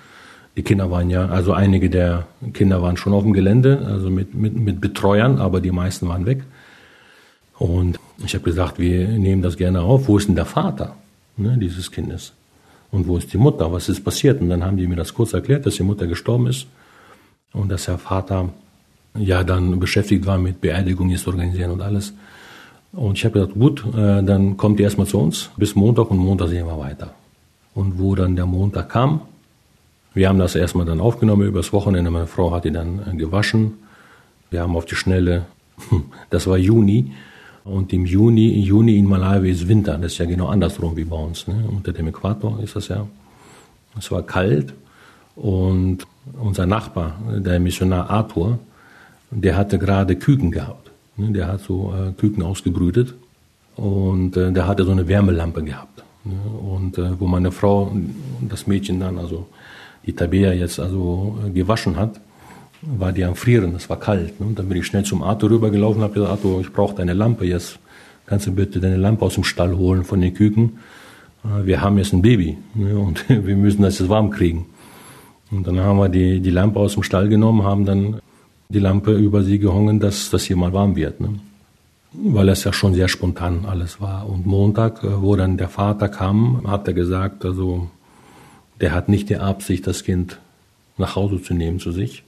die 0.56 0.62
Kinder 0.62 0.90
waren 0.90 1.10
ja, 1.10 1.26
also 1.26 1.52
einige 1.52 1.90
der 1.90 2.26
Kinder 2.52 2.80
waren 2.80 2.96
schon 2.96 3.12
auf 3.12 3.24
dem 3.24 3.32
Gelände, 3.32 3.84
also 3.86 4.08
mit, 4.08 4.34
mit, 4.34 4.54
mit 4.54 4.80
Betreuern, 4.80 5.38
aber 5.38 5.60
die 5.60 5.72
meisten 5.72 6.08
waren 6.08 6.26
weg. 6.26 6.44
Und 7.58 7.98
ich 8.24 8.34
habe 8.34 8.44
gesagt, 8.44 8.78
wir 8.78 9.08
nehmen 9.08 9.42
das 9.42 9.56
gerne 9.56 9.80
auf. 9.80 10.08
Wo 10.08 10.16
ist 10.16 10.28
denn 10.28 10.34
der 10.36 10.44
Vater 10.44 10.96
ne, 11.36 11.56
dieses 11.58 11.90
Kindes? 11.90 12.32
Und 12.90 13.08
wo 13.08 13.16
ist 13.16 13.32
die 13.32 13.38
Mutter? 13.38 13.72
Was 13.72 13.88
ist 13.88 14.04
passiert? 14.04 14.40
Und 14.40 14.50
dann 14.50 14.64
haben 14.64 14.76
die 14.76 14.86
mir 14.86 14.96
das 14.96 15.14
kurz 15.14 15.32
erklärt, 15.32 15.66
dass 15.66 15.74
die 15.74 15.82
Mutter 15.82 16.06
gestorben 16.06 16.46
ist 16.46 16.66
und 17.52 17.68
dass 17.68 17.86
der 17.86 17.98
Vater 17.98 18.50
ja 19.16 19.42
dann 19.42 19.80
beschäftigt 19.80 20.26
war 20.26 20.38
mit 20.38 20.60
Beerdigung 20.60 21.10
jetzt 21.10 21.26
organisieren 21.26 21.72
und 21.72 21.80
alles. 21.80 22.12
Und 22.92 23.18
ich 23.18 23.24
habe 23.24 23.34
gesagt, 23.34 23.54
gut, 23.54 23.84
äh, 23.96 24.22
dann 24.22 24.56
kommt 24.56 24.78
ihr 24.78 24.84
erstmal 24.84 25.08
zu 25.08 25.18
uns 25.18 25.50
bis 25.56 25.74
Montag 25.74 26.10
und 26.10 26.18
Montag 26.18 26.48
sehen 26.48 26.66
wir 26.66 26.78
weiter. 26.78 27.14
Und 27.74 27.98
wo 27.98 28.14
dann 28.14 28.36
der 28.36 28.46
Montag 28.46 28.88
kam, 28.90 29.22
wir 30.14 30.28
haben 30.28 30.38
das 30.38 30.54
erstmal 30.54 30.86
dann 30.86 31.00
aufgenommen 31.00 31.46
übers 31.46 31.72
Wochenende. 31.72 32.10
Meine 32.10 32.28
Frau 32.28 32.52
hat 32.52 32.64
die 32.64 32.70
dann 32.70 33.00
äh, 33.12 33.16
gewaschen. 33.16 33.74
Wir 34.50 34.62
haben 34.62 34.76
auf 34.76 34.86
die 34.86 34.94
Schnelle, 34.94 35.46
das 36.30 36.46
war 36.46 36.56
Juni. 36.56 37.12
Und 37.64 37.92
im 37.92 38.06
Juni, 38.06 38.60
Juni 38.60 38.98
in 38.98 39.06
Malawi 39.06 39.50
ist 39.50 39.66
Winter. 39.66 39.98
Das 39.98 40.12
ist 40.12 40.18
ja 40.18 40.26
genau 40.26 40.46
andersrum 40.46 40.96
wie 40.96 41.04
bei 41.04 41.16
uns. 41.16 41.48
Ne? 41.48 41.64
Unter 41.68 41.92
dem 41.92 42.06
Äquator 42.08 42.60
ist 42.62 42.76
das 42.76 42.88
ja. 42.88 43.06
Es 43.98 44.10
war 44.10 44.22
kalt. 44.22 44.72
Und 45.34 46.06
unser 46.40 46.66
Nachbar, 46.66 47.16
der 47.38 47.58
Missionar 47.58 48.08
Arthur, 48.08 48.58
der 49.30 49.56
hatte 49.56 49.78
gerade 49.78 50.14
Küken 50.14 50.52
gehabt. 50.52 50.92
Ne? 51.16 51.32
Der 51.32 51.48
hat 51.48 51.60
so 51.60 51.92
äh, 51.92 52.12
Küken 52.12 52.42
ausgebrütet. 52.42 53.14
Und 53.74 54.36
äh, 54.36 54.52
der 54.52 54.68
hatte 54.68 54.84
so 54.84 54.92
eine 54.92 55.08
Wärmelampe 55.08 55.64
gehabt. 55.64 56.04
Ne? 56.22 56.36
Und 56.36 56.98
wo 57.18 57.26
meine 57.26 57.50
Frau, 57.50 57.90
das 58.42 58.68
Mädchen 58.68 59.00
dann, 59.00 59.18
also 59.18 59.48
die 60.06 60.12
Tabea 60.12 60.52
jetzt 60.52 60.78
also 60.80 61.38
äh, 61.46 61.50
gewaschen 61.50 61.96
hat, 61.96 62.20
war 62.82 63.12
die 63.12 63.24
am 63.24 63.34
Frieren, 63.34 63.74
es 63.74 63.88
war 63.88 63.98
kalt. 63.98 64.40
Ne? 64.40 64.46
Und 64.46 64.58
dann 64.58 64.68
bin 64.68 64.78
ich 64.78 64.86
schnell 64.86 65.04
zum 65.04 65.22
Arthur 65.22 65.50
rübergelaufen 65.50 65.98
und 65.98 66.04
habe 66.04 66.14
gesagt, 66.14 66.30
Arthur, 66.30 66.60
ich 66.60 66.72
brauche 66.72 66.94
deine 66.94 67.14
Lampe 67.14 67.46
jetzt. 67.46 67.78
Kannst 68.26 68.46
du 68.46 68.52
bitte 68.52 68.80
deine 68.80 68.96
Lampe 68.96 69.24
aus 69.24 69.34
dem 69.34 69.44
Stall 69.44 69.76
holen 69.76 70.04
von 70.04 70.20
den 70.20 70.34
Küken? 70.34 70.78
Äh, 71.44 71.66
wir 71.66 71.80
haben 71.80 71.98
jetzt 71.98 72.12
ein 72.12 72.22
Baby 72.22 72.56
ne? 72.74 72.98
und 72.98 73.28
wir 73.28 73.56
müssen 73.56 73.82
das 73.82 73.98
jetzt 73.98 74.08
warm 74.08 74.30
kriegen. 74.30 74.66
Und 75.50 75.66
dann 75.66 75.80
haben 75.80 75.98
wir 75.98 76.08
die, 76.08 76.40
die 76.40 76.50
Lampe 76.50 76.80
aus 76.80 76.94
dem 76.94 77.02
Stall 77.02 77.28
genommen, 77.28 77.62
haben 77.62 77.84
dann 77.84 78.20
die 78.68 78.78
Lampe 78.78 79.12
über 79.12 79.42
sie 79.42 79.58
gehongen, 79.58 80.00
dass 80.00 80.30
das 80.30 80.44
hier 80.44 80.56
mal 80.56 80.72
warm 80.72 80.96
wird. 80.96 81.20
Ne? 81.20 81.28
Weil 82.12 82.48
es 82.48 82.64
ja 82.64 82.72
schon 82.72 82.94
sehr 82.94 83.08
spontan 83.08 83.66
alles 83.66 84.00
war. 84.00 84.28
Und 84.28 84.46
Montag, 84.46 85.02
äh, 85.04 85.22
wo 85.22 85.36
dann 85.36 85.56
der 85.56 85.68
Vater 85.68 86.08
kam, 86.08 86.62
hat 86.66 86.86
er 86.88 86.94
gesagt, 86.94 87.44
also 87.44 87.88
der 88.80 88.92
hat 88.92 89.08
nicht 89.08 89.28
die 89.30 89.36
Absicht, 89.36 89.86
das 89.86 90.04
Kind 90.04 90.38
nach 90.96 91.16
Hause 91.16 91.42
zu 91.42 91.54
nehmen 91.54 91.80
zu 91.80 91.92
sich. 91.92 92.24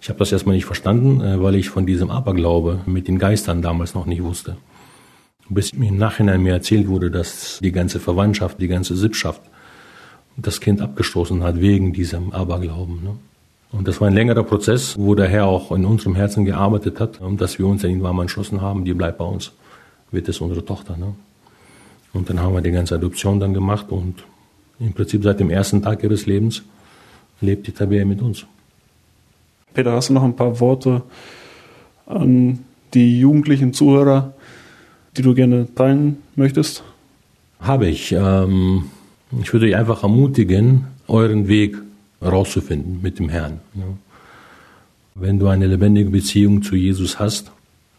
Ich 0.00 0.08
habe 0.08 0.18
das 0.18 0.32
erstmal 0.32 0.54
nicht 0.54 0.66
verstanden, 0.66 1.20
äh, 1.20 1.42
weil 1.42 1.54
ich 1.54 1.70
von 1.70 1.86
diesem 1.86 2.10
Aberglaube 2.10 2.80
mit 2.86 3.08
den 3.08 3.18
Geistern 3.18 3.62
damals 3.62 3.94
noch 3.94 4.06
nicht 4.06 4.22
wusste. 4.22 4.56
Bis 5.48 5.74
mir 5.74 5.88
im 5.88 5.98
Nachhinein 5.98 6.42
mir 6.42 6.52
erzählt 6.52 6.88
wurde, 6.88 7.10
dass 7.10 7.58
die 7.62 7.72
ganze 7.72 8.00
Verwandtschaft, 8.00 8.60
die 8.60 8.68
ganze 8.68 8.96
Sippschaft 8.96 9.42
das 10.36 10.60
Kind 10.60 10.80
abgestoßen 10.80 11.42
hat 11.42 11.60
wegen 11.60 11.92
diesem 11.92 12.32
Aberglauben. 12.32 13.02
Ne? 13.02 13.16
Und 13.72 13.88
das 13.88 14.00
war 14.00 14.08
ein 14.08 14.14
längerer 14.14 14.42
Prozess, 14.42 14.96
wo 14.98 15.14
der 15.14 15.28
Herr 15.28 15.46
auch 15.46 15.72
in 15.72 15.84
unserem 15.84 16.14
Herzen 16.14 16.44
gearbeitet 16.44 17.00
hat, 17.00 17.20
dass 17.38 17.58
wir 17.58 17.66
uns 17.66 17.84
an 17.84 17.90
ihn 17.90 18.02
warm 18.02 18.20
entschlossen 18.20 18.60
haben, 18.60 18.84
die 18.84 18.94
bleibt 18.94 19.18
bei 19.18 19.24
uns, 19.24 19.52
wird 20.10 20.28
es 20.28 20.40
unsere 20.40 20.64
Tochter. 20.64 20.96
Ne? 20.96 21.14
Und 22.12 22.30
dann 22.30 22.40
haben 22.40 22.54
wir 22.54 22.60
die 22.60 22.70
ganze 22.70 22.94
Adoption 22.94 23.40
dann 23.40 23.54
gemacht 23.54 23.90
und 23.90 24.24
im 24.80 24.92
Prinzip 24.92 25.22
seit 25.22 25.40
dem 25.40 25.50
ersten 25.50 25.82
Tag 25.82 26.02
ihres 26.02 26.26
Lebens 26.26 26.62
lebt 27.40 27.66
die 27.66 27.72
Tabea 27.72 28.04
mit 28.04 28.22
uns. 28.22 28.46
Peter, 29.72 29.92
hast 29.92 30.08
du 30.08 30.12
noch 30.12 30.22
ein 30.22 30.36
paar 30.36 30.60
Worte 30.60 31.02
an 32.06 32.60
die 32.94 33.18
jugendlichen 33.18 33.72
Zuhörer, 33.72 34.34
die 35.16 35.22
du 35.22 35.34
gerne 35.34 35.66
teilen 35.74 36.18
möchtest? 36.36 36.84
Habe 37.60 37.86
ich. 37.86 38.12
Ähm, 38.12 38.84
ich 39.40 39.52
würde 39.52 39.66
euch 39.66 39.76
einfach 39.76 40.02
ermutigen, 40.02 40.86
euren 41.08 41.48
Weg 41.48 41.76
rauszufinden 42.22 43.00
mit 43.02 43.18
dem 43.18 43.28
Herrn. 43.28 43.60
Wenn 45.14 45.38
du 45.38 45.48
eine 45.48 45.66
lebendige 45.66 46.10
Beziehung 46.10 46.62
zu 46.62 46.76
Jesus 46.76 47.18
hast, 47.18 47.52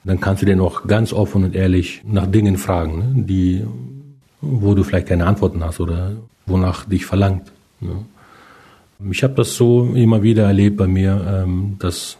dann 0.03 0.19
kannst 0.19 0.41
du 0.41 0.45
den 0.45 0.59
auch 0.59 0.87
ganz 0.87 1.13
offen 1.13 1.43
und 1.43 1.55
ehrlich 1.55 2.01
nach 2.05 2.27
Dingen 2.27 2.57
fragen, 2.57 2.97
ne, 2.97 3.23
die, 3.23 3.63
wo 4.41 4.75
du 4.75 4.83
vielleicht 4.83 5.07
keine 5.07 5.25
Antworten 5.25 5.63
hast 5.63 5.79
oder 5.79 6.13
wonach 6.45 6.85
dich 6.85 7.05
verlangt. 7.05 7.51
Ne? 7.79 8.05
Ich 9.11 9.23
habe 9.23 9.33
das 9.35 9.55
so 9.55 9.93
immer 9.93 10.23
wieder 10.23 10.43
erlebt 10.43 10.77
bei 10.77 10.87
mir, 10.87 11.43
ähm, 11.43 11.75
dass, 11.79 12.17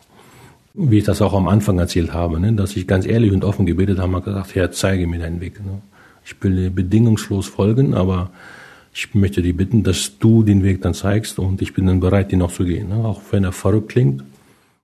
wie 0.73 0.97
ich 0.97 1.03
das 1.03 1.21
auch 1.21 1.34
am 1.34 1.47
Anfang 1.47 1.80
erzählt 1.80 2.13
habe, 2.13 2.39
ne, 2.39 2.53
dass 2.53 2.76
ich 2.76 2.86
ganz 2.86 3.05
ehrlich 3.05 3.32
und 3.32 3.45
offen 3.45 3.65
gebetet 3.65 3.99
habe 3.99 4.15
und 4.15 4.26
gesagt, 4.26 4.55
Herr, 4.55 4.71
zeige 4.71 5.07
mir 5.07 5.19
deinen 5.19 5.39
Weg. 5.39 5.63
Ne? 5.63 5.82
Ich 6.26 6.36
will 6.41 6.55
dir 6.55 6.69
bedingungslos 6.69 7.47
folgen, 7.47 7.93
aber 7.93 8.32
ich 8.93 9.13
möchte 9.13 9.41
dich 9.41 9.55
bitten, 9.55 9.84
dass 9.84 10.19
du 10.19 10.43
den 10.43 10.63
Weg 10.63 10.82
dann 10.82 10.93
zeigst 10.93 11.39
und 11.39 11.61
ich 11.61 11.73
bin 11.73 11.86
dann 11.86 11.99
bereit, 11.99 12.32
den 12.32 12.41
auch 12.41 12.51
zu 12.51 12.65
gehen. 12.65 12.91
Auch 12.91 13.21
wenn 13.32 13.43
er 13.43 13.51
verrückt 13.51 13.89
klingt 13.89 14.23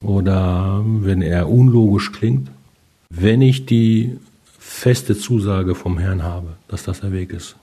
oder 0.02 0.84
wenn 0.86 1.22
er 1.22 1.50
unlogisch 1.50 2.12
klingt. 2.12 2.50
Wenn 3.10 3.42
ich 3.42 3.66
die 3.66 4.18
feste 4.60 5.18
Zusage 5.18 5.76
vom 5.76 5.98
Herrn 5.98 6.24
habe, 6.24 6.50
dass 6.68 6.84
das 6.84 7.02
der 7.02 7.12
Weg 7.12 7.32
ist, 7.34 7.56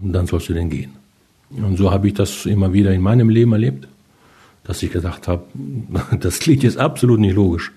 und 0.00 0.12
dann 0.12 0.26
sollst 0.26 0.48
du 0.48 0.54
denn 0.54 0.70
gehen. 0.70 0.92
Und 1.50 1.76
so 1.76 1.90
habe 1.90 2.08
ich 2.08 2.14
das 2.14 2.46
immer 2.46 2.72
wieder 2.72 2.92
in 2.92 3.00
meinem 3.00 3.28
Leben 3.28 3.52
erlebt, 3.52 3.88
dass 4.64 4.82
ich 4.82 4.90
gesagt 4.90 5.28
habe, 5.28 5.44
das 6.20 6.40
klingt 6.40 6.62
jetzt 6.62 6.78
absolut 6.78 7.20
nicht 7.20 7.34
logisch. 7.34 7.72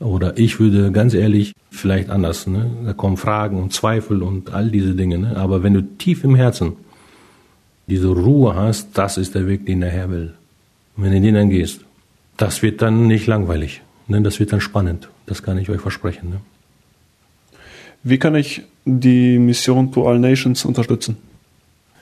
Oder 0.00 0.38
ich 0.38 0.60
würde 0.60 0.92
ganz 0.92 1.12
ehrlich 1.12 1.54
vielleicht 1.70 2.08
anders. 2.08 2.46
Ne? 2.46 2.70
Da 2.84 2.92
kommen 2.92 3.16
Fragen 3.16 3.60
und 3.60 3.72
Zweifel 3.72 4.22
und 4.22 4.52
all 4.52 4.70
diese 4.70 4.94
Dinge. 4.94 5.18
Ne? 5.18 5.36
Aber 5.36 5.62
wenn 5.62 5.74
du 5.74 5.82
tief 5.82 6.22
im 6.24 6.36
Herzen 6.36 6.74
diese 7.88 8.08
Ruhe 8.08 8.54
hast, 8.54 8.96
das 8.96 9.18
ist 9.18 9.34
der 9.34 9.46
Weg, 9.46 9.66
den 9.66 9.80
der 9.80 9.90
Herr 9.90 10.10
will. 10.10 10.34
Und 10.96 11.04
wenn 11.04 11.12
du 11.12 11.20
den 11.20 11.34
dann 11.34 11.50
gehst, 11.50 11.80
das 12.36 12.62
wird 12.62 12.80
dann 12.80 13.08
nicht 13.08 13.26
langweilig. 13.26 13.82
Ne? 14.06 14.22
Das 14.22 14.38
wird 14.38 14.52
dann 14.52 14.60
spannend. 14.60 15.08
Das 15.26 15.42
kann 15.42 15.58
ich 15.58 15.68
euch 15.68 15.80
versprechen. 15.80 16.30
Ne? 16.30 16.40
Wie 18.04 18.18
kann 18.18 18.36
ich 18.36 18.62
die 18.84 19.38
Mission 19.38 19.90
to 19.90 20.08
All 20.08 20.18
Nations 20.18 20.64
unterstützen? 20.64 21.16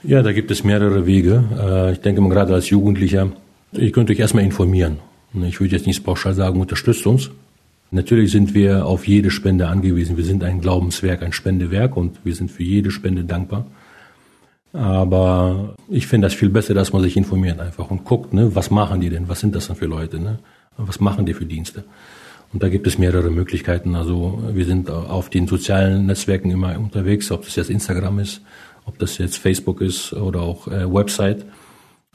Ja, 0.03 0.21
da 0.21 0.31
gibt 0.31 0.51
es 0.51 0.63
mehrere 0.63 1.05
Wege. 1.05 1.43
Äh, 1.59 1.91
ich 1.93 1.99
denke 1.99 2.21
mal 2.21 2.29
gerade 2.29 2.53
als 2.53 2.69
Jugendlicher, 2.69 3.31
ihr 3.73 3.91
könnt 3.91 4.09
euch 4.09 4.19
erstmal 4.19 4.43
informieren. 4.43 4.99
Ich 5.33 5.59
würde 5.59 5.75
jetzt 5.75 5.87
nicht 5.87 6.03
pauschal 6.03 6.33
sagen, 6.33 6.59
unterstützt 6.59 7.05
uns. 7.05 7.31
Natürlich 7.91 8.31
sind 8.31 8.53
wir 8.53 8.85
auf 8.85 9.07
jede 9.07 9.31
Spende 9.31 9.67
angewiesen. 9.67 10.17
Wir 10.17 10.25
sind 10.25 10.43
ein 10.43 10.61
Glaubenswerk, 10.61 11.23
ein 11.23 11.31
Spendewerk 11.31 11.95
und 11.95 12.19
wir 12.23 12.35
sind 12.35 12.51
für 12.51 12.63
jede 12.63 12.91
Spende 12.91 13.23
dankbar. 13.23 13.65
Aber 14.73 15.75
ich 15.89 16.07
finde 16.07 16.27
das 16.27 16.33
viel 16.33 16.49
besser, 16.49 16.73
dass 16.73 16.91
man 16.91 17.01
sich 17.01 17.15
informiert 17.15 17.59
einfach 17.59 17.89
und 17.89 18.03
guckt, 18.03 18.33
ne, 18.33 18.53
was 18.53 18.69
machen 18.69 18.99
die 19.01 19.09
denn? 19.09 19.29
Was 19.29 19.39
sind 19.39 19.55
das 19.55 19.67
denn 19.67 19.75
für 19.75 19.85
Leute? 19.85 20.19
Ne? 20.19 20.39
Was 20.77 20.99
machen 20.99 21.25
die 21.25 21.33
für 21.33 21.45
Dienste? 21.45 21.85
Und 22.53 22.63
da 22.63 22.69
gibt 22.69 22.87
es 22.87 22.97
mehrere 22.97 23.29
Möglichkeiten. 23.29 23.95
Also 23.95 24.43
wir 24.53 24.65
sind 24.65 24.89
auf 24.89 25.29
den 25.29 25.47
sozialen 25.47 26.05
Netzwerken 26.05 26.51
immer 26.51 26.77
unterwegs, 26.77 27.31
ob 27.31 27.45
das 27.45 27.55
jetzt 27.55 27.69
Instagram 27.69 28.19
ist, 28.19 28.41
ob 28.87 28.97
das 28.97 29.19
jetzt 29.19 29.37
Facebook 29.37 29.81
ist 29.81 30.13
oder 30.13 30.41
auch 30.41 30.67
äh, 30.67 30.91
Website. 30.91 31.45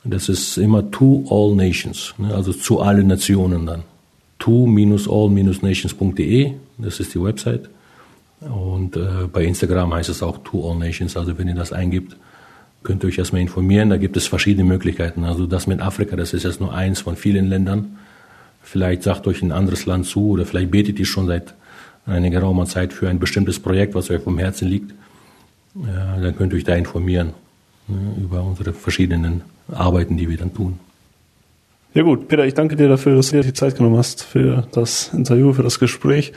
Das 0.04 0.28
ist 0.28 0.58
immer 0.58 0.90
to 0.90 1.24
all 1.30 1.54
nations, 1.54 2.12
ne? 2.18 2.34
also 2.34 2.52
zu 2.52 2.80
allen 2.80 3.06
Nationen 3.06 3.66
dann. 3.66 3.84
to-all-nations.de, 4.40 6.54
das 6.78 6.98
ist 6.98 7.14
die 7.14 7.22
Website. 7.22 7.70
Und 8.40 8.96
äh, 8.96 9.28
bei 9.32 9.44
Instagram 9.44 9.94
heißt 9.94 10.08
es 10.08 10.24
auch 10.24 10.38
to 10.42 10.68
all 10.68 10.76
nations, 10.76 11.16
also 11.16 11.38
wenn 11.38 11.46
ihr 11.46 11.54
das 11.54 11.72
eingibt, 11.72 12.16
könnt 12.82 13.04
ihr 13.04 13.08
euch 13.08 13.18
erstmal 13.18 13.40
informieren. 13.40 13.90
Da 13.90 13.98
gibt 13.98 14.16
es 14.16 14.26
verschiedene 14.26 14.64
Möglichkeiten. 14.64 15.22
Also 15.22 15.46
das 15.46 15.68
mit 15.68 15.80
Afrika, 15.80 16.16
das 16.16 16.32
ist 16.32 16.42
jetzt 16.42 16.60
nur 16.60 16.74
eins 16.74 17.02
von 17.02 17.14
vielen 17.14 17.46
Ländern. 17.46 17.98
Vielleicht 18.60 19.04
sagt 19.04 19.28
euch 19.28 19.42
ein 19.42 19.52
anderes 19.52 19.86
Land 19.86 20.06
zu 20.06 20.30
oder 20.30 20.44
vielleicht 20.44 20.72
betet 20.72 20.98
ihr 20.98 21.06
schon 21.06 21.28
seit 21.28 21.54
einer 22.04 22.30
geraumer 22.30 22.66
Zeit 22.66 22.92
für 22.92 23.08
ein 23.08 23.20
bestimmtes 23.20 23.60
Projekt, 23.60 23.94
was 23.94 24.10
euch 24.10 24.22
vom 24.22 24.38
Herzen 24.38 24.66
liegt. 24.66 24.92
Ja, 25.74 26.18
dann 26.18 26.36
könnt 26.36 26.52
ihr 26.52 26.56
euch 26.56 26.64
da 26.64 26.74
informieren 26.74 27.32
ne, 27.88 28.14
über 28.22 28.42
unsere 28.42 28.72
verschiedenen 28.72 29.42
Arbeiten, 29.70 30.16
die 30.16 30.28
wir 30.28 30.36
dann 30.36 30.54
tun. 30.54 30.78
Ja 31.94 32.02
gut, 32.02 32.28
Peter, 32.28 32.46
ich 32.46 32.54
danke 32.54 32.76
dir 32.76 32.88
dafür, 32.88 33.16
dass 33.16 33.30
du 33.30 33.36
dir 33.36 33.42
die 33.42 33.52
Zeit 33.52 33.76
genommen 33.76 33.96
hast 33.96 34.22
für 34.22 34.66
das 34.72 35.12
Interview, 35.12 35.52
für 35.52 35.62
das 35.62 35.78
Gespräch. 35.78 36.32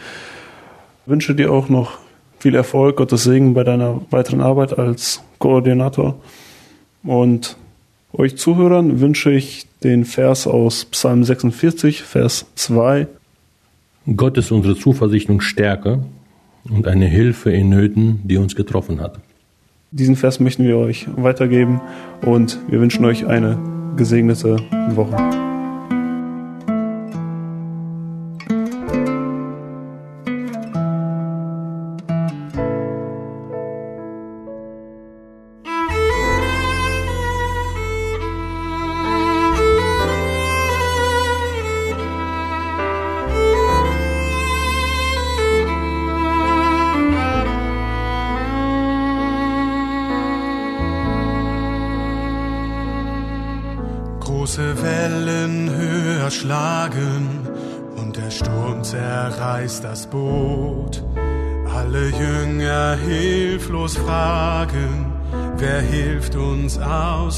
Ich 1.06 1.12
wünsche 1.12 1.36
dir 1.36 1.52
auch 1.52 1.70
noch 1.70 1.98
viel 2.40 2.56
Erfolg, 2.56 2.98
Gottes 2.98 3.24
Segen 3.24 3.54
bei 3.54 3.64
deiner 3.64 4.02
weiteren 4.10 4.42
Arbeit 4.42 4.78
als 4.78 5.22
Koordinator. 5.40 6.20
Und 7.04 7.58
euch 8.14 8.38
Zuhörern 8.38 9.00
wünsche 9.00 9.32
ich 9.32 9.66
den 9.84 10.06
Vers 10.06 10.48
aus 10.48 10.86
Psalm 10.86 11.24
46, 11.24 12.04
Vers 12.04 12.46
2. 12.56 13.08
Gott 14.16 14.38
ist 14.38 14.52
unsere 14.52 14.76
Zuversicht 14.76 15.30
und 15.30 15.42
Stärke 15.42 16.04
und 16.70 16.88
eine 16.88 17.06
Hilfe 17.06 17.52
in 17.52 17.70
Nöten, 17.70 18.22
die 18.24 18.38
uns 18.38 18.56
getroffen 18.56 19.02
hat. 19.02 19.20
Diesen 19.92 20.16
Vers 20.16 20.40
möchten 20.40 20.66
wir 20.66 20.78
euch 20.78 21.08
weitergeben 21.16 21.80
und 22.26 22.60
wir 22.68 22.82
wünschen 22.82 23.06
euch 23.06 23.26
eine 23.26 23.58
gesegnete 23.96 24.58
Woche. 24.90 25.45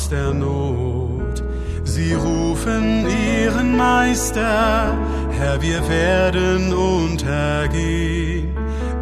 Der 0.10 0.34
Not? 0.34 1.44
Sie 1.84 2.14
rufen 2.14 3.06
ihren 3.08 3.78
Meister, 3.78 4.98
Herr, 5.32 5.62
wir 5.62 5.88
werden 5.88 6.74
untergehen. 6.74 8.56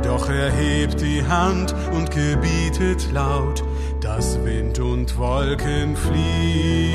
Doch 0.04 0.30
er 0.30 0.52
hebt 0.52 1.02
die 1.02 1.26
Hand 1.26 1.74
und 1.94 2.12
gebietet 2.12 3.12
laut, 3.12 3.64
dass 4.02 4.38
Wind 4.46 4.80
und 4.80 5.18
Wolken 5.18 5.96
fliehen. 5.96 6.94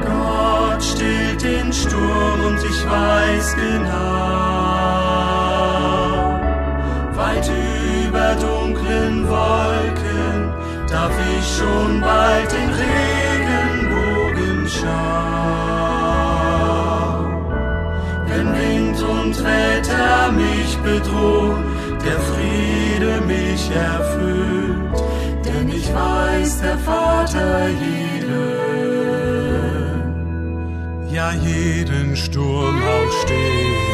Gott 0.00 0.82
stillt 0.82 1.42
den 1.42 1.72
Sturm 1.72 2.40
und 2.46 2.58
ich 2.58 2.86
weiß 2.86 3.56
genau, 3.56 3.94
weit 7.14 7.50
über 8.06 8.34
dunklen 8.34 9.28
Wolken 9.28 10.43
darf 11.04 11.18
ich 11.38 11.46
schon 11.58 12.00
bald 12.00 12.50
den 12.52 12.70
Regenbogen 12.82 14.68
schauen. 14.76 14.94
Wenn 18.28 18.48
Wind 18.60 18.98
und 19.02 19.34
Wetter 19.44 20.32
mich 20.32 20.70
bedrohen, 20.78 21.64
der 22.06 22.20
Friede 22.28 23.12
mich 23.32 23.70
erfüllt, 23.70 24.96
denn 25.44 25.68
ich 25.68 25.88
weiß, 25.94 26.50
der 26.62 26.78
Vater 26.78 27.68
jeden 27.68 28.64
ja 31.12 31.30
jeden 31.32 32.16
Sturm 32.16 32.82
auch 32.82 33.12
steht. 33.22 33.93